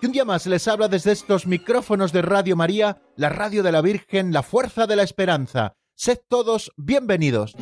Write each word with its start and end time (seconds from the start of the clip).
y 0.00 0.06
un 0.06 0.12
día 0.12 0.24
más 0.24 0.46
les 0.46 0.68
habla 0.68 0.88
desde 0.88 1.12
estos 1.12 1.46
micrófonos 1.46 2.12
de 2.12 2.22
Radio 2.22 2.56
María, 2.56 3.02
la 3.16 3.28
radio 3.28 3.62
de 3.62 3.72
la 3.72 3.82
Virgen, 3.82 4.32
la 4.32 4.42
fuerza 4.42 4.86
de 4.86 4.96
la 4.96 5.02
esperanza. 5.02 5.74
Sed 5.94 6.18
todos 6.28 6.72
bienvenidos. 6.76 7.54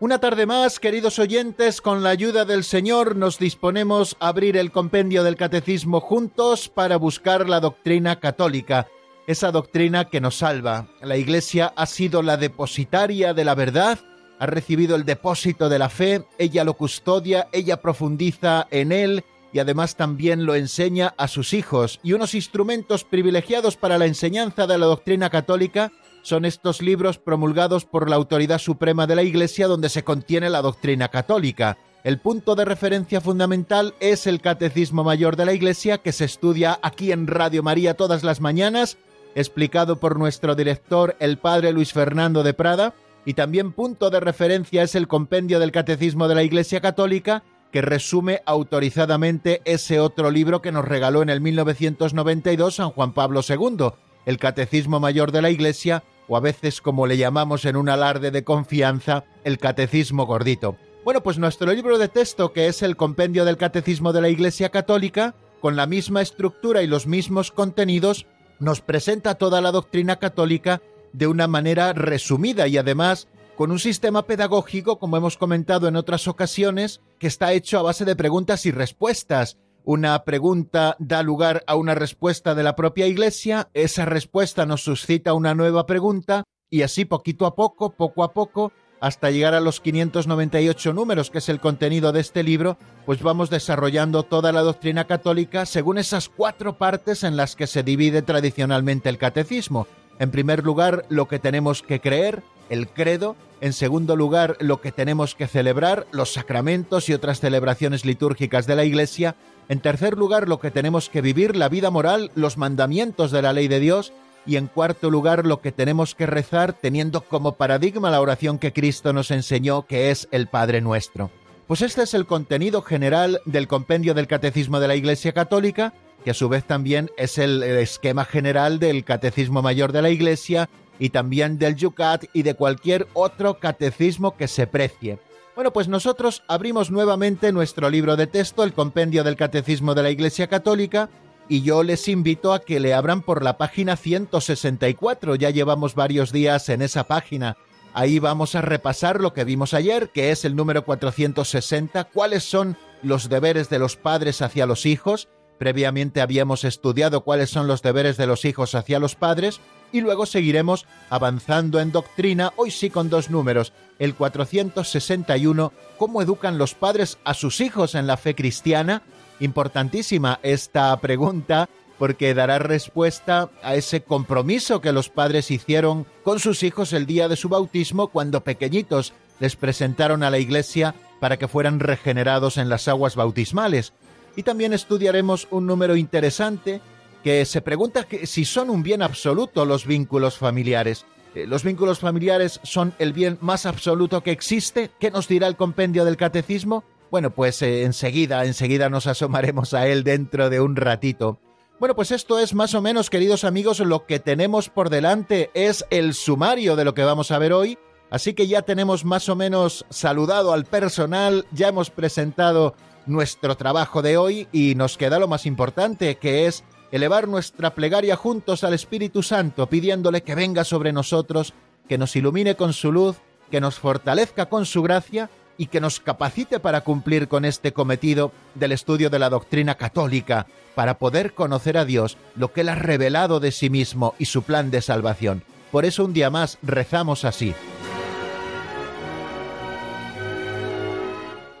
Una 0.00 0.18
tarde 0.18 0.46
más, 0.46 0.80
queridos 0.80 1.20
oyentes, 1.20 1.80
con 1.80 2.02
la 2.02 2.10
ayuda 2.10 2.44
del 2.44 2.64
Señor 2.64 3.14
nos 3.14 3.38
disponemos 3.38 4.16
a 4.18 4.28
abrir 4.28 4.56
el 4.56 4.72
compendio 4.72 5.22
del 5.22 5.36
catecismo 5.36 6.00
juntos 6.00 6.68
para 6.68 6.96
buscar 6.96 7.48
la 7.48 7.60
doctrina 7.60 8.18
católica, 8.18 8.88
esa 9.26 9.50
doctrina 9.50 10.08
que 10.08 10.20
nos 10.20 10.36
salva. 10.36 10.88
La 11.00 11.16
Iglesia 11.16 11.72
ha 11.76 11.86
sido 11.86 12.22
la 12.22 12.36
depositaria 12.36 13.34
de 13.34 13.44
la 13.44 13.54
verdad, 13.54 13.98
ha 14.38 14.46
recibido 14.46 14.96
el 14.96 15.04
depósito 15.04 15.68
de 15.68 15.78
la 15.78 15.88
fe, 15.88 16.24
ella 16.38 16.64
lo 16.64 16.74
custodia, 16.74 17.48
ella 17.52 17.80
profundiza 17.80 18.66
en 18.70 18.92
él 18.92 19.24
y 19.52 19.58
además 19.58 19.96
también 19.96 20.46
lo 20.46 20.54
enseña 20.54 21.14
a 21.18 21.28
sus 21.28 21.52
hijos. 21.52 22.00
Y 22.02 22.14
unos 22.14 22.34
instrumentos 22.34 23.04
privilegiados 23.04 23.76
para 23.76 23.98
la 23.98 24.06
enseñanza 24.06 24.66
de 24.66 24.78
la 24.78 24.86
doctrina 24.86 25.30
católica 25.30 25.92
son 26.22 26.44
estos 26.44 26.80
libros 26.80 27.18
promulgados 27.18 27.84
por 27.84 28.08
la 28.08 28.16
autoridad 28.16 28.58
suprema 28.58 29.06
de 29.06 29.16
la 29.16 29.22
Iglesia 29.22 29.66
donde 29.66 29.88
se 29.88 30.04
contiene 30.04 30.50
la 30.50 30.62
doctrina 30.62 31.08
católica. 31.08 31.78
El 32.04 32.18
punto 32.18 32.56
de 32.56 32.64
referencia 32.64 33.20
fundamental 33.20 33.94
es 34.00 34.26
el 34.26 34.40
Catecismo 34.40 35.04
Mayor 35.04 35.36
de 35.36 35.44
la 35.44 35.52
Iglesia 35.52 35.98
que 35.98 36.12
se 36.12 36.24
estudia 36.24 36.78
aquí 36.82 37.12
en 37.12 37.28
Radio 37.28 37.62
María 37.62 37.94
todas 37.94 38.24
las 38.24 38.40
mañanas, 38.40 38.98
explicado 39.34 39.98
por 39.98 40.18
nuestro 40.18 40.54
director, 40.54 41.16
el 41.20 41.38
Padre 41.38 41.72
Luis 41.72 41.92
Fernando 41.92 42.42
de 42.42 42.54
Prada, 42.54 42.94
y 43.24 43.34
también 43.34 43.72
punto 43.72 44.10
de 44.10 44.20
referencia 44.20 44.82
es 44.82 44.94
el 44.94 45.08
Compendio 45.08 45.60
del 45.60 45.72
Catecismo 45.72 46.28
de 46.28 46.34
la 46.34 46.42
Iglesia 46.42 46.80
Católica, 46.80 47.44
que 47.70 47.80
resume 47.80 48.42
autorizadamente 48.44 49.62
ese 49.64 49.98
otro 49.98 50.30
libro 50.30 50.60
que 50.60 50.72
nos 50.72 50.84
regaló 50.84 51.22
en 51.22 51.30
el 51.30 51.40
1992 51.40 52.74
San 52.74 52.90
Juan 52.90 53.12
Pablo 53.12 53.40
II, 53.48 53.92
el 54.26 54.38
Catecismo 54.38 55.00
Mayor 55.00 55.32
de 55.32 55.42
la 55.42 55.50
Iglesia, 55.50 56.04
o 56.28 56.36
a 56.36 56.40
veces 56.40 56.80
como 56.80 57.06
le 57.06 57.16
llamamos 57.16 57.64
en 57.64 57.76
un 57.76 57.88
alarde 57.88 58.30
de 58.30 58.44
confianza, 58.44 59.24
el 59.44 59.58
Catecismo 59.58 60.26
Gordito. 60.26 60.76
Bueno, 61.04 61.22
pues 61.22 61.38
nuestro 61.38 61.72
libro 61.72 61.98
de 61.98 62.08
texto, 62.08 62.52
que 62.52 62.68
es 62.68 62.82
el 62.82 62.96
Compendio 62.96 63.44
del 63.44 63.56
Catecismo 63.56 64.12
de 64.12 64.20
la 64.20 64.28
Iglesia 64.28 64.68
Católica, 64.68 65.34
con 65.60 65.74
la 65.74 65.86
misma 65.86 66.22
estructura 66.22 66.82
y 66.82 66.86
los 66.86 67.06
mismos 67.06 67.50
contenidos, 67.50 68.26
nos 68.62 68.80
presenta 68.80 69.34
toda 69.34 69.60
la 69.60 69.72
doctrina 69.72 70.16
católica 70.16 70.80
de 71.12 71.26
una 71.26 71.48
manera 71.48 71.92
resumida 71.92 72.68
y 72.68 72.78
además 72.78 73.28
con 73.56 73.70
un 73.70 73.78
sistema 73.78 74.22
pedagógico, 74.22 74.98
como 74.98 75.16
hemos 75.16 75.36
comentado 75.36 75.88
en 75.88 75.96
otras 75.96 76.26
ocasiones, 76.28 77.00
que 77.18 77.26
está 77.26 77.52
hecho 77.52 77.78
a 77.78 77.82
base 77.82 78.04
de 78.04 78.16
preguntas 78.16 78.64
y 78.64 78.70
respuestas, 78.70 79.58
una 79.84 80.24
pregunta 80.24 80.96
da 81.00 81.22
lugar 81.22 81.64
a 81.66 81.74
una 81.74 81.94
respuesta 81.94 82.54
de 82.54 82.62
la 82.62 82.76
propia 82.76 83.08
Iglesia, 83.08 83.68
esa 83.74 84.04
respuesta 84.04 84.64
nos 84.64 84.82
suscita 84.82 85.34
una 85.34 85.54
nueva 85.54 85.84
pregunta 85.84 86.44
y 86.70 86.82
así 86.82 87.04
poquito 87.04 87.46
a 87.46 87.54
poco, 87.56 87.90
poco 87.90 88.22
a 88.22 88.32
poco, 88.32 88.72
hasta 89.02 89.32
llegar 89.32 89.52
a 89.54 89.60
los 89.60 89.80
598 89.80 90.92
números, 90.92 91.28
que 91.28 91.38
es 91.38 91.48
el 91.48 91.58
contenido 91.58 92.12
de 92.12 92.20
este 92.20 92.44
libro, 92.44 92.78
pues 93.04 93.20
vamos 93.20 93.50
desarrollando 93.50 94.22
toda 94.22 94.52
la 94.52 94.60
doctrina 94.60 95.08
católica 95.08 95.66
según 95.66 95.98
esas 95.98 96.28
cuatro 96.28 96.78
partes 96.78 97.24
en 97.24 97.36
las 97.36 97.56
que 97.56 97.66
se 97.66 97.82
divide 97.82 98.22
tradicionalmente 98.22 99.08
el 99.08 99.18
catecismo. 99.18 99.88
En 100.20 100.30
primer 100.30 100.62
lugar, 100.62 101.04
lo 101.08 101.26
que 101.26 101.40
tenemos 101.40 101.82
que 101.82 102.00
creer, 102.00 102.44
el 102.70 102.86
credo, 102.86 103.34
en 103.60 103.72
segundo 103.72 104.14
lugar, 104.14 104.56
lo 104.60 104.80
que 104.80 104.92
tenemos 104.92 105.34
que 105.34 105.48
celebrar, 105.48 106.06
los 106.12 106.32
sacramentos 106.32 107.08
y 107.08 107.12
otras 107.12 107.40
celebraciones 107.40 108.04
litúrgicas 108.04 108.68
de 108.68 108.76
la 108.76 108.84
Iglesia, 108.84 109.34
en 109.68 109.80
tercer 109.80 110.16
lugar, 110.16 110.48
lo 110.48 110.60
que 110.60 110.70
tenemos 110.70 111.08
que 111.08 111.22
vivir, 111.22 111.56
la 111.56 111.68
vida 111.68 111.90
moral, 111.90 112.30
los 112.36 112.56
mandamientos 112.56 113.32
de 113.32 113.42
la 113.42 113.52
ley 113.52 113.66
de 113.66 113.80
Dios. 113.80 114.12
Y 114.44 114.56
en 114.56 114.66
cuarto 114.66 115.10
lugar, 115.10 115.46
lo 115.46 115.60
que 115.60 115.72
tenemos 115.72 116.14
que 116.14 116.26
rezar 116.26 116.72
teniendo 116.72 117.20
como 117.20 117.52
paradigma 117.52 118.10
la 118.10 118.20
oración 118.20 118.58
que 118.58 118.72
Cristo 118.72 119.12
nos 119.12 119.30
enseñó, 119.30 119.86
que 119.86 120.10
es 120.10 120.28
el 120.32 120.48
Padre 120.48 120.80
nuestro. 120.80 121.30
Pues 121.66 121.80
este 121.80 122.02
es 122.02 122.14
el 122.14 122.26
contenido 122.26 122.82
general 122.82 123.40
del 123.46 123.68
compendio 123.68 124.14
del 124.14 124.26
Catecismo 124.26 124.80
de 124.80 124.88
la 124.88 124.96
Iglesia 124.96 125.32
Católica, 125.32 125.94
que 126.24 126.32
a 126.32 126.34
su 126.34 126.48
vez 126.48 126.64
también 126.64 127.10
es 127.16 127.38
el 127.38 127.62
esquema 127.62 128.24
general 128.24 128.78
del 128.78 129.04
Catecismo 129.04 129.62
Mayor 129.62 129.92
de 129.92 130.02
la 130.02 130.10
Iglesia 130.10 130.68
y 130.98 131.10
también 131.10 131.58
del 131.58 131.76
Yucat 131.76 132.24
y 132.32 132.42
de 132.42 132.54
cualquier 132.54 133.06
otro 133.14 133.58
catecismo 133.58 134.36
que 134.36 134.48
se 134.48 134.66
precie. 134.66 135.18
Bueno, 135.54 135.72
pues 135.72 135.88
nosotros 135.88 136.42
abrimos 136.48 136.90
nuevamente 136.90 137.52
nuestro 137.52 137.90
libro 137.90 138.16
de 138.16 138.26
texto, 138.26 138.64
el 138.64 138.72
Compendio 138.72 139.22
del 139.24 139.36
Catecismo 139.36 139.94
de 139.94 140.02
la 140.02 140.10
Iglesia 140.10 140.46
Católica, 140.46 141.10
y 141.52 141.60
yo 141.60 141.82
les 141.82 142.08
invito 142.08 142.54
a 142.54 142.60
que 142.60 142.80
le 142.80 142.94
abran 142.94 143.20
por 143.20 143.44
la 143.44 143.58
página 143.58 143.98
164. 143.98 145.34
Ya 145.34 145.50
llevamos 145.50 145.94
varios 145.94 146.32
días 146.32 146.70
en 146.70 146.80
esa 146.80 147.04
página. 147.04 147.58
Ahí 147.92 148.18
vamos 148.18 148.54
a 148.54 148.62
repasar 148.62 149.20
lo 149.20 149.34
que 149.34 149.44
vimos 149.44 149.74
ayer, 149.74 150.08
que 150.08 150.30
es 150.30 150.46
el 150.46 150.56
número 150.56 150.86
460, 150.86 152.04
cuáles 152.04 152.44
son 152.44 152.78
los 153.02 153.28
deberes 153.28 153.68
de 153.68 153.78
los 153.78 153.96
padres 153.96 154.40
hacia 154.40 154.64
los 154.64 154.86
hijos. 154.86 155.28
Previamente 155.58 156.22
habíamos 156.22 156.64
estudiado 156.64 157.20
cuáles 157.20 157.50
son 157.50 157.66
los 157.66 157.82
deberes 157.82 158.16
de 158.16 158.26
los 158.26 158.46
hijos 158.46 158.74
hacia 158.74 158.98
los 158.98 159.14
padres 159.14 159.60
y 159.92 160.00
luego 160.00 160.24
seguiremos 160.24 160.86
avanzando 161.10 161.80
en 161.80 161.92
doctrina, 161.92 162.54
hoy 162.56 162.70
sí 162.70 162.88
con 162.88 163.10
dos 163.10 163.28
números, 163.28 163.74
el 163.98 164.14
461, 164.14 165.70
cómo 165.98 166.22
educan 166.22 166.56
los 166.56 166.74
padres 166.74 167.18
a 167.24 167.34
sus 167.34 167.60
hijos 167.60 167.94
en 167.94 168.06
la 168.06 168.16
fe 168.16 168.34
cristiana. 168.34 169.02
Importantísima 169.42 170.38
esta 170.44 170.96
pregunta 171.00 171.68
porque 171.98 172.32
dará 172.32 172.60
respuesta 172.60 173.50
a 173.60 173.74
ese 173.74 174.02
compromiso 174.04 174.80
que 174.80 174.92
los 174.92 175.08
padres 175.08 175.50
hicieron 175.50 176.06
con 176.22 176.38
sus 176.38 176.62
hijos 176.62 176.92
el 176.92 177.06
día 177.06 177.26
de 177.26 177.34
su 177.34 177.48
bautismo 177.48 178.06
cuando 178.06 178.44
pequeñitos 178.44 179.14
les 179.40 179.56
presentaron 179.56 180.22
a 180.22 180.30
la 180.30 180.38
iglesia 180.38 180.94
para 181.18 181.38
que 181.38 181.48
fueran 181.48 181.80
regenerados 181.80 182.56
en 182.56 182.68
las 182.68 182.86
aguas 182.86 183.16
bautismales. 183.16 183.94
Y 184.36 184.44
también 184.44 184.72
estudiaremos 184.72 185.48
un 185.50 185.66
número 185.66 185.96
interesante 185.96 186.80
que 187.24 187.44
se 187.44 187.62
pregunta 187.62 188.06
si 188.22 188.44
son 188.44 188.70
un 188.70 188.84
bien 188.84 189.02
absoluto 189.02 189.64
los 189.64 189.86
vínculos 189.86 190.38
familiares. 190.38 191.04
Eh, 191.34 191.48
¿Los 191.48 191.64
vínculos 191.64 191.98
familiares 191.98 192.60
son 192.62 192.94
el 193.00 193.12
bien 193.12 193.38
más 193.40 193.66
absoluto 193.66 194.22
que 194.22 194.30
existe? 194.30 194.92
¿Qué 195.00 195.10
nos 195.10 195.26
dirá 195.26 195.48
el 195.48 195.56
compendio 195.56 196.04
del 196.04 196.16
catecismo? 196.16 196.84
Bueno, 197.12 197.28
pues 197.28 197.60
eh, 197.60 197.82
enseguida, 197.82 198.46
enseguida 198.46 198.88
nos 198.88 199.06
asomaremos 199.06 199.74
a 199.74 199.86
él 199.86 200.02
dentro 200.02 200.48
de 200.48 200.62
un 200.62 200.76
ratito. 200.76 201.38
Bueno, 201.78 201.94
pues 201.94 202.10
esto 202.10 202.38
es 202.38 202.54
más 202.54 202.74
o 202.74 202.80
menos, 202.80 203.10
queridos 203.10 203.44
amigos, 203.44 203.80
lo 203.80 204.06
que 204.06 204.18
tenemos 204.18 204.70
por 204.70 204.88
delante 204.88 205.50
es 205.52 205.84
el 205.90 206.14
sumario 206.14 206.74
de 206.74 206.86
lo 206.86 206.94
que 206.94 207.04
vamos 207.04 207.30
a 207.30 207.38
ver 207.38 207.52
hoy. 207.52 207.76
Así 208.08 208.32
que 208.32 208.46
ya 208.46 208.62
tenemos 208.62 209.04
más 209.04 209.28
o 209.28 209.36
menos 209.36 209.84
saludado 209.90 210.54
al 210.54 210.64
personal, 210.64 211.44
ya 211.52 211.68
hemos 211.68 211.90
presentado 211.90 212.74
nuestro 213.04 213.58
trabajo 213.58 214.00
de 214.00 214.16
hoy 214.16 214.48
y 214.50 214.74
nos 214.74 214.96
queda 214.96 215.18
lo 215.18 215.28
más 215.28 215.44
importante, 215.44 216.16
que 216.16 216.46
es 216.46 216.64
elevar 216.92 217.28
nuestra 217.28 217.74
plegaria 217.74 218.16
juntos 218.16 218.64
al 218.64 218.72
Espíritu 218.72 219.22
Santo, 219.22 219.66
pidiéndole 219.66 220.22
que 220.22 220.34
venga 220.34 220.64
sobre 220.64 220.94
nosotros, 220.94 221.52
que 221.86 221.98
nos 221.98 222.16
ilumine 222.16 222.56
con 222.56 222.72
su 222.72 222.90
luz, 222.90 223.18
que 223.50 223.60
nos 223.60 223.78
fortalezca 223.78 224.46
con 224.46 224.64
su 224.64 224.82
gracia 224.82 225.28
y 225.62 225.66
que 225.66 225.80
nos 225.80 226.00
capacite 226.00 226.58
para 226.58 226.80
cumplir 226.80 227.28
con 227.28 227.44
este 227.44 227.72
cometido 227.72 228.32
del 228.56 228.72
estudio 228.72 229.10
de 229.10 229.20
la 229.20 229.30
doctrina 229.30 229.76
católica, 229.76 230.48
para 230.74 230.98
poder 230.98 231.34
conocer 231.34 231.78
a 231.78 231.84
Dios, 231.84 232.18
lo 232.34 232.52
que 232.52 232.62
Él 232.62 232.68
ha 232.68 232.74
revelado 232.74 233.38
de 233.38 233.52
sí 233.52 233.70
mismo 233.70 234.16
y 234.18 234.24
su 234.24 234.42
plan 234.42 234.72
de 234.72 234.82
salvación. 234.82 235.44
Por 235.70 235.84
eso 235.84 236.04
un 236.04 236.14
día 236.14 236.30
más 236.30 236.58
rezamos 236.62 237.24
así. 237.24 237.54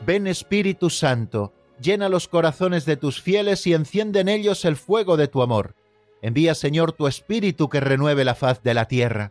Ven 0.04 0.26
Espíritu 0.26 0.90
Santo, 0.90 1.52
llena 1.80 2.08
los 2.08 2.26
corazones 2.26 2.84
de 2.86 2.96
tus 2.96 3.22
fieles 3.22 3.68
y 3.68 3.72
enciende 3.72 4.18
en 4.18 4.28
ellos 4.28 4.64
el 4.64 4.74
fuego 4.74 5.16
de 5.16 5.28
tu 5.28 5.42
amor. 5.42 5.76
Envía, 6.22 6.56
Señor, 6.56 6.90
tu 6.90 7.06
Espíritu 7.06 7.68
que 7.68 7.78
renueve 7.78 8.24
la 8.24 8.34
faz 8.34 8.64
de 8.64 8.74
la 8.74 8.86
tierra. 8.86 9.30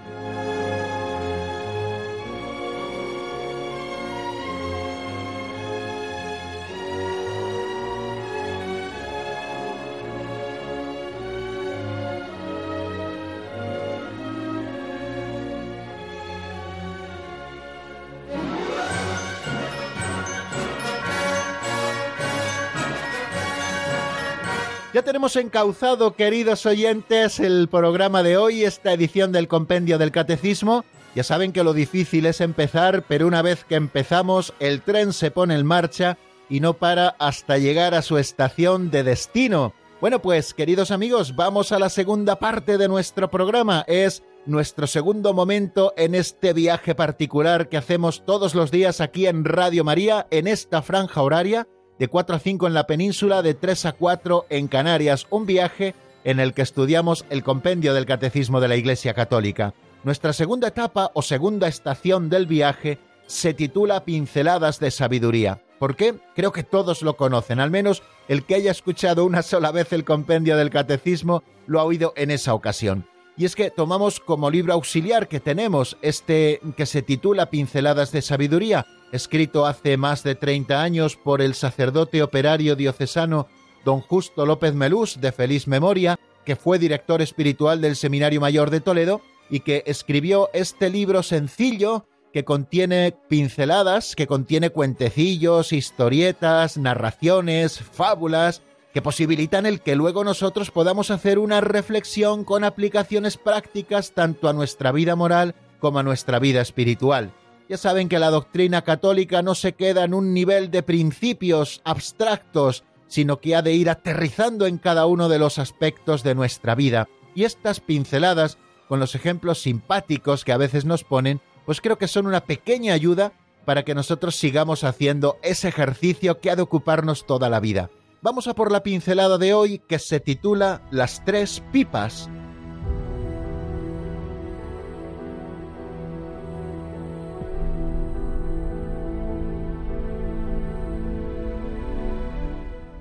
Tenemos 25.11 25.35
encauzado, 25.35 26.15
queridos 26.15 26.65
oyentes, 26.65 27.41
el 27.41 27.67
programa 27.67 28.23
de 28.23 28.37
hoy, 28.37 28.63
esta 28.63 28.93
edición 28.93 29.33
del 29.33 29.49
Compendio 29.49 29.97
del 29.97 30.09
Catecismo. 30.09 30.85
Ya 31.15 31.25
saben 31.25 31.51
que 31.51 31.65
lo 31.65 31.73
difícil 31.73 32.25
es 32.25 32.39
empezar, 32.39 33.03
pero 33.09 33.27
una 33.27 33.41
vez 33.41 33.65
que 33.65 33.75
empezamos, 33.75 34.53
el 34.61 34.81
tren 34.81 35.11
se 35.11 35.29
pone 35.29 35.55
en 35.55 35.65
marcha 35.65 36.17
y 36.49 36.61
no 36.61 36.75
para 36.75 37.09
hasta 37.19 37.57
llegar 37.57 37.93
a 37.93 38.03
su 38.03 38.17
estación 38.17 38.89
de 38.89 39.03
destino. 39.03 39.73
Bueno, 39.99 40.21
pues, 40.21 40.53
queridos 40.53 40.91
amigos, 40.91 41.35
vamos 41.35 41.73
a 41.73 41.79
la 41.79 41.89
segunda 41.89 42.39
parte 42.39 42.77
de 42.77 42.87
nuestro 42.87 43.29
programa. 43.29 43.83
Es 43.87 44.23
nuestro 44.45 44.87
segundo 44.87 45.33
momento 45.33 45.93
en 45.97 46.15
este 46.15 46.53
viaje 46.53 46.95
particular 46.95 47.67
que 47.67 47.75
hacemos 47.75 48.23
todos 48.25 48.55
los 48.55 48.71
días 48.71 49.01
aquí 49.01 49.27
en 49.27 49.43
Radio 49.43 49.83
María, 49.83 50.27
en 50.31 50.47
esta 50.47 50.81
franja 50.81 51.21
horaria 51.21 51.67
de 52.01 52.07
4 52.07 52.35
a 52.35 52.39
5 52.39 52.65
en 52.65 52.73
la 52.73 52.87
península, 52.87 53.43
de 53.43 53.53
3 53.53 53.85
a 53.85 53.91
4 53.91 54.47
en 54.49 54.67
Canarias, 54.67 55.27
un 55.29 55.45
viaje 55.45 55.93
en 56.23 56.39
el 56.39 56.55
que 56.55 56.63
estudiamos 56.63 57.25
el 57.29 57.43
compendio 57.43 57.93
del 57.93 58.07
Catecismo 58.07 58.59
de 58.59 58.67
la 58.67 58.75
Iglesia 58.75 59.13
Católica. 59.13 59.75
Nuestra 60.03 60.33
segunda 60.33 60.69
etapa 60.69 61.11
o 61.13 61.21
segunda 61.21 61.67
estación 61.67 62.27
del 62.27 62.47
viaje 62.47 62.97
se 63.27 63.53
titula 63.53 64.03
Pinceladas 64.03 64.79
de 64.79 64.89
Sabiduría. 64.89 65.61
¿Por 65.77 65.95
qué? 65.95 66.15
Creo 66.35 66.51
que 66.51 66.63
todos 66.63 67.03
lo 67.03 67.17
conocen, 67.17 67.59
al 67.59 67.69
menos 67.69 68.01
el 68.27 68.45
que 68.45 68.55
haya 68.55 68.71
escuchado 68.71 69.23
una 69.23 69.43
sola 69.43 69.71
vez 69.71 69.93
el 69.93 70.03
compendio 70.03 70.57
del 70.57 70.71
Catecismo 70.71 71.43
lo 71.67 71.79
ha 71.79 71.83
oído 71.83 72.13
en 72.15 72.31
esa 72.31 72.55
ocasión. 72.55 73.05
Y 73.37 73.45
es 73.45 73.55
que 73.55 73.69
tomamos 73.69 74.19
como 74.19 74.49
libro 74.49 74.73
auxiliar 74.73 75.27
que 75.27 75.39
tenemos 75.39 75.97
este 76.01 76.61
que 76.75 76.87
se 76.87 77.03
titula 77.03 77.51
Pinceladas 77.51 78.11
de 78.11 78.23
Sabiduría, 78.23 78.87
escrito 79.11 79.65
hace 79.65 79.97
más 79.97 80.23
de 80.23 80.35
30 80.35 80.81
años 80.81 81.15
por 81.15 81.41
el 81.41 81.53
sacerdote 81.53 82.23
operario 82.23 82.75
diocesano 82.75 83.47
don 83.83 84.01
Justo 84.01 84.45
López 84.45 84.73
Melús, 84.73 85.19
de 85.19 85.31
feliz 85.31 85.67
memoria, 85.67 86.19
que 86.45 86.55
fue 86.55 86.79
director 86.79 87.21
espiritual 87.21 87.81
del 87.81 87.95
Seminario 87.95 88.41
Mayor 88.41 88.69
de 88.69 88.81
Toledo 88.81 89.21
y 89.49 89.61
que 89.61 89.83
escribió 89.85 90.49
este 90.53 90.89
libro 90.89 91.23
sencillo 91.23 92.05
que 92.33 92.45
contiene 92.45 93.13
pinceladas, 93.27 94.15
que 94.15 94.27
contiene 94.27 94.69
cuentecillos, 94.69 95.73
historietas, 95.73 96.77
narraciones, 96.77 97.79
fábulas, 97.79 98.61
que 98.93 99.01
posibilitan 99.01 99.65
el 99.65 99.81
que 99.81 99.95
luego 99.95 100.23
nosotros 100.23 100.71
podamos 100.71 101.11
hacer 101.11 101.39
una 101.39 101.61
reflexión 101.61 102.43
con 102.43 102.63
aplicaciones 102.63 103.37
prácticas 103.37 104.11
tanto 104.11 104.47
a 104.47 104.53
nuestra 104.53 104.91
vida 104.91 105.15
moral 105.15 105.55
como 105.79 105.99
a 105.99 106.03
nuestra 106.03 106.39
vida 106.39 106.61
espiritual. 106.61 107.33
Ya 107.71 107.77
saben 107.77 108.09
que 108.09 108.19
la 108.19 108.31
doctrina 108.31 108.81
católica 108.81 109.41
no 109.41 109.55
se 109.55 109.75
queda 109.75 110.03
en 110.03 110.13
un 110.13 110.33
nivel 110.33 110.71
de 110.71 110.83
principios 110.83 111.79
abstractos, 111.85 112.83
sino 113.07 113.39
que 113.39 113.55
ha 113.55 113.61
de 113.61 113.71
ir 113.71 113.89
aterrizando 113.89 114.65
en 114.65 114.77
cada 114.77 115.05
uno 115.05 115.29
de 115.29 115.39
los 115.39 115.57
aspectos 115.57 116.21
de 116.21 116.35
nuestra 116.35 116.75
vida. 116.75 117.07
Y 117.33 117.45
estas 117.45 117.79
pinceladas, 117.79 118.57
con 118.89 118.99
los 118.99 119.15
ejemplos 119.15 119.61
simpáticos 119.61 120.43
que 120.43 120.51
a 120.51 120.57
veces 120.57 120.83
nos 120.83 121.05
ponen, 121.05 121.39
pues 121.65 121.79
creo 121.79 121.97
que 121.97 122.09
son 122.09 122.27
una 122.27 122.43
pequeña 122.43 122.93
ayuda 122.93 123.31
para 123.63 123.85
que 123.85 123.95
nosotros 123.95 124.35
sigamos 124.35 124.83
haciendo 124.83 125.37
ese 125.41 125.69
ejercicio 125.69 126.41
que 126.41 126.51
ha 126.51 126.57
de 126.57 126.63
ocuparnos 126.63 127.25
toda 127.25 127.47
la 127.47 127.61
vida. 127.61 127.89
Vamos 128.21 128.49
a 128.49 128.53
por 128.53 128.69
la 128.69 128.83
pincelada 128.83 129.37
de 129.37 129.53
hoy 129.53 129.79
que 129.79 129.97
se 129.97 130.19
titula 130.19 130.81
Las 130.91 131.23
tres 131.23 131.63
pipas. 131.71 132.29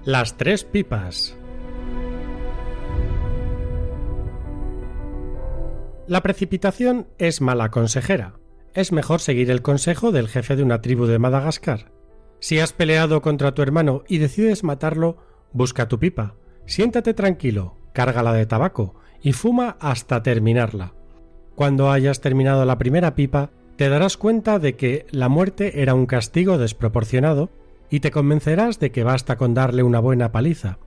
Las 0.06 0.38
tres 0.38 0.64
pipas. 0.64 1.36
La 6.06 6.22
precipitación 6.22 7.08
es 7.18 7.42
mala 7.42 7.70
consejera. 7.70 8.36
Es 8.72 8.92
mejor 8.92 9.20
seguir 9.20 9.50
el 9.50 9.60
consejo 9.60 10.10
del 10.10 10.28
jefe 10.28 10.56
de 10.56 10.62
una 10.62 10.80
tribu 10.80 11.04
de 11.04 11.18
Madagascar. 11.18 11.92
Si 12.38 12.58
has 12.58 12.72
peleado 12.72 13.20
contra 13.20 13.52
tu 13.52 13.60
hermano 13.60 14.02
y 14.08 14.16
decides 14.16 14.64
matarlo, 14.64 15.18
busca 15.52 15.86
tu 15.86 15.98
pipa, 15.98 16.34
siéntate 16.64 17.12
tranquilo, 17.12 17.76
cárgala 17.92 18.32
de 18.32 18.46
tabaco 18.46 18.94
y 19.20 19.34
fuma 19.34 19.76
hasta 19.80 20.22
terminarla. 20.22 20.94
Cuando 21.54 21.90
hayas 21.90 22.22
terminado 22.22 22.64
la 22.64 22.78
primera 22.78 23.14
pipa, 23.14 23.50
te 23.76 23.90
darás 23.90 24.16
cuenta 24.16 24.58
de 24.58 24.76
que 24.76 25.06
la 25.10 25.28
muerte 25.28 25.82
era 25.82 25.92
un 25.92 26.06
castigo 26.06 26.56
desproporcionado 26.56 27.50
y 27.90 28.00
te 28.00 28.10
convencerás 28.10 28.78
de 28.78 28.92
que 28.92 29.04
basta 29.04 29.36
con 29.36 29.52
darle 29.52 29.82
una 29.82 30.00
buena 30.00 30.32
paliza. 30.32 30.78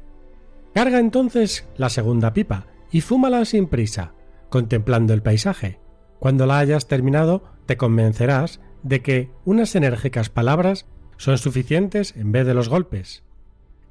Carga 0.74 1.00
entonces 1.00 1.68
la 1.78 1.90
segunda 1.90 2.34
pipa 2.34 2.68
y 2.92 3.02
fúmala 3.02 3.46
sin 3.46 3.68
prisa, 3.68 4.14
contemplando 4.50 5.14
el 5.14 5.22
paisaje. 5.22 5.80
Cuando 6.20 6.46
la 6.46 6.60
hayas 6.60 6.88
terminado, 6.88 7.44
te 7.66 7.78
convencerás 7.78 8.62
de 8.82 9.02
que 9.02 9.32
unas 9.46 9.76
enérgicas 9.76 10.30
palabras 10.30 10.86
son 11.18 11.38
suficientes 11.38 12.16
en 12.16 12.32
vez 12.32 12.46
de 12.46 12.54
los 12.54 12.70
golpes. 12.70 13.24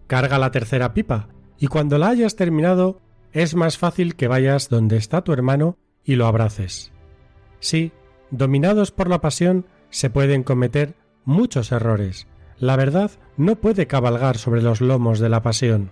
Carga 0.07 0.39
la 0.39 0.51
tercera 0.51 0.95
pipa 0.95 1.29
y 1.59 1.69
cuando 1.69 1.99
la 1.99 2.09
hayas 2.09 2.37
terminado, 2.37 3.01
es 3.33 3.55
más 3.55 3.79
fácil 3.79 4.17
que 4.17 4.29
vayas 4.29 4.69
donde 4.69 4.97
está 4.97 5.23
tu 5.23 5.33
hermano 5.33 5.79
y 6.05 6.17
lo 6.17 6.27
abraces. 6.27 6.93
Sí, 7.61 7.93
dominados 8.31 8.91
por 8.91 9.09
la 9.09 9.21
pasión, 9.21 9.67
se 9.91 10.11
pueden 10.11 10.43
cometer 10.43 10.95
muchos 11.25 11.71
errores, 11.71 12.27
la 12.63 12.77
verdad 12.77 13.11
no 13.37 13.57
puede 13.57 13.89
cabalgar 13.89 14.39
sobre 14.39 14.63
los 14.63 14.81
lomos 14.81 15.19
de 15.19 15.29
la 15.29 15.43
pasión. 15.43 15.91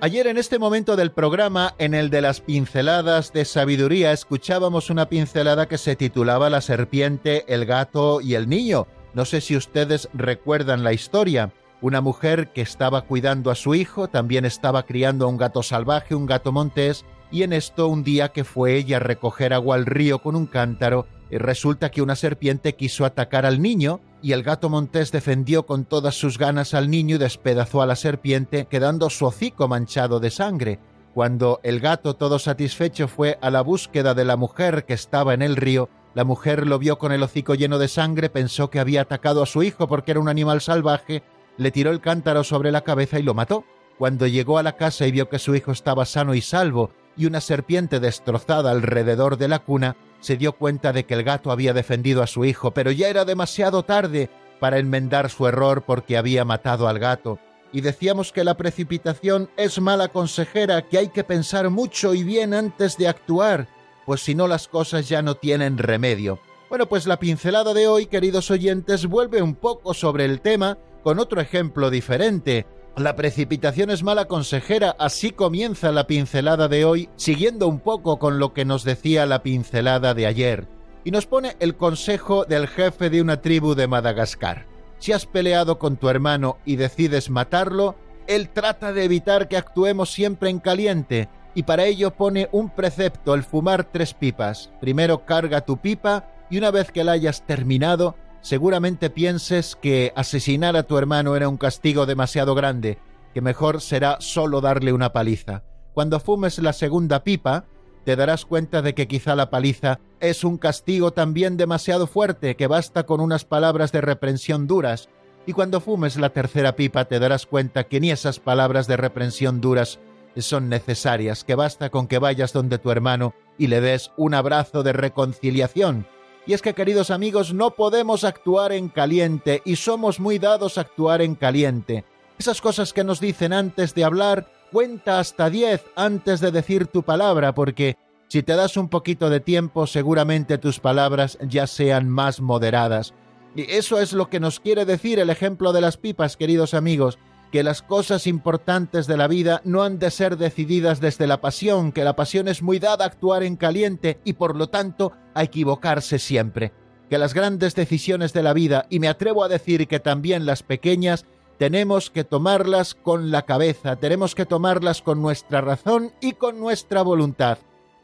Ayer 0.00 0.28
en 0.28 0.38
este 0.38 0.60
momento 0.60 0.94
del 0.94 1.10
programa, 1.10 1.74
en 1.78 1.94
el 1.94 2.10
de 2.10 2.20
las 2.20 2.40
pinceladas 2.40 3.32
de 3.32 3.44
sabiduría, 3.44 4.12
escuchábamos 4.12 4.88
una 4.88 5.08
pincelada 5.08 5.66
que 5.66 5.76
se 5.76 5.96
titulaba 5.96 6.48
La 6.48 6.60
serpiente, 6.60 7.44
el 7.52 7.66
gato 7.66 8.20
y 8.20 8.34
el 8.34 8.48
niño. 8.48 8.86
No 9.14 9.24
sé 9.24 9.40
si 9.40 9.56
ustedes 9.56 10.08
recuerdan 10.14 10.84
la 10.84 10.92
historia. 10.92 11.52
Una 11.80 12.00
mujer 12.00 12.52
que 12.52 12.62
estaba 12.62 13.02
cuidando 13.02 13.50
a 13.50 13.56
su 13.56 13.74
hijo, 13.74 14.06
también 14.06 14.44
estaba 14.44 14.84
criando 14.84 15.24
a 15.24 15.28
un 15.28 15.38
gato 15.38 15.64
salvaje, 15.64 16.14
un 16.14 16.26
gato 16.26 16.52
montés, 16.52 17.04
y 17.30 17.42
en 17.42 17.52
esto 17.52 17.88
un 17.88 18.02
día 18.02 18.30
que 18.30 18.44
fue 18.44 18.76
ella 18.76 18.96
a 18.96 19.00
recoger 19.00 19.52
agua 19.52 19.76
al 19.76 19.86
río 19.86 20.20
con 20.20 20.36
un 20.36 20.46
cántaro, 20.46 21.06
eh, 21.30 21.38
resulta 21.38 21.90
que 21.90 22.02
una 22.02 22.16
serpiente 22.16 22.74
quiso 22.74 23.04
atacar 23.04 23.46
al 23.46 23.62
niño 23.62 24.00
y 24.22 24.32
el 24.32 24.42
gato 24.42 24.68
montés 24.68 25.12
defendió 25.12 25.64
con 25.64 25.84
todas 25.84 26.14
sus 26.14 26.38
ganas 26.38 26.74
al 26.74 26.90
niño 26.90 27.16
y 27.16 27.18
despedazó 27.18 27.82
a 27.82 27.86
la 27.86 27.96
serpiente, 27.96 28.66
quedando 28.68 29.08
su 29.10 29.26
hocico 29.26 29.68
manchado 29.68 30.20
de 30.20 30.30
sangre. 30.30 30.78
Cuando 31.14 31.60
el 31.62 31.80
gato 31.80 32.14
todo 32.14 32.38
satisfecho 32.38 33.08
fue 33.08 33.38
a 33.40 33.50
la 33.50 33.62
búsqueda 33.62 34.14
de 34.14 34.24
la 34.24 34.36
mujer 34.36 34.84
que 34.84 34.94
estaba 34.94 35.34
en 35.34 35.42
el 35.42 35.56
río, 35.56 35.88
la 36.14 36.24
mujer 36.24 36.66
lo 36.66 36.78
vio 36.78 36.98
con 36.98 37.12
el 37.12 37.22
hocico 37.22 37.54
lleno 37.54 37.78
de 37.78 37.88
sangre, 37.88 38.30
pensó 38.30 38.68
que 38.68 38.80
había 38.80 39.02
atacado 39.02 39.42
a 39.42 39.46
su 39.46 39.62
hijo 39.62 39.86
porque 39.86 40.10
era 40.10 40.20
un 40.20 40.28
animal 40.28 40.60
salvaje, 40.60 41.22
le 41.56 41.70
tiró 41.70 41.90
el 41.90 42.00
cántaro 42.00 42.42
sobre 42.42 42.72
la 42.72 42.82
cabeza 42.82 43.18
y 43.18 43.22
lo 43.22 43.34
mató. 43.34 43.64
Cuando 43.98 44.26
llegó 44.26 44.58
a 44.58 44.62
la 44.62 44.76
casa 44.76 45.06
y 45.06 45.12
vio 45.12 45.28
que 45.28 45.38
su 45.38 45.54
hijo 45.54 45.72
estaba 45.72 46.06
sano 46.06 46.34
y 46.34 46.40
salvo 46.40 46.90
y 47.16 47.26
una 47.26 47.40
serpiente 47.40 48.00
destrozada 48.00 48.70
alrededor 48.70 49.36
de 49.36 49.48
la 49.48 49.60
cuna, 49.60 49.96
se 50.20 50.36
dio 50.36 50.52
cuenta 50.52 50.92
de 50.92 51.04
que 51.04 51.14
el 51.14 51.24
gato 51.24 51.50
había 51.50 51.72
defendido 51.72 52.22
a 52.22 52.26
su 52.26 52.44
hijo, 52.44 52.72
pero 52.72 52.90
ya 52.90 53.08
era 53.08 53.24
demasiado 53.24 53.82
tarde 53.82 54.30
para 54.58 54.78
enmendar 54.78 55.30
su 55.30 55.46
error 55.46 55.82
porque 55.86 56.16
había 56.16 56.44
matado 56.44 56.88
al 56.88 56.98
gato. 56.98 57.38
Y 57.72 57.80
decíamos 57.80 58.32
que 58.32 58.44
la 58.44 58.56
precipitación 58.56 59.48
es 59.56 59.80
mala 59.80 60.08
consejera, 60.08 60.82
que 60.82 60.98
hay 60.98 61.08
que 61.08 61.24
pensar 61.24 61.70
mucho 61.70 62.14
y 62.14 62.24
bien 62.24 62.52
antes 62.52 62.96
de 62.96 63.08
actuar, 63.08 63.68
pues 64.06 64.22
si 64.22 64.34
no 64.34 64.48
las 64.48 64.68
cosas 64.68 65.08
ya 65.08 65.22
no 65.22 65.36
tienen 65.36 65.78
remedio. 65.78 66.40
Bueno, 66.68 66.86
pues 66.86 67.06
la 67.06 67.18
pincelada 67.18 67.74
de 67.74 67.88
hoy, 67.88 68.06
queridos 68.06 68.50
oyentes, 68.50 69.06
vuelve 69.06 69.42
un 69.42 69.54
poco 69.54 69.94
sobre 69.94 70.24
el 70.24 70.40
tema 70.40 70.78
con 71.02 71.18
otro 71.18 71.40
ejemplo 71.40 71.90
diferente, 71.90 72.66
La 72.96 73.16
precipitación 73.16 73.90
es 73.90 74.02
mala 74.02 74.26
consejera, 74.26 74.96
así 74.98 75.30
comienza 75.30 75.92
la 75.92 76.06
pincelada 76.06 76.68
de 76.68 76.84
hoy, 76.84 77.08
siguiendo 77.16 77.68
un 77.68 77.78
poco 77.78 78.18
con 78.18 78.38
lo 78.38 78.52
que 78.52 78.64
nos 78.64 78.84
decía 78.84 79.26
la 79.26 79.42
pincelada 79.42 80.12
de 80.12 80.26
ayer, 80.26 80.66
y 81.04 81.10
nos 81.12 81.26
pone 81.26 81.56
el 81.60 81.76
consejo 81.76 82.44
del 82.44 82.66
jefe 82.66 83.08
de 83.08 83.22
una 83.22 83.40
tribu 83.40 83.74
de 83.74 83.86
Madagascar. 83.86 84.66
Si 84.98 85.12
has 85.12 85.24
peleado 85.24 85.78
con 85.78 85.96
tu 85.96 86.08
hermano 86.08 86.58
y 86.66 86.76
decides 86.76 87.30
matarlo, 87.30 87.94
él 88.26 88.50
trata 88.50 88.92
de 88.92 89.04
evitar 89.04 89.48
que 89.48 89.56
actuemos 89.56 90.12
siempre 90.12 90.50
en 90.50 90.58
caliente, 90.58 91.28
y 91.54 91.62
para 91.62 91.86
ello 91.86 92.10
pone 92.10 92.48
un 92.52 92.70
precepto, 92.70 93.34
el 93.34 93.44
fumar 93.44 93.84
tres 93.84 94.14
pipas. 94.14 94.70
Primero 94.80 95.24
carga 95.24 95.62
tu 95.62 95.78
pipa 95.78 96.28
y 96.50 96.58
una 96.58 96.70
vez 96.70 96.92
que 96.92 97.04
la 97.04 97.12
hayas 97.12 97.46
terminado, 97.46 98.14
seguramente 98.40 99.10
pienses 99.10 99.76
que 99.76 100.12
asesinar 100.16 100.76
a 100.76 100.84
tu 100.84 100.98
hermano 100.98 101.36
era 101.36 101.48
un 101.48 101.56
castigo 101.56 102.06
demasiado 102.06 102.54
grande, 102.54 102.98
que 103.34 103.40
mejor 103.40 103.80
será 103.80 104.16
solo 104.20 104.60
darle 104.60 104.92
una 104.92 105.12
paliza. 105.12 105.62
Cuando 105.92 106.20
fumes 106.20 106.58
la 106.58 106.72
segunda 106.72 107.24
pipa, 107.24 107.64
te 108.04 108.16
darás 108.16 108.44
cuenta 108.44 108.82
de 108.82 108.94
que 108.94 109.08
quizá 109.08 109.34
la 109.34 109.50
paliza 109.50 110.00
es 110.20 110.44
un 110.44 110.56
castigo 110.56 111.12
también 111.12 111.56
demasiado 111.56 112.06
fuerte, 112.06 112.56
que 112.56 112.66
basta 112.66 113.04
con 113.04 113.20
unas 113.20 113.44
palabras 113.44 113.92
de 113.92 114.00
reprensión 114.00 114.66
duras, 114.66 115.08
y 115.46 115.52
cuando 115.52 115.80
fumes 115.80 116.16
la 116.16 116.30
tercera 116.30 116.76
pipa 116.76 117.06
te 117.06 117.18
darás 117.18 117.46
cuenta 117.46 117.84
que 117.84 118.00
ni 118.00 118.10
esas 118.10 118.38
palabras 118.38 118.86
de 118.86 118.96
reprensión 118.96 119.60
duras 119.60 119.98
son 120.36 120.68
necesarias, 120.68 121.44
que 121.44 121.54
basta 121.54 121.90
con 121.90 122.06
que 122.06 122.18
vayas 122.18 122.52
donde 122.52 122.78
tu 122.78 122.90
hermano 122.90 123.34
y 123.58 123.66
le 123.66 123.80
des 123.80 124.12
un 124.16 124.34
abrazo 124.34 124.82
de 124.82 124.92
reconciliación, 124.92 126.06
y 126.50 126.52
es 126.52 126.62
que, 126.62 126.74
queridos 126.74 127.12
amigos, 127.12 127.54
no 127.54 127.76
podemos 127.76 128.24
actuar 128.24 128.72
en 128.72 128.88
caliente 128.88 129.62
y 129.64 129.76
somos 129.76 130.18
muy 130.18 130.40
dados 130.40 130.78
a 130.78 130.80
actuar 130.80 131.22
en 131.22 131.36
caliente. 131.36 132.04
Esas 132.40 132.60
cosas 132.60 132.92
que 132.92 133.04
nos 133.04 133.20
dicen 133.20 133.52
antes 133.52 133.94
de 133.94 134.02
hablar, 134.02 134.50
cuenta 134.72 135.20
hasta 135.20 135.48
diez 135.48 135.84
antes 135.94 136.40
de 136.40 136.50
decir 136.50 136.88
tu 136.88 137.04
palabra, 137.04 137.54
porque 137.54 137.96
si 138.26 138.42
te 138.42 138.56
das 138.56 138.76
un 138.76 138.88
poquito 138.88 139.30
de 139.30 139.38
tiempo, 139.38 139.86
seguramente 139.86 140.58
tus 140.58 140.80
palabras 140.80 141.38
ya 141.40 141.68
sean 141.68 142.08
más 142.08 142.40
moderadas. 142.40 143.14
Y 143.54 143.70
eso 143.70 144.00
es 144.00 144.12
lo 144.12 144.28
que 144.28 144.40
nos 144.40 144.58
quiere 144.58 144.84
decir 144.84 145.20
el 145.20 145.30
ejemplo 145.30 145.72
de 145.72 145.82
las 145.82 145.98
pipas, 145.98 146.36
queridos 146.36 146.74
amigos 146.74 147.16
que 147.50 147.62
las 147.62 147.82
cosas 147.82 148.26
importantes 148.26 149.06
de 149.06 149.16
la 149.16 149.26
vida 149.26 149.60
no 149.64 149.82
han 149.82 149.98
de 149.98 150.10
ser 150.10 150.36
decididas 150.36 151.00
desde 151.00 151.26
la 151.26 151.40
pasión, 151.40 151.92
que 151.92 152.04
la 152.04 152.14
pasión 152.14 152.48
es 152.48 152.62
muy 152.62 152.78
dada 152.78 153.04
a 153.04 153.08
actuar 153.08 153.42
en 153.42 153.56
caliente 153.56 154.20
y 154.24 154.34
por 154.34 154.56
lo 154.56 154.68
tanto 154.68 155.12
a 155.34 155.42
equivocarse 155.42 156.18
siempre, 156.18 156.72
que 157.08 157.18
las 157.18 157.34
grandes 157.34 157.74
decisiones 157.74 158.32
de 158.32 158.42
la 158.42 158.52
vida, 158.52 158.86
y 158.88 159.00
me 159.00 159.08
atrevo 159.08 159.42
a 159.42 159.48
decir 159.48 159.88
que 159.88 159.98
también 159.98 160.46
las 160.46 160.62
pequeñas, 160.62 161.26
tenemos 161.58 162.08
que 162.08 162.24
tomarlas 162.24 162.94
con 162.94 163.30
la 163.30 163.42
cabeza, 163.42 163.96
tenemos 163.96 164.34
que 164.34 164.46
tomarlas 164.46 165.02
con 165.02 165.20
nuestra 165.20 165.60
razón 165.60 166.12
y 166.20 166.32
con 166.32 166.58
nuestra 166.58 167.02
voluntad. 167.02 167.58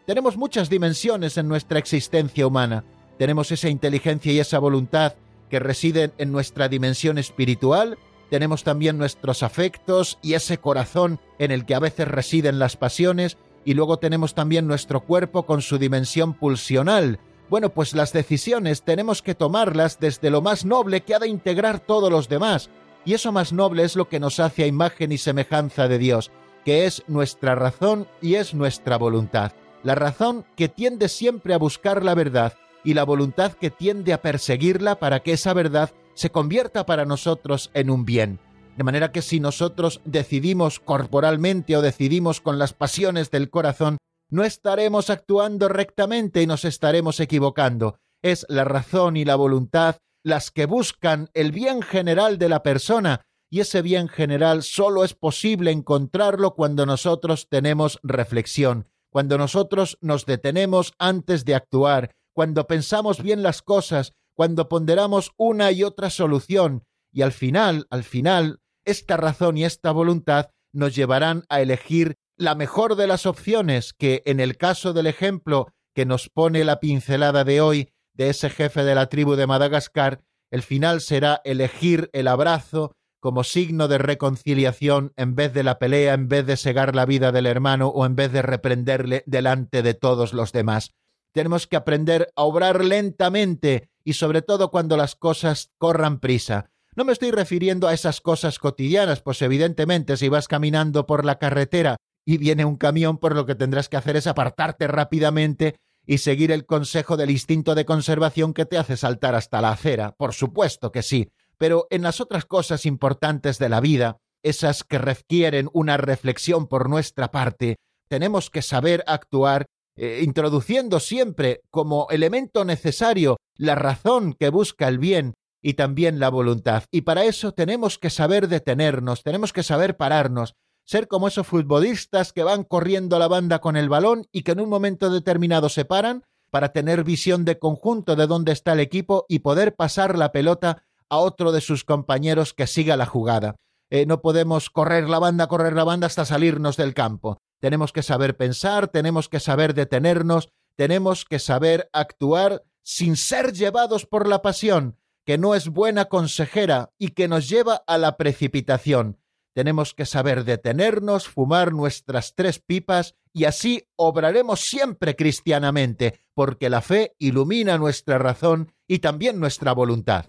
Tenemos 0.07 0.37
muchas 0.37 0.69
dimensiones 0.69 1.38
en 1.38 1.49
nuestra 1.49 1.79
existencia 1.79 2.47
humana. 2.47 2.85
Tenemos 3.19 3.50
esa 3.50 3.69
inteligencia 3.69 4.33
y 4.33 4.41
esa 4.41 4.59
voluntad 4.59 5.15
que 5.49 5.59
residen 5.59 6.12
en 6.19 6.33
nuestra 6.33 6.69
dimensión 6.69 7.17
espiritual, 7.17 7.97
tenemos 8.30 8.64
también 8.64 8.99
nuestros 8.99 9.42
afectos 9.42 10.18
y 10.23 10.35
ese 10.35 10.59
corazón 10.59 11.21
en 11.38 11.50
el 11.50 11.64
que 11.64 11.75
a 11.75 11.80
veces 11.80 12.09
residen 12.09 12.59
las 12.59 12.76
pasiones, 12.76 13.37
y 13.64 13.75
luego 13.75 13.99
tenemos 13.99 14.35
también 14.35 14.66
nuestro 14.66 15.00
cuerpo 15.00 15.45
con 15.45 15.62
su 15.62 15.78
dimensión 15.78 16.35
pulsional. 16.35 17.18
Bueno, 17.49 17.71
pues 17.71 17.95
las 17.95 18.12
decisiones 18.12 18.83
tenemos 18.83 19.23
que 19.23 19.35
tomarlas 19.35 20.00
desde 20.00 20.30
lo 20.30 20.42
más 20.42 20.64
noble 20.64 21.02
que 21.02 21.14
ha 21.14 21.18
de 21.18 21.28
integrar 21.28 21.80
todos 21.80 22.11
los 22.11 22.28
demás, 22.28 22.71
y 23.04 23.14
eso 23.14 23.30
más 23.30 23.52
noble 23.52 23.85
es 23.85 23.95
lo 23.95 24.09
que 24.09 24.21
nos 24.21 24.40
hace 24.40 24.64
a 24.64 24.66
imagen 24.66 25.12
y 25.12 25.18
semejanza 25.18 25.87
de 25.87 25.99
Dios, 25.99 26.33
que 26.64 26.87
es 26.87 27.04
nuestra 27.06 27.54
razón 27.54 28.09
y 28.21 28.35
es 28.35 28.52
nuestra 28.54 28.99
voluntad. 28.99 29.52
La 29.85 29.95
razón 29.95 30.45
que 30.56 30.68
tiende 30.68 31.09
siempre 31.09 31.54
a 31.54 31.59
buscar 31.59 32.04
la 32.04 32.16
verdad 32.16 32.54
y 32.83 32.95
la 32.95 33.04
voluntad 33.04 33.52
que 33.52 33.71
tiende 33.71 34.12
a 34.12 34.23
perseguirla 34.23 34.99
para 34.99 35.21
que 35.21 35.33
esa 35.33 35.52
verdad 35.52 35.90
se 36.16 36.30
convierta 36.30 36.87
para 36.87 37.04
nosotros 37.04 37.70
en 37.75 37.90
un 37.90 38.04
bien. 38.04 38.40
De 38.76 38.85
manera 38.85 39.12
que 39.12 39.23
si 39.23 39.38
nosotros 39.38 40.00
decidimos 40.04 40.80
corporalmente 40.80 41.76
o 41.76 41.82
decidimos 41.82 42.40
con 42.40 42.58
las 42.58 42.73
pasiones 42.73 43.30
del 43.30 43.49
corazón, 43.49 43.99
no 44.28 44.42
estaremos 44.42 45.08
actuando 45.11 45.68
rectamente 45.68 46.42
y 46.42 46.46
nos 46.46 46.64
estaremos 46.64 47.20
equivocando. 47.20 47.99
Es 48.23 48.44
la 48.49 48.64
razón 48.64 49.16
y 49.16 49.25
la 49.25 49.37
voluntad 49.37 49.96
las 50.25 50.50
que 50.50 50.66
buscan 50.66 51.30
el 51.35 51.52
bien 51.52 51.82
general 51.82 52.38
de 52.38 52.49
la 52.49 52.64
persona, 52.64 53.23
y 53.49 53.61
ese 53.61 53.80
bien 53.80 54.08
general 54.08 54.64
solo 54.64 55.04
es 55.04 55.14
posible 55.14 55.70
encontrarlo 55.70 56.54
cuando 56.56 56.85
nosotros 56.85 57.46
tenemos 57.49 58.00
reflexión, 58.02 58.88
cuando 59.11 59.38
nosotros 59.38 59.99
nos 60.00 60.26
detenemos 60.26 60.94
antes 60.99 61.44
de 61.44 61.54
actuar, 61.54 62.11
cuando 62.35 62.66
pensamos 62.66 63.23
bien 63.23 63.44
las 63.44 63.62
cosas, 63.62 64.14
cuando 64.37 64.69
ponderamos 64.69 65.33
una 65.37 65.73
y 65.73 65.83
otra 65.83 66.11
solución, 66.11 66.85
y 67.11 67.23
al 67.23 67.33
final, 67.33 67.87
al 67.90 68.05
final, 68.05 68.61
esta 68.85 69.16
razón 69.16 69.57
y 69.57 69.64
esta 69.64 69.90
voluntad 69.90 70.50
nos 70.73 70.95
llevarán 70.95 71.45
a 71.49 71.62
elegir 71.62 72.16
la 72.37 72.55
mejor 72.55 72.97
de 72.97 73.07
las 73.07 73.25
opciones 73.25 73.95
que, 73.95 74.23
en 74.26 74.38
el 74.38 74.59
caso 74.59 74.93
del 74.93 75.07
ejemplo 75.07 75.73
que 75.95 76.05
nos 76.05 76.28
pone 76.28 76.64
la 76.64 76.78
pincelada 76.81 77.45
de 77.45 77.62
hoy 77.62 77.88
de 78.12 78.28
ese 78.28 78.50
jefe 78.50 78.85
de 78.85 78.95
la 78.95 79.09
tribu 79.09 79.35
de 79.37 79.47
Madagascar, 79.47 80.21
el 80.50 80.62
final 80.62 81.00
será 81.00 81.40
elegir 81.45 82.11
el 82.12 82.28
abrazo 82.28 82.93
como 83.21 83.43
signo 83.43 83.88
de 83.88 83.99
reconciliación 83.99 85.12
en 85.16 85.35
vez 85.35 85.55
de 85.55 85.64
la 85.64 85.78
pelea, 85.78 86.12
en 86.12 86.28
vez 86.28 86.47
de 86.47 86.59
segar 86.59 86.95
la 86.95 87.07
vida 87.07 87.33
del 87.33 87.47
hermano 87.47 87.88
o 87.88 88.05
en 88.05 88.14
vez 88.14 88.31
de 88.33 88.43
reprenderle 88.43 89.25
delante 89.26 89.83
de 89.83 89.95
todos 89.95 90.35
los 90.35 90.52
demás. 90.52 90.93
Tenemos 91.33 91.66
que 91.66 91.76
aprender 91.76 92.28
a 92.37 92.45
obrar 92.45 92.85
lentamente 92.85 93.88
y 94.06 94.12
sobre 94.12 94.40
todo 94.40 94.70
cuando 94.70 94.96
las 94.96 95.16
cosas 95.16 95.72
corran 95.78 96.20
prisa. 96.20 96.70
No 96.94 97.04
me 97.04 97.12
estoy 97.12 97.32
refiriendo 97.32 97.88
a 97.88 97.92
esas 97.92 98.20
cosas 98.20 98.60
cotidianas, 98.60 99.20
pues 99.20 99.42
evidentemente 99.42 100.16
si 100.16 100.28
vas 100.28 100.46
caminando 100.46 101.06
por 101.06 101.25
la 101.25 101.40
carretera 101.40 101.96
y 102.25 102.38
viene 102.38 102.64
un 102.64 102.76
camión, 102.76 103.18
pues 103.18 103.34
lo 103.34 103.46
que 103.46 103.56
tendrás 103.56 103.88
que 103.88 103.96
hacer 103.96 104.16
es 104.16 104.28
apartarte 104.28 104.86
rápidamente 104.86 105.75
y 106.06 106.18
seguir 106.18 106.52
el 106.52 106.66
consejo 106.66 107.16
del 107.16 107.32
instinto 107.32 107.75
de 107.75 107.84
conservación 107.84 108.54
que 108.54 108.64
te 108.64 108.78
hace 108.78 108.96
saltar 108.96 109.34
hasta 109.34 109.60
la 109.60 109.72
acera. 109.72 110.14
Por 110.16 110.34
supuesto 110.34 110.92
que 110.92 111.02
sí, 111.02 111.32
pero 111.58 111.88
en 111.90 112.02
las 112.02 112.20
otras 112.20 112.44
cosas 112.44 112.86
importantes 112.86 113.58
de 113.58 113.68
la 113.68 113.80
vida, 113.80 114.18
esas 114.44 114.84
que 114.84 114.98
requieren 114.98 115.68
una 115.72 115.96
reflexión 115.96 116.68
por 116.68 116.88
nuestra 116.88 117.32
parte, 117.32 117.78
tenemos 118.08 118.50
que 118.50 118.62
saber 118.62 119.02
actuar 119.08 119.66
eh, 119.97 120.21
introduciendo 120.23 121.00
siempre 121.00 121.62
como 121.71 122.07
elemento 122.11 122.65
necesario 122.65 123.38
la 123.57 123.75
razón 123.75 124.35
que 124.35 124.50
busca 124.50 124.88
el 124.88 124.99
bien 124.99 125.35
y 125.62 125.75
también 125.75 126.21
la 126.21 126.29
voluntad. 126.29 126.85
Y 126.91 127.03
para 127.03 127.25
eso 127.25 127.53
tenemos 127.53 127.99
que 127.99 128.11
saber 128.11 128.49
detenernos, 128.49 129.23
tenemos 129.23 129.53
que 129.53 129.62
saber 129.62 129.97
pararnos, 129.97 130.55
ser 130.85 131.09
como 131.09 131.29
esos 131.29 131.47
futbolistas 131.47 132.33
que 132.33 132.45
van 132.45 132.65
corriendo 132.65 133.19
la 133.19 133.29
banda 133.29 133.59
con 133.61 133.76
el 133.76 133.88
balón 133.88 134.26
y 134.33 134.43
que 134.43 134.53
en 134.53 134.61
un 134.61 134.69
momento 134.69 135.11
determinado 135.11 135.69
se 135.69 135.85
paran 135.85 136.23
para 136.50 136.73
tener 136.73 137.03
visión 137.03 137.45
de 137.45 137.59
conjunto 137.59 138.17
de 138.17 138.26
dónde 138.26 138.53
está 138.53 138.75
el 138.75 138.81
equipo 138.81 139.26
y 139.29 139.41
poder 139.41 139.75
pasar 139.75 140.17
la 140.17 140.31
pelota 140.31 140.85
a 141.09 141.19
otro 141.19 141.53
de 141.53 141.61
sus 141.61 141.85
compañeros 141.85 142.55
que 142.55 142.67
siga 142.67 142.97
la 142.97 143.07
jugada. 143.07 143.57
Eh, 143.91 144.07
no 144.07 144.21
podemos 144.21 144.71
correr 144.71 145.09
la 145.09 145.19
banda, 145.19 145.47
correr 145.47 145.75
la 145.75 145.85
banda 145.85 146.07
hasta 146.07 146.25
salirnos 146.25 146.76
del 146.76 146.95
campo. 146.95 147.38
Tenemos 147.60 147.92
que 147.92 148.02
saber 148.02 148.36
pensar, 148.36 148.88
tenemos 148.88 149.28
que 149.28 149.40
saber 149.40 149.75
detenernos, 149.75 150.50
tenemos 150.76 151.25
que 151.25 151.38
saber 151.38 151.88
actuar 151.92 152.62
sin 152.82 153.16
ser 153.16 153.52
llevados 153.52 154.06
por 154.06 154.28
la 154.28 154.42
pasión, 154.42 154.98
que 155.25 155.38
no 155.38 155.54
es 155.54 155.68
buena 155.68 156.06
consejera 156.06 156.92
y 156.98 157.08
que 157.08 157.28
nos 157.28 157.48
lleva 157.48 157.82
a 157.86 157.98
la 157.98 158.16
precipitación. 158.16 159.18
Tenemos 159.54 159.94
que 159.94 160.04
saber 160.04 160.44
detenernos, 160.44 161.28
fumar 161.28 161.72
nuestras 161.72 162.34
tres 162.34 162.58
pipas 162.58 163.16
y 163.32 163.44
así 163.44 163.88
obraremos 163.96 164.60
siempre 164.60 165.16
cristianamente, 165.16 166.20
porque 166.34 166.68
la 166.68 166.82
fe 166.82 167.16
ilumina 167.18 167.78
nuestra 167.78 168.18
razón 168.18 168.72
y 168.86 168.98
también 168.98 169.40
nuestra 169.40 169.72
voluntad. 169.72 170.26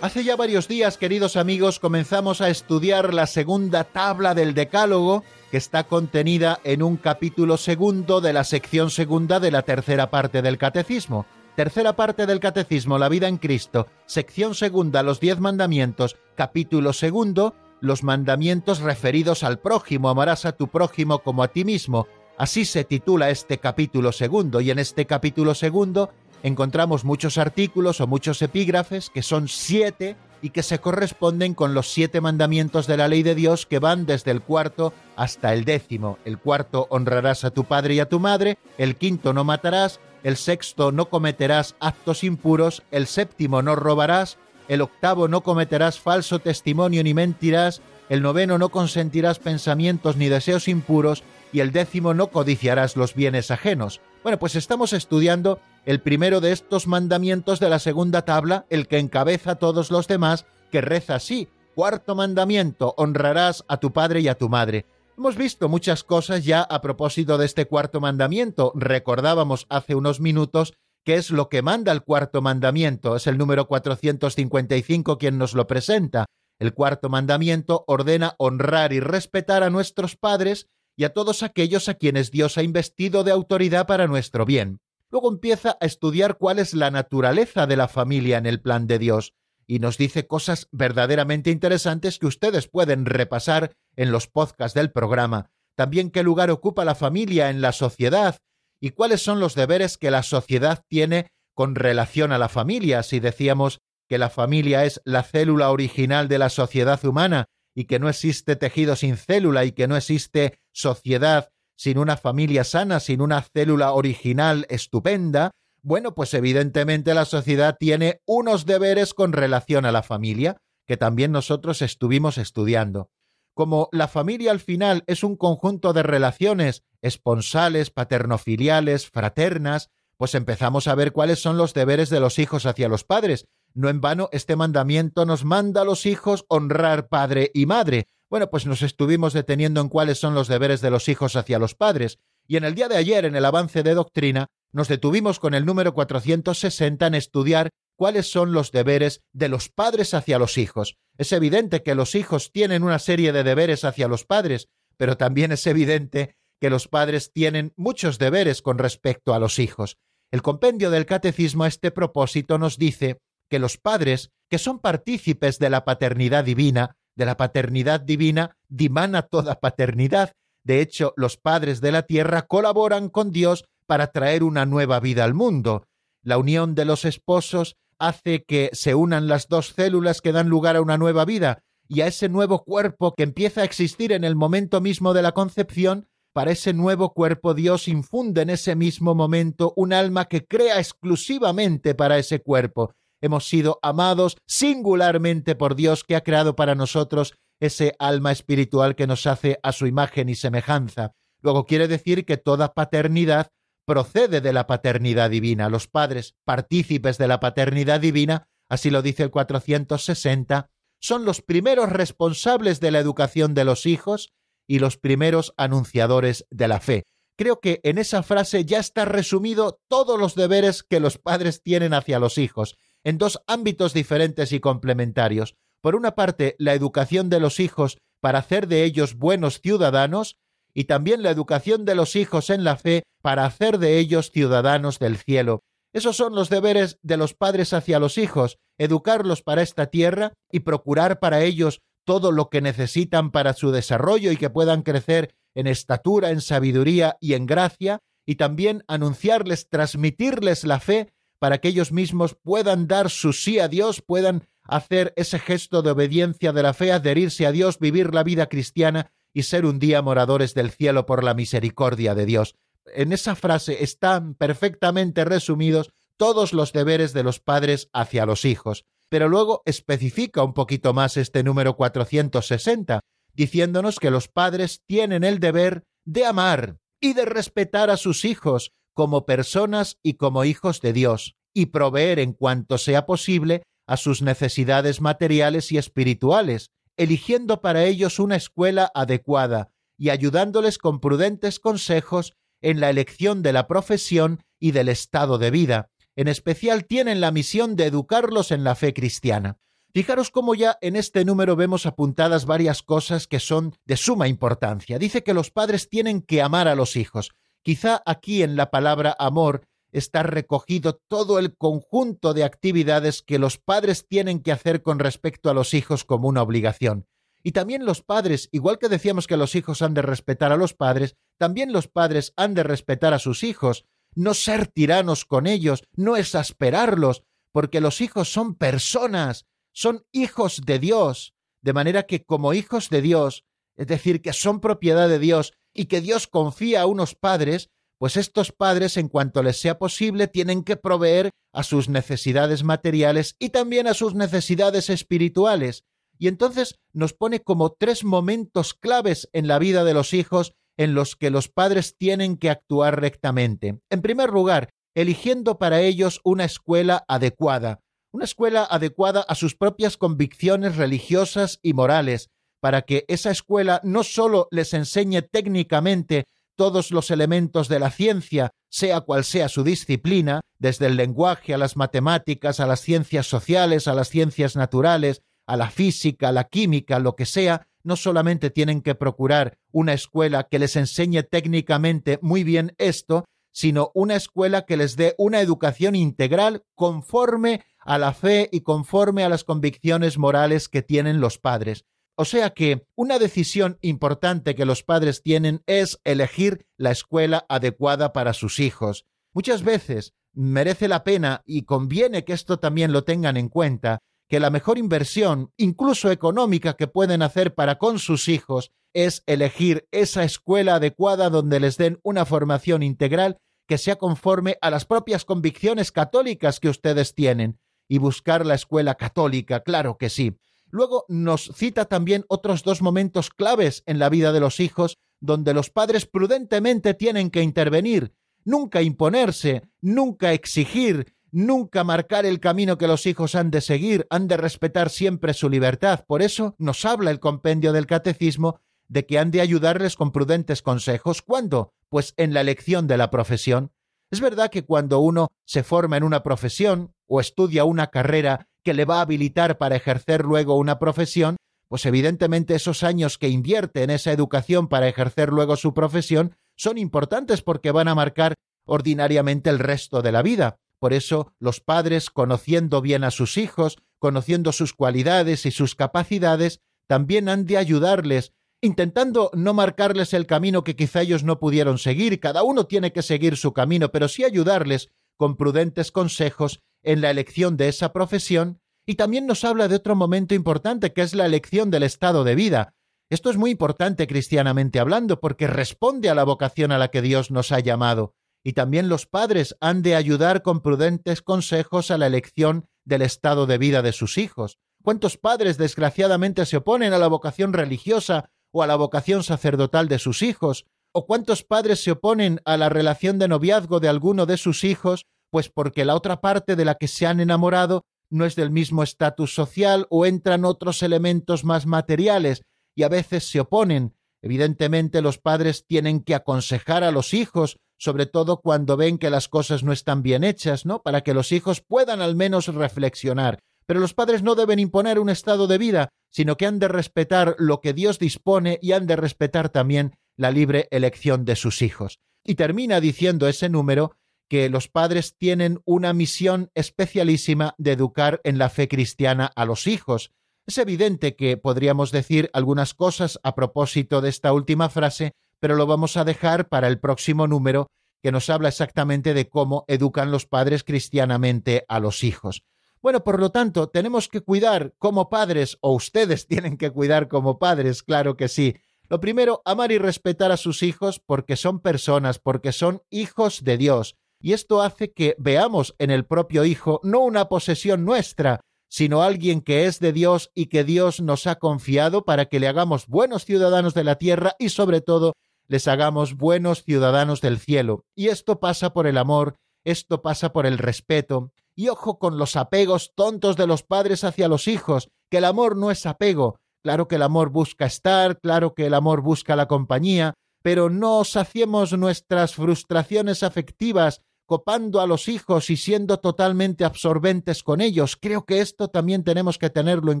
Hace 0.12 0.24
ya 0.24 0.36
varios 0.36 0.68
días, 0.68 0.98
queridos 0.98 1.38
amigos, 1.38 1.80
comenzamos 1.80 2.42
a 2.42 2.50
estudiar 2.50 3.14
la 3.14 3.26
segunda 3.26 3.84
tabla 3.84 4.34
del 4.34 4.52
Decálogo 4.52 5.24
que 5.50 5.56
está 5.56 5.84
contenida 5.84 6.60
en 6.64 6.82
un 6.82 6.98
capítulo 6.98 7.56
segundo 7.56 8.20
de 8.20 8.34
la 8.34 8.44
sección 8.44 8.90
segunda 8.90 9.40
de 9.40 9.50
la 9.50 9.62
tercera 9.62 10.10
parte 10.10 10.42
del 10.42 10.58
Catecismo. 10.58 11.24
Tercera 11.56 11.96
parte 11.96 12.26
del 12.26 12.40
Catecismo, 12.40 12.98
la 12.98 13.08
vida 13.08 13.26
en 13.26 13.38
Cristo. 13.38 13.86
Sección 14.04 14.54
segunda, 14.54 15.02
los 15.02 15.18
diez 15.18 15.40
mandamientos. 15.40 16.18
Capítulo 16.34 16.92
segundo, 16.92 17.54
los 17.80 18.02
mandamientos 18.02 18.80
referidos 18.80 19.42
al 19.42 19.60
prójimo. 19.60 20.10
Amarás 20.10 20.44
a 20.44 20.52
tu 20.52 20.68
prójimo 20.68 21.20
como 21.20 21.42
a 21.42 21.48
ti 21.48 21.64
mismo. 21.64 22.06
Así 22.36 22.66
se 22.66 22.84
titula 22.84 23.30
este 23.30 23.56
capítulo 23.56 24.12
segundo 24.12 24.60
y 24.60 24.70
en 24.70 24.78
este 24.78 25.06
capítulo 25.06 25.54
segundo 25.54 26.10
encontramos 26.42 27.04
muchos 27.04 27.38
artículos 27.38 28.00
o 28.00 28.06
muchos 28.06 28.42
epígrafes 28.42 29.10
que 29.10 29.22
son 29.22 29.48
siete 29.48 30.16
y 30.42 30.50
que 30.50 30.62
se 30.62 30.80
corresponden 30.80 31.54
con 31.54 31.72
los 31.72 31.92
siete 31.92 32.20
mandamientos 32.20 32.86
de 32.86 32.96
la 32.96 33.08
ley 33.08 33.22
de 33.22 33.34
Dios 33.34 33.64
que 33.64 33.78
van 33.78 34.06
desde 34.06 34.32
el 34.32 34.42
cuarto 34.42 34.92
hasta 35.16 35.54
el 35.54 35.64
décimo. 35.64 36.18
El 36.24 36.38
cuarto 36.38 36.88
honrarás 36.90 37.44
a 37.44 37.50
tu 37.50 37.64
padre 37.64 37.94
y 37.94 38.00
a 38.00 38.08
tu 38.08 38.18
madre, 38.18 38.58
el 38.76 38.96
quinto 38.96 39.32
no 39.32 39.44
matarás, 39.44 40.00
el 40.24 40.36
sexto 40.36 40.90
no 40.92 41.08
cometerás 41.08 41.76
actos 41.80 42.24
impuros, 42.24 42.82
el 42.90 43.06
séptimo 43.06 43.62
no 43.62 43.76
robarás, 43.76 44.36
el 44.68 44.80
octavo 44.80 45.28
no 45.28 45.42
cometerás 45.42 46.00
falso 46.00 46.40
testimonio 46.40 47.04
ni 47.04 47.14
mentirás, 47.14 47.80
el 48.08 48.22
noveno 48.22 48.58
no 48.58 48.70
consentirás 48.70 49.38
pensamientos 49.38 50.16
ni 50.16 50.28
deseos 50.28 50.68
impuros, 50.68 51.22
y 51.52 51.60
el 51.60 51.72
décimo 51.72 52.14
no 52.14 52.28
codiciarás 52.28 52.96
los 52.96 53.14
bienes 53.14 53.50
ajenos. 53.50 54.00
Bueno, 54.22 54.38
pues 54.38 54.54
estamos 54.54 54.92
estudiando 54.92 55.58
el 55.84 56.00
primero 56.00 56.40
de 56.40 56.52
estos 56.52 56.86
mandamientos 56.86 57.58
de 57.58 57.68
la 57.68 57.80
segunda 57.80 58.24
tabla, 58.24 58.66
el 58.70 58.86
que 58.86 58.98
encabeza 58.98 59.56
todos 59.56 59.90
los 59.90 60.06
demás, 60.06 60.46
que 60.70 60.80
reza 60.80 61.16
así. 61.16 61.48
Cuarto 61.74 62.14
mandamiento, 62.14 62.94
honrarás 62.96 63.64
a 63.66 63.78
tu 63.78 63.92
padre 63.92 64.20
y 64.20 64.28
a 64.28 64.36
tu 64.36 64.48
madre. 64.48 64.86
Hemos 65.18 65.36
visto 65.36 65.68
muchas 65.68 66.04
cosas 66.04 66.44
ya 66.44 66.62
a 66.62 66.80
propósito 66.80 67.36
de 67.36 67.46
este 67.46 67.66
cuarto 67.66 68.00
mandamiento. 68.00 68.72
Recordábamos 68.76 69.66
hace 69.68 69.96
unos 69.96 70.20
minutos 70.20 70.72
qué 71.04 71.14
es 71.14 71.30
lo 71.30 71.48
que 71.48 71.62
manda 71.62 71.90
el 71.90 72.02
cuarto 72.02 72.40
mandamiento. 72.42 73.16
Es 73.16 73.26
el 73.26 73.38
número 73.38 73.66
455 73.66 75.18
quien 75.18 75.36
nos 75.36 75.54
lo 75.54 75.66
presenta. 75.66 76.26
El 76.60 76.74
cuarto 76.74 77.08
mandamiento 77.08 77.82
ordena 77.88 78.36
honrar 78.38 78.92
y 78.92 79.00
respetar 79.00 79.64
a 79.64 79.70
nuestros 79.70 80.14
padres 80.14 80.68
y 80.96 81.04
a 81.04 81.12
todos 81.12 81.42
aquellos 81.42 81.88
a 81.88 81.94
quienes 81.94 82.30
Dios 82.30 82.58
ha 82.58 82.62
investido 82.62 83.24
de 83.24 83.32
autoridad 83.32 83.86
para 83.86 84.06
nuestro 84.06 84.44
bien. 84.44 84.80
Luego 85.10 85.30
empieza 85.30 85.76
a 85.80 85.86
estudiar 85.86 86.38
cuál 86.38 86.58
es 86.58 86.74
la 86.74 86.90
naturaleza 86.90 87.66
de 87.66 87.76
la 87.76 87.88
familia 87.88 88.38
en 88.38 88.46
el 88.46 88.60
plan 88.60 88.86
de 88.86 88.98
Dios 88.98 89.34
y 89.66 89.78
nos 89.78 89.98
dice 89.98 90.26
cosas 90.26 90.68
verdaderamente 90.72 91.50
interesantes 91.50 92.18
que 92.18 92.26
ustedes 92.26 92.68
pueden 92.68 93.06
repasar 93.06 93.72
en 93.96 94.10
los 94.10 94.26
podcasts 94.26 94.74
del 94.74 94.90
programa. 94.90 95.50
También 95.76 96.10
qué 96.10 96.22
lugar 96.22 96.50
ocupa 96.50 96.84
la 96.84 96.94
familia 96.94 97.50
en 97.50 97.60
la 97.60 97.72
sociedad 97.72 98.38
y 98.80 98.90
cuáles 98.90 99.22
son 99.22 99.40
los 99.40 99.54
deberes 99.54 99.96
que 99.96 100.10
la 100.10 100.22
sociedad 100.22 100.82
tiene 100.88 101.28
con 101.54 101.74
relación 101.74 102.32
a 102.32 102.38
la 102.38 102.48
familia. 102.48 103.02
Si 103.02 103.20
decíamos 103.20 103.80
que 104.08 104.18
la 104.18 104.30
familia 104.30 104.84
es 104.84 105.00
la 105.04 105.22
célula 105.22 105.70
original 105.70 106.28
de 106.28 106.38
la 106.38 106.48
sociedad 106.48 107.02
humana 107.04 107.46
y 107.74 107.84
que 107.84 107.98
no 107.98 108.08
existe 108.08 108.56
tejido 108.56 108.96
sin 108.96 109.16
célula 109.16 109.64
y 109.64 109.72
que 109.72 109.88
no 109.88 109.96
existe 109.96 110.58
sociedad 110.72 111.50
sin 111.76 111.98
una 111.98 112.16
familia 112.16 112.64
sana, 112.64 113.00
sin 113.00 113.20
una 113.20 113.42
célula 113.42 113.92
original 113.92 114.66
estupenda, 114.68 115.50
bueno, 115.82 116.14
pues 116.14 116.32
evidentemente 116.34 117.12
la 117.12 117.24
sociedad 117.24 117.76
tiene 117.78 118.20
unos 118.24 118.66
deberes 118.66 119.14
con 119.14 119.32
relación 119.32 119.84
a 119.84 119.90
la 119.90 120.04
familia, 120.04 120.58
que 120.86 120.96
también 120.96 121.32
nosotros 121.32 121.82
estuvimos 121.82 122.38
estudiando. 122.38 123.10
Como 123.54 123.88
la 123.90 124.08
familia 124.08 124.52
al 124.52 124.60
final 124.60 125.02
es 125.06 125.24
un 125.24 125.36
conjunto 125.36 125.92
de 125.92 126.04
relaciones 126.04 126.84
esponsales, 127.02 127.90
paternofiliales, 127.90 129.10
fraternas, 129.10 129.90
pues 130.16 130.36
empezamos 130.36 130.86
a 130.86 130.94
ver 130.94 131.12
cuáles 131.12 131.40
son 131.40 131.56
los 131.56 131.74
deberes 131.74 132.08
de 132.10 132.20
los 132.20 132.38
hijos 132.38 132.64
hacia 132.64 132.88
los 132.88 133.02
padres. 133.02 133.46
No 133.74 133.88
en 133.88 134.00
vano 134.00 134.28
este 134.32 134.56
mandamiento 134.56 135.24
nos 135.24 135.44
manda 135.44 135.82
a 135.82 135.84
los 135.84 136.06
hijos 136.06 136.44
honrar 136.48 137.08
padre 137.08 137.50
y 137.54 137.66
madre. 137.66 138.06
Bueno, 138.28 138.50
pues 138.50 138.66
nos 138.66 138.82
estuvimos 138.82 139.32
deteniendo 139.32 139.80
en 139.80 139.88
cuáles 139.88 140.18
son 140.18 140.34
los 140.34 140.48
deberes 140.48 140.80
de 140.80 140.90
los 140.90 141.08
hijos 141.08 141.36
hacia 141.36 141.58
los 141.58 141.74
padres. 141.74 142.18
Y 142.46 142.56
en 142.56 142.64
el 142.64 142.74
día 142.74 142.88
de 142.88 142.96
ayer, 142.96 143.24
en 143.24 143.36
el 143.36 143.44
avance 143.44 143.82
de 143.82 143.94
doctrina, 143.94 144.48
nos 144.72 144.88
detuvimos 144.88 145.38
con 145.38 145.54
el 145.54 145.64
número 145.64 145.94
460 145.94 147.06
en 147.06 147.14
estudiar 147.14 147.70
cuáles 147.96 148.30
son 148.30 148.52
los 148.52 148.72
deberes 148.72 149.22
de 149.32 149.48
los 149.48 149.68
padres 149.68 150.14
hacia 150.14 150.38
los 150.38 150.58
hijos. 150.58 150.96
Es 151.18 151.32
evidente 151.32 151.82
que 151.82 151.94
los 151.94 152.14
hijos 152.14 152.50
tienen 152.52 152.82
una 152.82 152.98
serie 152.98 153.32
de 153.32 153.44
deberes 153.44 153.84
hacia 153.84 154.08
los 154.08 154.24
padres, 154.24 154.68
pero 154.96 155.16
también 155.16 155.52
es 155.52 155.66
evidente 155.66 156.36
que 156.60 156.70
los 156.70 156.88
padres 156.88 157.32
tienen 157.32 157.72
muchos 157.76 158.18
deberes 158.18 158.62
con 158.62 158.78
respecto 158.78 159.34
a 159.34 159.38
los 159.38 159.58
hijos. 159.58 159.98
El 160.30 160.42
compendio 160.42 160.90
del 160.90 161.06
catecismo 161.06 161.64
a 161.64 161.68
este 161.68 161.90
propósito 161.90 162.56
nos 162.56 162.78
dice 162.78 163.20
que 163.52 163.58
los 163.58 163.76
padres, 163.76 164.30
que 164.48 164.56
son 164.56 164.78
partícipes 164.78 165.58
de 165.58 165.68
la 165.68 165.84
paternidad 165.84 166.42
divina, 166.42 166.96
de 167.16 167.26
la 167.26 167.36
paternidad 167.36 168.00
divina, 168.00 168.56
dimana 168.70 169.20
toda 169.20 169.60
paternidad. 169.60 170.32
De 170.64 170.80
hecho, 170.80 171.12
los 171.18 171.36
padres 171.36 171.82
de 171.82 171.92
la 171.92 172.04
tierra 172.04 172.46
colaboran 172.46 173.10
con 173.10 173.30
Dios 173.30 173.66
para 173.84 174.06
traer 174.06 174.42
una 174.42 174.64
nueva 174.64 175.00
vida 175.00 175.22
al 175.24 175.34
mundo. 175.34 175.86
La 176.22 176.38
unión 176.38 176.74
de 176.74 176.86
los 176.86 177.04
esposos 177.04 177.76
hace 177.98 178.42
que 178.44 178.70
se 178.72 178.94
unan 178.94 179.28
las 179.28 179.48
dos 179.48 179.74
células 179.76 180.22
que 180.22 180.32
dan 180.32 180.48
lugar 180.48 180.76
a 180.76 180.80
una 180.80 180.96
nueva 180.96 181.26
vida 181.26 181.62
y 181.86 182.00
a 182.00 182.06
ese 182.06 182.30
nuevo 182.30 182.64
cuerpo 182.64 183.12
que 183.14 183.24
empieza 183.24 183.60
a 183.60 183.64
existir 183.64 184.12
en 184.12 184.24
el 184.24 184.34
momento 184.34 184.80
mismo 184.80 185.12
de 185.12 185.20
la 185.20 185.32
concepción, 185.32 186.08
para 186.32 186.52
ese 186.52 186.72
nuevo 186.72 187.12
cuerpo 187.12 187.52
Dios 187.52 187.86
infunde 187.86 188.40
en 188.40 188.48
ese 188.48 188.76
mismo 188.76 189.14
momento 189.14 189.74
un 189.76 189.92
alma 189.92 190.24
que 190.24 190.46
crea 190.46 190.78
exclusivamente 190.78 191.94
para 191.94 192.16
ese 192.16 192.40
cuerpo. 192.40 192.94
Hemos 193.22 193.48
sido 193.48 193.78
amados 193.82 194.36
singularmente 194.46 195.54
por 195.54 195.76
Dios 195.76 196.04
que 196.04 196.16
ha 196.16 196.22
creado 196.22 196.56
para 196.56 196.74
nosotros 196.74 197.34
ese 197.60 197.94
alma 197.98 198.32
espiritual 198.32 198.96
que 198.96 199.06
nos 199.06 199.26
hace 199.26 199.60
a 199.62 199.72
su 199.72 199.86
imagen 199.86 200.28
y 200.28 200.34
semejanza. 200.34 201.12
Luego 201.40 201.64
quiere 201.64 201.88
decir 201.88 202.26
que 202.26 202.36
toda 202.36 202.74
paternidad 202.74 203.48
procede 203.86 204.40
de 204.40 204.52
la 204.52 204.66
paternidad 204.66 205.30
divina. 205.30 205.68
Los 205.68 205.86
padres, 205.86 206.34
partícipes 206.44 207.18
de 207.18 207.28
la 207.28 207.40
paternidad 207.40 208.00
divina, 208.00 208.48
así 208.68 208.90
lo 208.90 209.02
dice 209.02 209.22
el 209.22 209.30
460, 209.30 210.70
son 211.00 211.24
los 211.24 211.42
primeros 211.42 211.90
responsables 211.90 212.80
de 212.80 212.90
la 212.90 212.98
educación 212.98 213.54
de 213.54 213.64
los 213.64 213.86
hijos 213.86 214.32
y 214.68 214.80
los 214.80 214.96
primeros 214.96 215.54
anunciadores 215.56 216.46
de 216.50 216.68
la 216.68 216.80
fe. 216.80 217.04
Creo 217.36 217.60
que 217.60 217.80
en 217.82 217.98
esa 217.98 218.22
frase 218.22 218.64
ya 218.64 218.78
está 218.78 219.04
resumido 219.04 219.80
todos 219.88 220.18
los 220.18 220.34
deberes 220.34 220.82
que 220.82 221.00
los 221.00 221.18
padres 221.18 221.62
tienen 221.62 221.94
hacia 221.94 222.18
los 222.18 222.38
hijos, 222.38 222.76
en 223.04 223.18
dos 223.18 223.42
ámbitos 223.46 223.92
diferentes 223.92 224.52
y 224.52 224.60
complementarios. 224.60 225.56
Por 225.80 225.96
una 225.96 226.14
parte, 226.14 226.54
la 226.58 226.74
educación 226.74 227.28
de 227.28 227.40
los 227.40 227.60
hijos 227.60 227.98
para 228.20 228.38
hacer 228.38 228.68
de 228.68 228.84
ellos 228.84 229.16
buenos 229.16 229.60
ciudadanos, 229.60 230.36
y 230.74 230.84
también 230.84 231.22
la 231.22 231.30
educación 231.30 231.84
de 231.84 231.94
los 231.94 232.16
hijos 232.16 232.48
en 232.48 232.64
la 232.64 232.76
fe 232.76 233.02
para 233.20 233.44
hacer 233.44 233.78
de 233.78 233.98
ellos 233.98 234.30
ciudadanos 234.30 234.98
del 234.98 235.16
cielo. 235.16 235.60
Esos 235.92 236.16
son 236.16 236.34
los 236.34 236.48
deberes 236.48 236.98
de 237.02 237.18
los 237.18 237.34
padres 237.34 237.72
hacia 237.74 237.98
los 237.98 238.16
hijos, 238.16 238.58
educarlos 238.78 239.42
para 239.42 239.60
esta 239.60 239.86
tierra 239.86 240.32
y 240.50 240.60
procurar 240.60 241.20
para 241.20 241.42
ellos 241.42 241.80
todo 242.04 242.32
lo 242.32 242.48
que 242.48 242.62
necesitan 242.62 243.30
para 243.30 243.52
su 243.52 243.70
desarrollo 243.70 244.32
y 244.32 244.36
que 244.36 244.50
puedan 244.50 244.82
crecer 244.82 245.34
en 245.54 245.66
estatura, 245.66 246.30
en 246.30 246.40
sabiduría 246.40 247.16
y 247.20 247.34
en 247.34 247.44
gracia, 247.46 247.98
y 248.24 248.36
también 248.36 248.84
anunciarles, 248.88 249.68
transmitirles 249.68 250.64
la 250.64 250.80
fe 250.80 251.12
para 251.42 251.58
que 251.58 251.66
ellos 251.66 251.90
mismos 251.90 252.36
puedan 252.40 252.86
dar 252.86 253.10
su 253.10 253.32
sí 253.32 253.58
a 253.58 253.66
Dios, 253.66 254.00
puedan 254.00 254.46
hacer 254.62 255.12
ese 255.16 255.40
gesto 255.40 255.82
de 255.82 255.90
obediencia 255.90 256.52
de 256.52 256.62
la 256.62 256.72
fe, 256.72 256.92
adherirse 256.92 257.46
a 257.46 257.50
Dios, 257.50 257.80
vivir 257.80 258.14
la 258.14 258.22
vida 258.22 258.46
cristiana 258.46 259.10
y 259.32 259.42
ser 259.42 259.66
un 259.66 259.80
día 259.80 260.02
moradores 260.02 260.54
del 260.54 260.70
cielo 260.70 261.04
por 261.04 261.24
la 261.24 261.34
misericordia 261.34 262.14
de 262.14 262.26
Dios. 262.26 262.54
En 262.94 263.12
esa 263.12 263.34
frase 263.34 263.82
están 263.82 264.36
perfectamente 264.36 265.24
resumidos 265.24 265.90
todos 266.16 266.52
los 266.52 266.72
deberes 266.72 267.12
de 267.12 267.24
los 267.24 267.40
padres 267.40 267.90
hacia 267.92 268.24
los 268.24 268.44
hijos 268.44 268.84
pero 269.08 269.28
luego 269.28 269.60
especifica 269.66 270.42
un 270.42 270.54
poquito 270.54 270.94
más 270.94 271.18
este 271.18 271.42
número 271.42 271.76
460, 271.76 273.00
diciéndonos 273.34 273.98
que 273.98 274.10
los 274.10 274.28
padres 274.28 274.84
tienen 274.86 275.22
el 275.22 275.38
deber 275.38 275.84
de 276.06 276.24
amar 276.24 276.78
y 276.98 277.12
de 277.12 277.26
respetar 277.26 277.90
a 277.90 277.98
sus 277.98 278.24
hijos 278.24 278.72
como 278.94 279.26
personas 279.26 279.98
y 280.02 280.14
como 280.14 280.44
hijos 280.44 280.80
de 280.80 280.92
Dios, 280.92 281.36
y 281.54 281.66
proveer 281.66 282.18
en 282.18 282.32
cuanto 282.32 282.78
sea 282.78 283.06
posible 283.06 283.62
a 283.86 283.96
sus 283.96 284.22
necesidades 284.22 285.00
materiales 285.00 285.72
y 285.72 285.78
espirituales, 285.78 286.70
eligiendo 286.96 287.60
para 287.60 287.84
ellos 287.84 288.18
una 288.18 288.36
escuela 288.36 288.90
adecuada 288.94 289.70
y 289.98 290.10
ayudándoles 290.10 290.78
con 290.78 291.00
prudentes 291.00 291.58
consejos 291.58 292.34
en 292.60 292.80
la 292.80 292.90
elección 292.90 293.42
de 293.42 293.52
la 293.52 293.66
profesión 293.66 294.42
y 294.58 294.70
del 294.70 294.88
estado 294.88 295.38
de 295.38 295.50
vida, 295.50 295.90
en 296.16 296.28
especial 296.28 296.84
tienen 296.84 297.20
la 297.20 297.30
misión 297.30 297.76
de 297.76 297.86
educarlos 297.86 298.50
en 298.50 298.64
la 298.64 298.74
fe 298.74 298.94
cristiana. 298.94 299.58
Fijaros 299.94 300.30
cómo 300.30 300.54
ya 300.54 300.78
en 300.80 300.96
este 300.96 301.24
número 301.24 301.54
vemos 301.54 301.84
apuntadas 301.84 302.46
varias 302.46 302.82
cosas 302.82 303.26
que 303.26 303.40
son 303.40 303.74
de 303.84 303.98
suma 303.98 304.26
importancia. 304.26 304.98
Dice 304.98 305.22
que 305.22 305.34
los 305.34 305.50
padres 305.50 305.90
tienen 305.90 306.22
que 306.22 306.40
amar 306.40 306.66
a 306.66 306.74
los 306.74 306.96
hijos. 306.96 307.32
Quizá 307.62 308.02
aquí 308.06 308.42
en 308.42 308.56
la 308.56 308.70
palabra 308.70 309.14
amor 309.18 309.66
está 309.92 310.22
recogido 310.22 311.00
todo 311.08 311.38
el 311.38 311.56
conjunto 311.56 312.34
de 312.34 312.44
actividades 312.44 313.22
que 313.22 313.38
los 313.38 313.58
padres 313.58 314.06
tienen 314.08 314.40
que 314.40 314.52
hacer 314.52 314.82
con 314.82 314.98
respecto 314.98 315.50
a 315.50 315.54
los 315.54 315.74
hijos 315.74 316.04
como 316.04 316.28
una 316.28 316.42
obligación. 316.42 317.06
Y 317.44 317.52
también 317.52 317.84
los 317.84 318.02
padres, 318.02 318.48
igual 318.52 318.78
que 318.78 318.88
decíamos 318.88 319.26
que 319.26 319.36
los 319.36 319.54
hijos 319.54 319.82
han 319.82 319.94
de 319.94 320.02
respetar 320.02 320.52
a 320.52 320.56
los 320.56 320.74
padres, 320.74 321.16
también 321.38 321.72
los 321.72 321.88
padres 321.88 322.32
han 322.36 322.54
de 322.54 322.62
respetar 322.62 323.14
a 323.14 323.18
sus 323.18 323.42
hijos, 323.42 323.84
no 324.14 324.34
ser 324.34 324.66
tiranos 324.66 325.24
con 325.24 325.46
ellos, 325.46 325.84
no 325.94 326.16
exasperarlos, 326.16 327.22
porque 327.52 327.80
los 327.80 328.00
hijos 328.00 328.32
son 328.32 328.54
personas, 328.54 329.46
son 329.72 330.04
hijos 330.12 330.62
de 330.64 330.78
Dios, 330.78 331.34
de 331.62 331.72
manera 331.72 332.04
que 332.04 332.24
como 332.24 332.54
hijos 332.54 332.90
de 332.90 333.02
Dios, 333.02 333.44
es 333.76 333.86
decir, 333.86 334.22
que 334.22 334.32
son 334.32 334.60
propiedad 334.60 335.08
de 335.08 335.18
Dios 335.18 335.54
y 335.74 335.86
que 335.86 336.00
Dios 336.00 336.26
confía 336.26 336.82
a 336.82 336.86
unos 336.86 337.14
padres, 337.14 337.70
pues 337.98 338.16
estos 338.16 338.50
padres, 338.50 338.96
en 338.96 339.08
cuanto 339.08 339.42
les 339.42 339.60
sea 339.60 339.78
posible, 339.78 340.26
tienen 340.26 340.64
que 340.64 340.76
proveer 340.76 341.30
a 341.52 341.62
sus 341.62 341.88
necesidades 341.88 342.64
materiales 342.64 343.36
y 343.38 343.50
también 343.50 343.86
a 343.86 343.94
sus 343.94 344.14
necesidades 344.14 344.90
espirituales. 344.90 345.84
Y 346.18 346.28
entonces 346.28 346.80
nos 346.92 347.12
pone 347.12 347.40
como 347.40 347.70
tres 347.72 348.04
momentos 348.04 348.74
claves 348.74 349.28
en 349.32 349.46
la 349.46 349.58
vida 349.58 349.84
de 349.84 349.94
los 349.94 350.14
hijos 350.14 350.54
en 350.76 350.94
los 350.94 351.16
que 351.16 351.30
los 351.30 351.48
padres 351.48 351.96
tienen 351.96 352.36
que 352.36 352.50
actuar 352.50 353.00
rectamente. 353.00 353.80
En 353.90 354.02
primer 354.02 354.30
lugar, 354.30 354.70
eligiendo 354.94 355.58
para 355.58 355.80
ellos 355.80 356.20
una 356.24 356.44
escuela 356.44 357.04
adecuada, 357.08 357.82
una 358.12 358.24
escuela 358.24 358.64
adecuada 358.64 359.20
a 359.22 359.34
sus 359.34 359.54
propias 359.54 359.96
convicciones 359.96 360.76
religiosas 360.76 361.60
y 361.62 361.72
morales, 361.72 362.30
para 362.62 362.82
que 362.82 363.04
esa 363.08 363.32
escuela 363.32 363.80
no 363.82 364.04
sólo 364.04 364.46
les 364.52 364.72
enseñe 364.72 365.20
técnicamente 365.20 366.26
todos 366.54 366.92
los 366.92 367.10
elementos 367.10 367.66
de 367.66 367.80
la 367.80 367.90
ciencia, 367.90 368.52
sea 368.70 369.00
cual 369.00 369.24
sea 369.24 369.48
su 369.48 369.64
disciplina, 369.64 370.42
desde 370.60 370.86
el 370.86 370.96
lenguaje 370.96 371.54
a 371.54 371.58
las 371.58 371.76
matemáticas, 371.76 372.60
a 372.60 372.68
las 372.68 372.78
ciencias 372.80 373.26
sociales, 373.26 373.88
a 373.88 373.94
las 373.94 374.10
ciencias 374.10 374.54
naturales, 374.54 375.22
a 375.44 375.56
la 375.56 375.70
física, 375.70 376.28
a 376.28 376.32
la 376.32 376.44
química, 376.44 377.00
lo 377.00 377.16
que 377.16 377.26
sea, 377.26 377.66
no 377.82 377.96
solamente 377.96 378.50
tienen 378.50 378.80
que 378.80 378.94
procurar 378.94 379.58
una 379.72 379.92
escuela 379.92 380.44
que 380.44 380.60
les 380.60 380.76
enseñe 380.76 381.24
técnicamente 381.24 382.20
muy 382.22 382.44
bien 382.44 382.76
esto, 382.78 383.24
sino 383.50 383.90
una 383.92 384.14
escuela 384.14 384.66
que 384.66 384.76
les 384.76 384.94
dé 384.94 385.16
una 385.18 385.40
educación 385.40 385.96
integral 385.96 386.62
conforme 386.76 387.64
a 387.80 387.98
la 387.98 388.12
fe 388.12 388.48
y 388.52 388.60
conforme 388.60 389.24
a 389.24 389.28
las 389.28 389.42
convicciones 389.42 390.16
morales 390.16 390.68
que 390.68 390.82
tienen 390.82 391.20
los 391.20 391.38
padres. 391.38 391.86
O 392.16 392.24
sea 392.24 392.50
que 392.50 392.86
una 392.94 393.18
decisión 393.18 393.78
importante 393.80 394.54
que 394.54 394.66
los 394.66 394.82
padres 394.82 395.22
tienen 395.22 395.62
es 395.66 395.98
elegir 396.04 396.66
la 396.76 396.90
escuela 396.90 397.46
adecuada 397.48 398.12
para 398.12 398.34
sus 398.34 398.60
hijos. 398.60 399.06
Muchas 399.32 399.62
veces 399.62 400.14
merece 400.34 400.88
la 400.88 401.04
pena 401.04 401.42
y 401.46 401.62
conviene 401.62 402.24
que 402.24 402.32
esto 402.32 402.58
también 402.58 402.92
lo 402.92 403.04
tengan 403.04 403.36
en 403.36 403.48
cuenta, 403.48 404.00
que 404.28 404.40
la 404.40 404.50
mejor 404.50 404.78
inversión, 404.78 405.52
incluso 405.56 406.10
económica, 406.10 406.74
que 406.74 406.86
pueden 406.86 407.22
hacer 407.22 407.54
para 407.54 407.78
con 407.78 407.98
sus 407.98 408.28
hijos 408.28 408.72
es 408.94 409.22
elegir 409.26 409.88
esa 409.90 410.24
escuela 410.24 410.76
adecuada 410.76 411.30
donde 411.30 411.60
les 411.60 411.76
den 411.78 411.98
una 412.02 412.24
formación 412.26 412.82
integral 412.82 413.38
que 413.66 413.78
sea 413.78 413.96
conforme 413.96 414.58
a 414.60 414.70
las 414.70 414.84
propias 414.84 415.24
convicciones 415.24 415.92
católicas 415.92 416.60
que 416.60 416.68
ustedes 416.68 417.14
tienen 417.14 417.58
y 417.88 417.98
buscar 417.98 418.44
la 418.44 418.54
escuela 418.54 418.96
católica, 418.96 419.60
claro 419.60 419.96
que 419.98 420.10
sí. 420.10 420.36
Luego 420.72 421.04
nos 421.08 421.52
cita 421.54 421.84
también 421.84 422.24
otros 422.28 422.64
dos 422.64 422.80
momentos 422.80 423.28
claves 423.28 423.82
en 423.84 423.98
la 423.98 424.08
vida 424.08 424.32
de 424.32 424.40
los 424.40 424.58
hijos 424.58 424.96
donde 425.20 425.52
los 425.52 425.68
padres 425.68 426.06
prudentemente 426.06 426.94
tienen 426.94 427.30
que 427.30 427.42
intervenir, 427.42 428.14
nunca 428.44 428.80
imponerse, 428.80 429.62
nunca 429.82 430.32
exigir, 430.32 431.14
nunca 431.30 431.84
marcar 431.84 432.24
el 432.24 432.40
camino 432.40 432.78
que 432.78 432.88
los 432.88 433.04
hijos 433.04 433.34
han 433.34 433.50
de 433.50 433.60
seguir, 433.60 434.06
han 434.08 434.28
de 434.28 434.38
respetar 434.38 434.88
siempre 434.88 435.34
su 435.34 435.50
libertad. 435.50 436.06
Por 436.06 436.22
eso 436.22 436.56
nos 436.58 436.86
habla 436.86 437.10
el 437.10 437.20
compendio 437.20 437.74
del 437.74 437.86
catecismo 437.86 438.58
de 438.88 439.04
que 439.04 439.18
han 439.18 439.30
de 439.30 439.42
ayudarles 439.42 439.94
con 439.94 440.10
prudentes 440.10 440.62
consejos. 440.62 441.20
¿Cuándo? 441.20 441.74
Pues 441.90 442.14
en 442.16 442.32
la 442.32 442.40
elección 442.40 442.86
de 442.86 442.96
la 442.96 443.10
profesión. 443.10 443.72
Es 444.10 444.22
verdad 444.22 444.50
que 444.50 444.64
cuando 444.64 445.00
uno 445.00 445.28
se 445.44 445.62
forma 445.62 445.98
en 445.98 446.02
una 446.02 446.22
profesión 446.22 446.94
o 447.06 447.20
estudia 447.20 447.64
una 447.64 447.88
carrera 447.88 448.48
que 448.62 448.74
le 448.74 448.84
va 448.84 448.98
a 448.98 449.02
habilitar 449.02 449.58
para 449.58 449.76
ejercer 449.76 450.24
luego 450.24 450.56
una 450.56 450.78
profesión, 450.78 451.36
pues 451.68 451.86
evidentemente 451.86 452.54
esos 452.54 452.82
años 452.82 453.18
que 453.18 453.28
invierte 453.28 453.82
en 453.82 453.90
esa 453.90 454.12
educación 454.12 454.68
para 454.68 454.88
ejercer 454.88 455.30
luego 455.30 455.56
su 455.56 455.72
profesión 455.72 456.36
son 456.56 456.78
importantes 456.78 457.42
porque 457.42 457.70
van 457.70 457.88
a 457.88 457.94
marcar 457.94 458.34
ordinariamente 458.66 459.50
el 459.50 459.58
resto 459.58 460.02
de 460.02 460.12
la 460.12 460.22
vida. 460.22 460.56
Por 460.78 460.92
eso 460.92 461.32
los 461.38 461.60
padres, 461.60 462.10
conociendo 462.10 462.80
bien 462.80 463.04
a 463.04 463.10
sus 463.10 463.38
hijos, 463.38 463.78
conociendo 463.98 464.52
sus 464.52 464.74
cualidades 464.74 465.46
y 465.46 465.50
sus 465.50 465.74
capacidades, 465.74 466.60
también 466.88 467.28
han 467.28 467.46
de 467.46 467.56
ayudarles, 467.56 468.32
intentando 468.60 469.30
no 469.32 469.54
marcarles 469.54 470.12
el 470.12 470.26
camino 470.26 470.64
que 470.64 470.76
quizá 470.76 471.02
ellos 471.02 471.24
no 471.24 471.38
pudieron 471.38 471.78
seguir, 471.78 472.20
cada 472.20 472.42
uno 472.42 472.66
tiene 472.66 472.92
que 472.92 473.02
seguir 473.02 473.36
su 473.36 473.52
camino, 473.52 473.90
pero 473.90 474.08
sí 474.08 474.24
ayudarles 474.24 474.90
con 475.16 475.36
prudentes 475.36 475.92
consejos 475.92 476.60
en 476.82 477.00
la 477.00 477.10
elección 477.10 477.56
de 477.56 477.68
esa 477.68 477.92
profesión, 477.92 478.60
y 478.86 478.96
también 478.96 479.26
nos 479.26 479.44
habla 479.44 479.68
de 479.68 479.76
otro 479.76 479.94
momento 479.94 480.34
importante, 480.34 480.92
que 480.92 481.02
es 481.02 481.14
la 481.14 481.26
elección 481.26 481.70
del 481.70 481.84
estado 481.84 482.24
de 482.24 482.34
vida. 482.34 482.74
Esto 483.10 483.30
es 483.30 483.36
muy 483.36 483.50
importante 483.50 484.06
cristianamente 484.06 484.80
hablando, 484.80 485.20
porque 485.20 485.46
responde 485.46 486.10
a 486.10 486.14
la 486.14 486.24
vocación 486.24 486.72
a 486.72 486.78
la 486.78 486.88
que 486.88 487.02
Dios 487.02 487.30
nos 487.30 487.52
ha 487.52 487.60
llamado 487.60 488.14
y 488.44 488.52
también 488.54 488.88
los 488.88 489.06
padres 489.06 489.56
han 489.60 489.82
de 489.82 489.94
ayudar 489.94 490.42
con 490.42 490.60
prudentes 490.60 491.22
consejos 491.22 491.90
a 491.90 491.98
la 491.98 492.06
elección 492.06 492.66
del 492.84 493.02
estado 493.02 493.46
de 493.46 493.58
vida 493.58 493.82
de 493.82 493.92
sus 493.92 494.18
hijos. 494.18 494.58
¿Cuántos 494.82 495.16
padres 495.16 495.58
desgraciadamente 495.58 496.44
se 496.44 496.56
oponen 496.56 496.92
a 496.92 496.98
la 496.98 497.06
vocación 497.06 497.52
religiosa 497.52 498.30
o 498.50 498.62
a 498.62 498.66
la 498.66 498.74
vocación 498.74 499.22
sacerdotal 499.22 499.88
de 499.88 500.00
sus 500.00 500.22
hijos? 500.22 500.66
¿O 500.92 501.06
cuántos 501.06 501.44
padres 501.44 501.82
se 501.82 501.92
oponen 501.92 502.40
a 502.44 502.56
la 502.56 502.68
relación 502.68 503.18
de 503.18 503.28
noviazgo 503.28 503.78
de 503.80 503.88
alguno 503.88 504.26
de 504.26 504.36
sus 504.36 504.64
hijos, 504.64 505.06
pues 505.32 505.48
porque 505.48 505.86
la 505.86 505.94
otra 505.94 506.20
parte 506.20 506.56
de 506.56 506.66
la 506.66 506.74
que 506.74 506.88
se 506.88 507.06
han 507.06 507.18
enamorado 507.18 507.86
no 508.10 508.26
es 508.26 508.36
del 508.36 508.50
mismo 508.50 508.82
estatus 508.82 509.34
social 509.34 509.86
o 509.88 510.04
entran 510.04 510.44
otros 510.44 510.82
elementos 510.82 511.42
más 511.42 511.64
materiales 511.64 512.42
y 512.76 512.82
a 512.82 512.90
veces 512.90 513.24
se 513.24 513.40
oponen? 513.40 513.96
Evidentemente 514.20 515.00
los 515.00 515.16
padres 515.16 515.64
tienen 515.66 516.02
que 516.04 516.14
aconsejar 516.14 516.84
a 516.84 516.90
los 516.90 517.14
hijos 517.14 517.56
sobre 517.78 518.04
todo 518.04 518.42
cuando 518.42 518.76
ven 518.76 518.98
que 518.98 519.08
las 519.08 519.28
cosas 519.28 519.64
no 519.64 519.72
están 519.72 520.02
bien 520.02 520.22
hechas, 520.22 520.66
¿no? 520.66 520.82
Para 520.82 521.00
que 521.00 521.14
los 521.14 521.32
hijos 521.32 521.62
puedan 521.62 522.02
al 522.02 522.14
menos 522.14 522.46
reflexionar. 522.46 523.40
Pero 523.66 523.80
los 523.80 523.94
padres 523.94 524.22
no 524.22 524.34
deben 524.34 524.58
imponer 524.58 524.98
un 524.98 525.08
estado 525.08 525.46
de 525.46 525.56
vida, 525.56 525.88
sino 526.10 526.36
que 526.36 526.46
han 526.46 526.58
de 526.58 526.68
respetar 526.68 527.36
lo 527.38 527.60
que 527.60 527.72
Dios 527.72 527.98
dispone 527.98 528.58
y 528.60 528.72
han 528.72 528.86
de 528.86 528.96
respetar 528.96 529.48
también 529.48 529.96
la 530.16 530.30
libre 530.30 530.68
elección 530.70 531.24
de 531.24 531.36
sus 531.36 531.62
hijos. 531.62 531.98
Y 532.22 532.34
termina 532.36 532.80
diciendo 532.80 533.26
ese 533.26 533.48
número 533.48 533.96
que 534.32 534.48
los 534.48 534.66
padres 534.66 535.18
tienen 535.18 535.60
una 535.66 535.92
misión 535.92 536.50
especialísima 536.54 537.54
de 537.58 537.72
educar 537.72 538.22
en 538.24 538.38
la 538.38 538.48
fe 538.48 538.66
cristiana 538.66 539.30
a 539.36 539.44
los 539.44 539.66
hijos. 539.66 540.10
Es 540.46 540.56
evidente 540.56 541.16
que 541.16 541.36
podríamos 541.36 541.92
decir 541.92 542.30
algunas 542.32 542.72
cosas 542.72 543.20
a 543.24 543.34
propósito 543.34 544.00
de 544.00 544.08
esta 544.08 544.32
última 544.32 544.70
frase, 544.70 545.12
pero 545.38 545.54
lo 545.54 545.66
vamos 545.66 545.98
a 545.98 546.04
dejar 546.04 546.48
para 546.48 546.68
el 546.68 546.80
próximo 546.80 547.28
número 547.28 547.66
que 548.02 548.10
nos 548.10 548.30
habla 548.30 548.48
exactamente 548.48 549.12
de 549.12 549.28
cómo 549.28 549.66
educan 549.68 550.10
los 550.10 550.24
padres 550.24 550.64
cristianamente 550.64 551.66
a 551.68 551.78
los 551.78 552.02
hijos. 552.02 552.42
Bueno, 552.80 553.04
por 553.04 553.20
lo 553.20 553.32
tanto, 553.32 553.68
tenemos 553.68 554.08
que 554.08 554.22
cuidar 554.22 554.72
como 554.78 555.10
padres, 555.10 555.58
o 555.60 555.74
ustedes 555.74 556.26
tienen 556.26 556.56
que 556.56 556.70
cuidar 556.70 557.08
como 557.08 557.38
padres, 557.38 557.82
claro 557.82 558.16
que 558.16 558.28
sí. 558.28 558.56
Lo 558.88 558.98
primero, 558.98 559.42
amar 559.44 559.72
y 559.72 559.76
respetar 559.76 560.32
a 560.32 560.38
sus 560.38 560.62
hijos 560.62 561.00
porque 561.00 561.36
son 561.36 561.60
personas, 561.60 562.18
porque 562.18 562.52
son 562.52 562.82
hijos 562.88 563.44
de 563.44 563.58
Dios. 563.58 563.98
Y 564.22 564.32
esto 564.32 564.62
hace 564.62 564.92
que 564.92 565.16
veamos 565.18 565.74
en 565.78 565.90
el 565.90 566.06
propio 566.06 566.44
hijo 566.44 566.80
no 566.84 567.00
una 567.00 567.28
posesión 567.28 567.84
nuestra, 567.84 568.40
sino 568.68 569.02
alguien 569.02 569.40
que 569.40 569.66
es 569.66 569.80
de 569.80 569.92
Dios 569.92 570.30
y 570.32 570.46
que 570.46 570.62
Dios 570.62 571.00
nos 571.02 571.26
ha 571.26 571.34
confiado 571.34 572.04
para 572.04 572.26
que 572.26 572.38
le 572.38 572.46
hagamos 572.46 572.86
buenos 572.86 573.24
ciudadanos 573.24 573.74
de 573.74 573.84
la 573.84 573.96
tierra 573.96 574.36
y 574.38 574.50
sobre 574.50 574.80
todo 574.80 575.14
les 575.48 575.66
hagamos 575.66 576.16
buenos 576.16 576.62
ciudadanos 576.62 577.20
del 577.20 577.38
cielo. 577.38 577.84
Y 577.96 578.08
esto 578.08 578.38
pasa 578.38 578.72
por 578.72 578.86
el 578.86 578.96
amor, 578.96 579.34
esto 579.64 580.02
pasa 580.02 580.32
por 580.32 580.46
el 580.46 580.56
respeto. 580.56 581.32
Y 581.54 581.68
ojo 581.68 581.98
con 581.98 582.16
los 582.16 582.36
apegos 582.36 582.92
tontos 582.94 583.36
de 583.36 583.48
los 583.48 583.64
padres 583.64 584.04
hacia 584.04 584.28
los 584.28 584.48
hijos, 584.48 584.88
que 585.10 585.18
el 585.18 585.24
amor 585.24 585.56
no 585.56 585.70
es 585.70 585.84
apego. 585.84 586.36
Claro 586.62 586.86
que 586.86 586.94
el 586.94 587.02
amor 587.02 587.30
busca 587.30 587.66
estar, 587.66 588.20
claro 588.20 588.54
que 588.54 588.66
el 588.66 588.74
amor 588.74 589.02
busca 589.02 589.34
la 589.34 589.48
compañía, 589.48 590.14
pero 590.42 590.70
no 590.70 591.04
saciemos 591.04 591.76
nuestras 591.76 592.36
frustraciones 592.36 593.22
afectivas 593.22 594.00
copando 594.26 594.80
a 594.80 594.86
los 594.86 595.08
hijos 595.08 595.50
y 595.50 595.56
siendo 595.56 596.00
totalmente 596.00 596.64
absorbentes 596.64 597.42
con 597.42 597.60
ellos. 597.60 597.96
Creo 597.96 598.24
que 598.24 598.40
esto 598.40 598.68
también 598.68 599.04
tenemos 599.04 599.38
que 599.38 599.50
tenerlo 599.50 599.92
en 599.92 600.00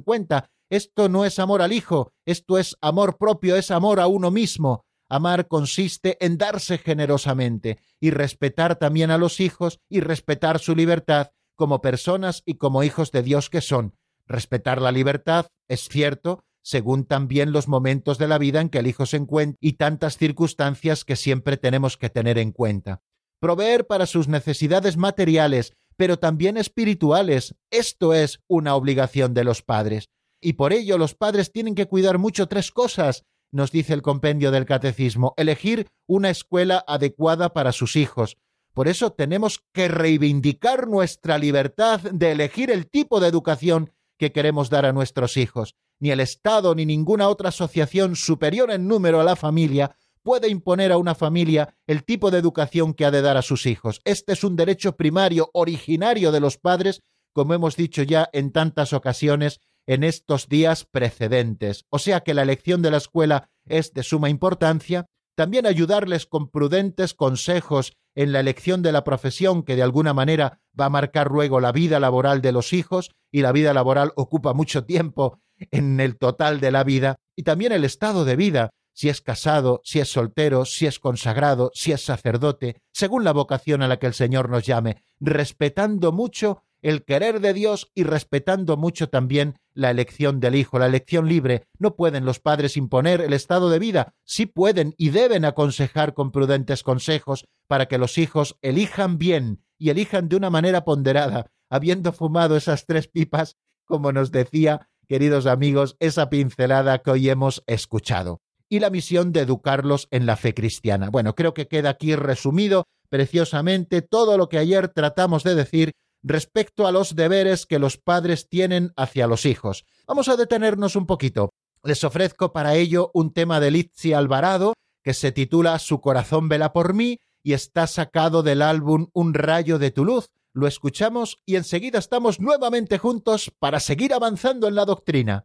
cuenta. 0.00 0.50
Esto 0.70 1.08
no 1.08 1.24
es 1.24 1.38
amor 1.38 1.62
al 1.62 1.72
hijo, 1.72 2.12
esto 2.24 2.58
es 2.58 2.76
amor 2.80 3.18
propio, 3.18 3.56
es 3.56 3.70
amor 3.70 4.00
a 4.00 4.06
uno 4.06 4.30
mismo. 4.30 4.84
Amar 5.08 5.46
consiste 5.46 6.16
en 6.24 6.38
darse 6.38 6.78
generosamente 6.78 7.78
y 8.00 8.10
respetar 8.10 8.76
también 8.76 9.10
a 9.10 9.18
los 9.18 9.40
hijos 9.40 9.80
y 9.90 10.00
respetar 10.00 10.58
su 10.58 10.74
libertad 10.74 11.32
como 11.54 11.82
personas 11.82 12.42
y 12.46 12.54
como 12.54 12.82
hijos 12.82 13.12
de 13.12 13.22
Dios 13.22 13.50
que 13.50 13.60
son. 13.60 13.94
Respetar 14.26 14.80
la 14.80 14.90
libertad, 14.90 15.48
es 15.68 15.88
cierto, 15.88 16.44
según 16.62 17.04
también 17.04 17.52
los 17.52 17.68
momentos 17.68 18.18
de 18.18 18.28
la 18.28 18.38
vida 18.38 18.60
en 18.60 18.70
que 18.70 18.78
el 18.78 18.86
hijo 18.86 19.04
se 19.04 19.18
encuentra 19.18 19.58
y 19.60 19.74
tantas 19.74 20.16
circunstancias 20.16 21.04
que 21.04 21.16
siempre 21.16 21.56
tenemos 21.56 21.96
que 21.98 22.08
tener 22.08 22.38
en 22.38 22.52
cuenta. 22.52 23.02
Proveer 23.42 23.88
para 23.88 24.06
sus 24.06 24.28
necesidades 24.28 24.96
materiales, 24.96 25.72
pero 25.96 26.16
también 26.16 26.56
espirituales, 26.56 27.56
esto 27.72 28.14
es 28.14 28.38
una 28.46 28.76
obligación 28.76 29.34
de 29.34 29.42
los 29.42 29.62
padres. 29.62 30.10
Y 30.40 30.52
por 30.52 30.72
ello 30.72 30.96
los 30.96 31.16
padres 31.16 31.50
tienen 31.50 31.74
que 31.74 31.88
cuidar 31.88 32.18
mucho 32.18 32.46
tres 32.46 32.70
cosas, 32.70 33.24
nos 33.50 33.72
dice 33.72 33.94
el 33.94 34.02
compendio 34.02 34.52
del 34.52 34.64
catecismo, 34.64 35.34
elegir 35.36 35.88
una 36.06 36.30
escuela 36.30 36.84
adecuada 36.86 37.52
para 37.52 37.72
sus 37.72 37.96
hijos. 37.96 38.36
Por 38.74 38.86
eso 38.86 39.10
tenemos 39.10 39.64
que 39.72 39.88
reivindicar 39.88 40.86
nuestra 40.86 41.36
libertad 41.36 42.00
de 42.00 42.30
elegir 42.30 42.70
el 42.70 42.88
tipo 42.88 43.18
de 43.18 43.26
educación 43.26 43.90
que 44.18 44.30
queremos 44.30 44.70
dar 44.70 44.86
a 44.86 44.92
nuestros 44.92 45.36
hijos. 45.36 45.74
Ni 45.98 46.12
el 46.12 46.20
Estado 46.20 46.76
ni 46.76 46.86
ninguna 46.86 47.28
otra 47.28 47.48
asociación 47.48 48.14
superior 48.14 48.70
en 48.70 48.86
número 48.86 49.20
a 49.20 49.24
la 49.24 49.34
familia 49.34 49.96
puede 50.22 50.48
imponer 50.48 50.92
a 50.92 50.98
una 50.98 51.14
familia 51.14 51.76
el 51.86 52.04
tipo 52.04 52.30
de 52.30 52.38
educación 52.38 52.94
que 52.94 53.04
ha 53.04 53.10
de 53.10 53.22
dar 53.22 53.36
a 53.36 53.42
sus 53.42 53.66
hijos. 53.66 54.00
Este 54.04 54.32
es 54.32 54.44
un 54.44 54.56
derecho 54.56 54.96
primario, 54.96 55.50
originario 55.52 56.32
de 56.32 56.40
los 56.40 56.58
padres, 56.58 57.00
como 57.32 57.54
hemos 57.54 57.76
dicho 57.76 58.02
ya 58.02 58.28
en 58.32 58.52
tantas 58.52 58.92
ocasiones, 58.92 59.60
en 59.86 60.04
estos 60.04 60.48
días 60.48 60.86
precedentes. 60.90 61.84
O 61.90 61.98
sea 61.98 62.20
que 62.20 62.34
la 62.34 62.42
elección 62.42 62.82
de 62.82 62.90
la 62.90 62.98
escuela 62.98 63.50
es 63.64 63.92
de 63.92 64.02
suma 64.02 64.30
importancia, 64.30 65.06
también 65.34 65.66
ayudarles 65.66 66.26
con 66.26 66.50
prudentes 66.50 67.14
consejos 67.14 67.94
en 68.14 68.32
la 68.32 68.40
elección 68.40 68.82
de 68.82 68.92
la 68.92 69.04
profesión 69.04 69.62
que 69.62 69.76
de 69.76 69.82
alguna 69.82 70.12
manera 70.12 70.60
va 70.78 70.86
a 70.86 70.90
marcar 70.90 71.30
luego 71.30 71.60
la 71.60 71.72
vida 71.72 71.98
laboral 71.98 72.42
de 72.42 72.52
los 72.52 72.72
hijos 72.72 73.10
y 73.30 73.40
la 73.40 73.52
vida 73.52 73.72
laboral 73.72 74.12
ocupa 74.16 74.52
mucho 74.52 74.84
tiempo 74.84 75.40
en 75.70 76.00
el 76.00 76.18
total 76.18 76.60
de 76.60 76.70
la 76.70 76.84
vida 76.84 77.16
y 77.36 77.44
también 77.44 77.72
el 77.72 77.84
estado 77.84 78.24
de 78.24 78.36
vida, 78.36 78.70
si 78.92 79.08
es 79.08 79.20
casado, 79.20 79.80
si 79.84 80.00
es 80.00 80.10
soltero, 80.10 80.64
si 80.64 80.86
es 80.86 80.98
consagrado, 80.98 81.70
si 81.74 81.92
es 81.92 82.04
sacerdote, 82.04 82.82
según 82.92 83.24
la 83.24 83.32
vocación 83.32 83.82
a 83.82 83.88
la 83.88 83.98
que 83.98 84.06
el 84.06 84.14
Señor 84.14 84.48
nos 84.48 84.64
llame, 84.64 85.02
respetando 85.20 86.12
mucho 86.12 86.62
el 86.82 87.04
querer 87.04 87.40
de 87.40 87.54
Dios 87.54 87.90
y 87.94 88.02
respetando 88.02 88.76
mucho 88.76 89.08
también 89.08 89.58
la 89.72 89.90
elección 89.90 90.40
del 90.40 90.56
hijo, 90.56 90.78
la 90.78 90.86
elección 90.86 91.28
libre. 91.28 91.68
No 91.78 91.94
pueden 91.94 92.24
los 92.24 92.40
padres 92.40 92.76
imponer 92.76 93.20
el 93.20 93.32
estado 93.32 93.70
de 93.70 93.78
vida, 93.78 94.14
sí 94.24 94.46
pueden 94.46 94.94
y 94.98 95.10
deben 95.10 95.44
aconsejar 95.44 96.12
con 96.12 96.32
prudentes 96.32 96.82
consejos 96.82 97.46
para 97.68 97.86
que 97.86 97.98
los 97.98 98.18
hijos 98.18 98.58
elijan 98.62 99.16
bien 99.18 99.62
y 99.78 99.90
elijan 99.90 100.28
de 100.28 100.36
una 100.36 100.50
manera 100.50 100.84
ponderada, 100.84 101.50
habiendo 101.70 102.12
fumado 102.12 102.56
esas 102.56 102.84
tres 102.84 103.08
pipas, 103.08 103.56
como 103.84 104.12
nos 104.12 104.30
decía, 104.30 104.88
queridos 105.08 105.46
amigos, 105.46 105.96
esa 106.00 106.30
pincelada 106.30 106.98
que 106.98 107.10
hoy 107.12 107.28
hemos 107.30 107.62
escuchado. 107.66 108.42
Y 108.72 108.80
la 108.80 108.88
misión 108.88 109.32
de 109.32 109.40
educarlos 109.40 110.08
en 110.10 110.24
la 110.24 110.34
fe 110.34 110.54
cristiana. 110.54 111.10
Bueno, 111.10 111.34
creo 111.34 111.52
que 111.52 111.68
queda 111.68 111.90
aquí 111.90 112.16
resumido 112.16 112.86
preciosamente 113.10 114.00
todo 114.00 114.38
lo 114.38 114.48
que 114.48 114.56
ayer 114.56 114.88
tratamos 114.88 115.44
de 115.44 115.54
decir 115.54 115.92
respecto 116.22 116.86
a 116.86 116.90
los 116.90 117.14
deberes 117.14 117.66
que 117.66 117.78
los 117.78 117.98
padres 117.98 118.48
tienen 118.48 118.94
hacia 118.96 119.26
los 119.26 119.44
hijos. 119.44 119.84
Vamos 120.06 120.28
a 120.28 120.36
detenernos 120.36 120.96
un 120.96 121.04
poquito. 121.04 121.50
Les 121.84 122.02
ofrezco 122.02 122.54
para 122.54 122.74
ello 122.74 123.10
un 123.12 123.34
tema 123.34 123.60
de 123.60 123.72
Lizzie 123.72 124.14
Alvarado 124.14 124.72
que 125.04 125.12
se 125.12 125.32
titula 125.32 125.78
Su 125.78 126.00
corazón 126.00 126.48
vela 126.48 126.72
por 126.72 126.94
mí 126.94 127.18
y 127.42 127.52
está 127.52 127.86
sacado 127.86 128.42
del 128.42 128.62
álbum 128.62 129.08
Un 129.12 129.34
rayo 129.34 129.78
de 129.78 129.90
tu 129.90 130.06
luz. 130.06 130.30
Lo 130.54 130.66
escuchamos 130.66 131.42
y 131.44 131.56
enseguida 131.56 131.98
estamos 131.98 132.40
nuevamente 132.40 132.96
juntos 132.96 133.52
para 133.58 133.80
seguir 133.80 134.14
avanzando 134.14 134.66
en 134.66 134.76
la 134.76 134.86
doctrina. 134.86 135.44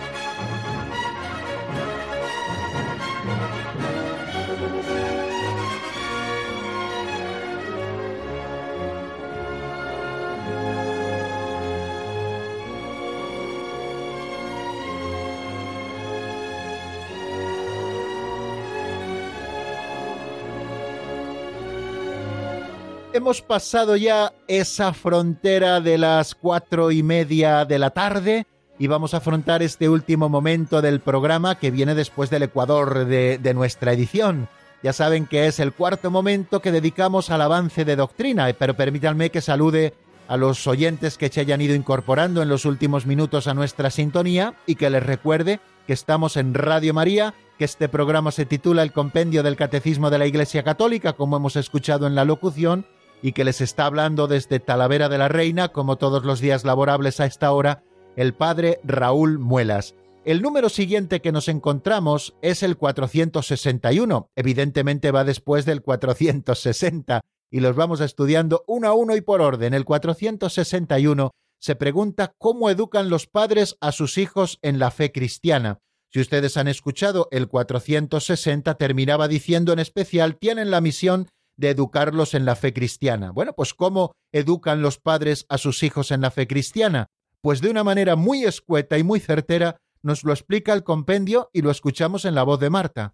Hemos 23.13 23.41
pasado 23.41 23.97
ya 23.97 24.31
esa 24.47 24.93
frontera 24.93 25.81
de 25.81 25.97
las 25.97 26.33
cuatro 26.33 26.91
y 26.91 27.03
media 27.03 27.65
de 27.65 27.77
la 27.77 27.89
tarde 27.89 28.45
y 28.79 28.87
vamos 28.87 29.13
a 29.13 29.17
afrontar 29.17 29.61
este 29.61 29.89
último 29.89 30.29
momento 30.29 30.81
del 30.81 31.01
programa 31.01 31.59
que 31.59 31.71
viene 31.71 31.93
después 31.93 32.29
del 32.29 32.43
Ecuador 32.43 33.05
de, 33.05 33.53
nuestra 33.53 33.91
edición. 33.91 34.47
Ya 34.81 34.93
saben 34.93 35.25
que 35.25 35.47
es 35.47 35.59
el 35.59 35.73
cuarto 35.73 36.09
momento 36.09 36.61
que 36.61 36.71
dedicamos 36.71 37.31
al 37.31 37.41
avance 37.41 37.83
de 37.83 37.97
doctrina, 37.97 38.47
pero 38.57 38.77
permítanme 38.77 39.29
que 39.29 39.41
salude 39.41 39.93
a 40.29 40.37
los 40.37 40.65
oyentes 40.65 41.17
que 41.17 41.27
se 41.27 41.41
hayan 41.41 41.59
ido 41.59 41.75
incorporando 41.75 42.41
en 42.41 42.47
los 42.47 42.63
últimos 42.63 43.05
minutos 43.05 43.47
a 43.47 43.53
nuestra 43.53 43.89
sintonía 43.89 44.53
y 44.65 44.75
que 44.75 44.89
les 44.89 45.03
recuerde 45.03 45.59
que 45.85 45.91
estamos 45.91 46.37
en 46.37 46.53
Radio 46.53 46.93
María, 46.93 47.33
que 47.57 47.65
este 47.65 47.89
programa 47.89 48.31
se 48.31 48.45
titula 48.45 48.83
El 48.83 48.93
Compendio 48.93 49.43
del 49.43 49.57
Catecismo 49.57 50.09
de 50.09 50.17
la 50.17 50.27
Iglesia 50.27 50.63
Católica, 50.63 51.11
como 51.11 51.35
hemos 51.35 51.57
escuchado 51.57 52.07
en 52.07 52.15
la 52.15 52.23
locución, 52.23 52.85
y 53.21 53.33
que 53.33 53.43
les 53.43 53.61
está 53.61 53.85
hablando 53.85 54.27
desde 54.27 54.59
Talavera 54.59 55.09
de 55.09 55.17
la 55.17 55.27
Reina, 55.27 55.69
como 55.69 55.97
todos 55.97 56.25
los 56.25 56.39
días 56.39 56.65
laborables 56.65 57.19
a 57.19 57.25
esta 57.25 57.51
hora, 57.51 57.83
el 58.15 58.33
padre 58.33 58.79
Raúl 58.83 59.39
Muelas. 59.39 59.95
El 60.23 60.41
número 60.41 60.69
siguiente 60.69 61.19
que 61.19 61.31
nos 61.31 61.47
encontramos 61.47 62.35
es 62.41 62.61
el 62.61 62.77
461. 62.77 64.29
Evidentemente 64.35 65.11
va 65.11 65.23
después 65.23 65.65
del 65.65 65.81
460 65.81 67.21
y 67.49 67.59
los 67.59 67.75
vamos 67.75 68.01
estudiando 68.01 68.63
uno 68.67 68.87
a 68.87 68.93
uno 68.93 69.15
y 69.15 69.21
por 69.21 69.41
orden. 69.41 69.73
El 69.73 69.83
461 69.83 71.31
se 71.59 71.75
pregunta 71.75 72.33
cómo 72.37 72.69
educan 72.69 73.09
los 73.09 73.27
padres 73.27 73.77
a 73.81 73.91
sus 73.91 74.17
hijos 74.17 74.59
en 74.61 74.79
la 74.79 74.91
fe 74.91 75.11
cristiana. 75.11 75.79
Si 76.13 76.19
ustedes 76.19 76.57
han 76.57 76.67
escuchado, 76.67 77.27
el 77.31 77.47
460 77.47 78.75
terminaba 78.75 79.27
diciendo 79.27 79.71
en 79.73 79.79
especial 79.79 80.37
tienen 80.37 80.69
la 80.69 80.81
misión 80.81 81.29
de 81.61 81.69
educarlos 81.69 82.33
en 82.33 82.43
la 82.43 82.55
fe 82.55 82.73
cristiana. 82.73 83.31
Bueno, 83.31 83.53
pues 83.53 83.73
¿cómo 83.73 84.11
educan 84.33 84.81
los 84.81 84.97
padres 84.97 85.45
a 85.47 85.57
sus 85.57 85.83
hijos 85.83 86.11
en 86.11 86.19
la 86.19 86.31
fe 86.31 86.47
cristiana? 86.47 87.07
Pues 87.39 87.61
de 87.61 87.69
una 87.69 87.83
manera 87.83 88.17
muy 88.17 88.43
escueta 88.43 88.97
y 88.97 89.03
muy 89.03 89.19
certera 89.19 89.77
nos 90.01 90.23
lo 90.23 90.33
explica 90.33 90.73
el 90.73 90.83
compendio 90.83 91.49
y 91.53 91.61
lo 91.61 91.71
escuchamos 91.71 92.25
en 92.25 92.35
la 92.35 92.43
voz 92.43 92.59
de 92.59 92.69
Marta. 92.71 93.13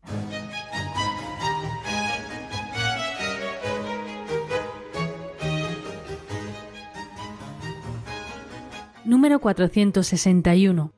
Número 9.04 9.40
461. 9.40 10.94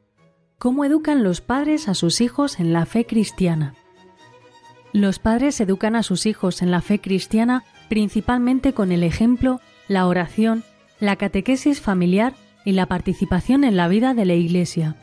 ¿Cómo 0.59 0.85
educan 0.85 1.23
los 1.23 1.41
padres 1.41 1.87
a 1.87 1.95
sus 1.95 2.21
hijos 2.21 2.59
en 2.59 2.73
la 2.73 2.85
fe 2.85 3.05
cristiana? 3.05 3.73
Los 4.91 5.19
padres 5.19 5.59
educan 5.61 5.95
a 5.95 6.03
sus 6.03 6.25
hijos 6.25 6.61
en 6.61 6.71
la 6.71 6.81
fe 6.81 6.99
cristiana 6.99 7.63
principalmente 7.89 8.73
con 8.73 8.91
el 8.91 9.03
ejemplo, 9.03 9.59
la 9.87 10.07
oración, 10.07 10.63
la 10.99 11.15
catequesis 11.15 11.81
familiar 11.81 12.33
y 12.65 12.71
la 12.73 12.85
participación 12.85 13.63
en 13.63 13.75
la 13.75 13.87
vida 13.87 14.13
de 14.13 14.25
la 14.25 14.33
Iglesia. 14.35 14.95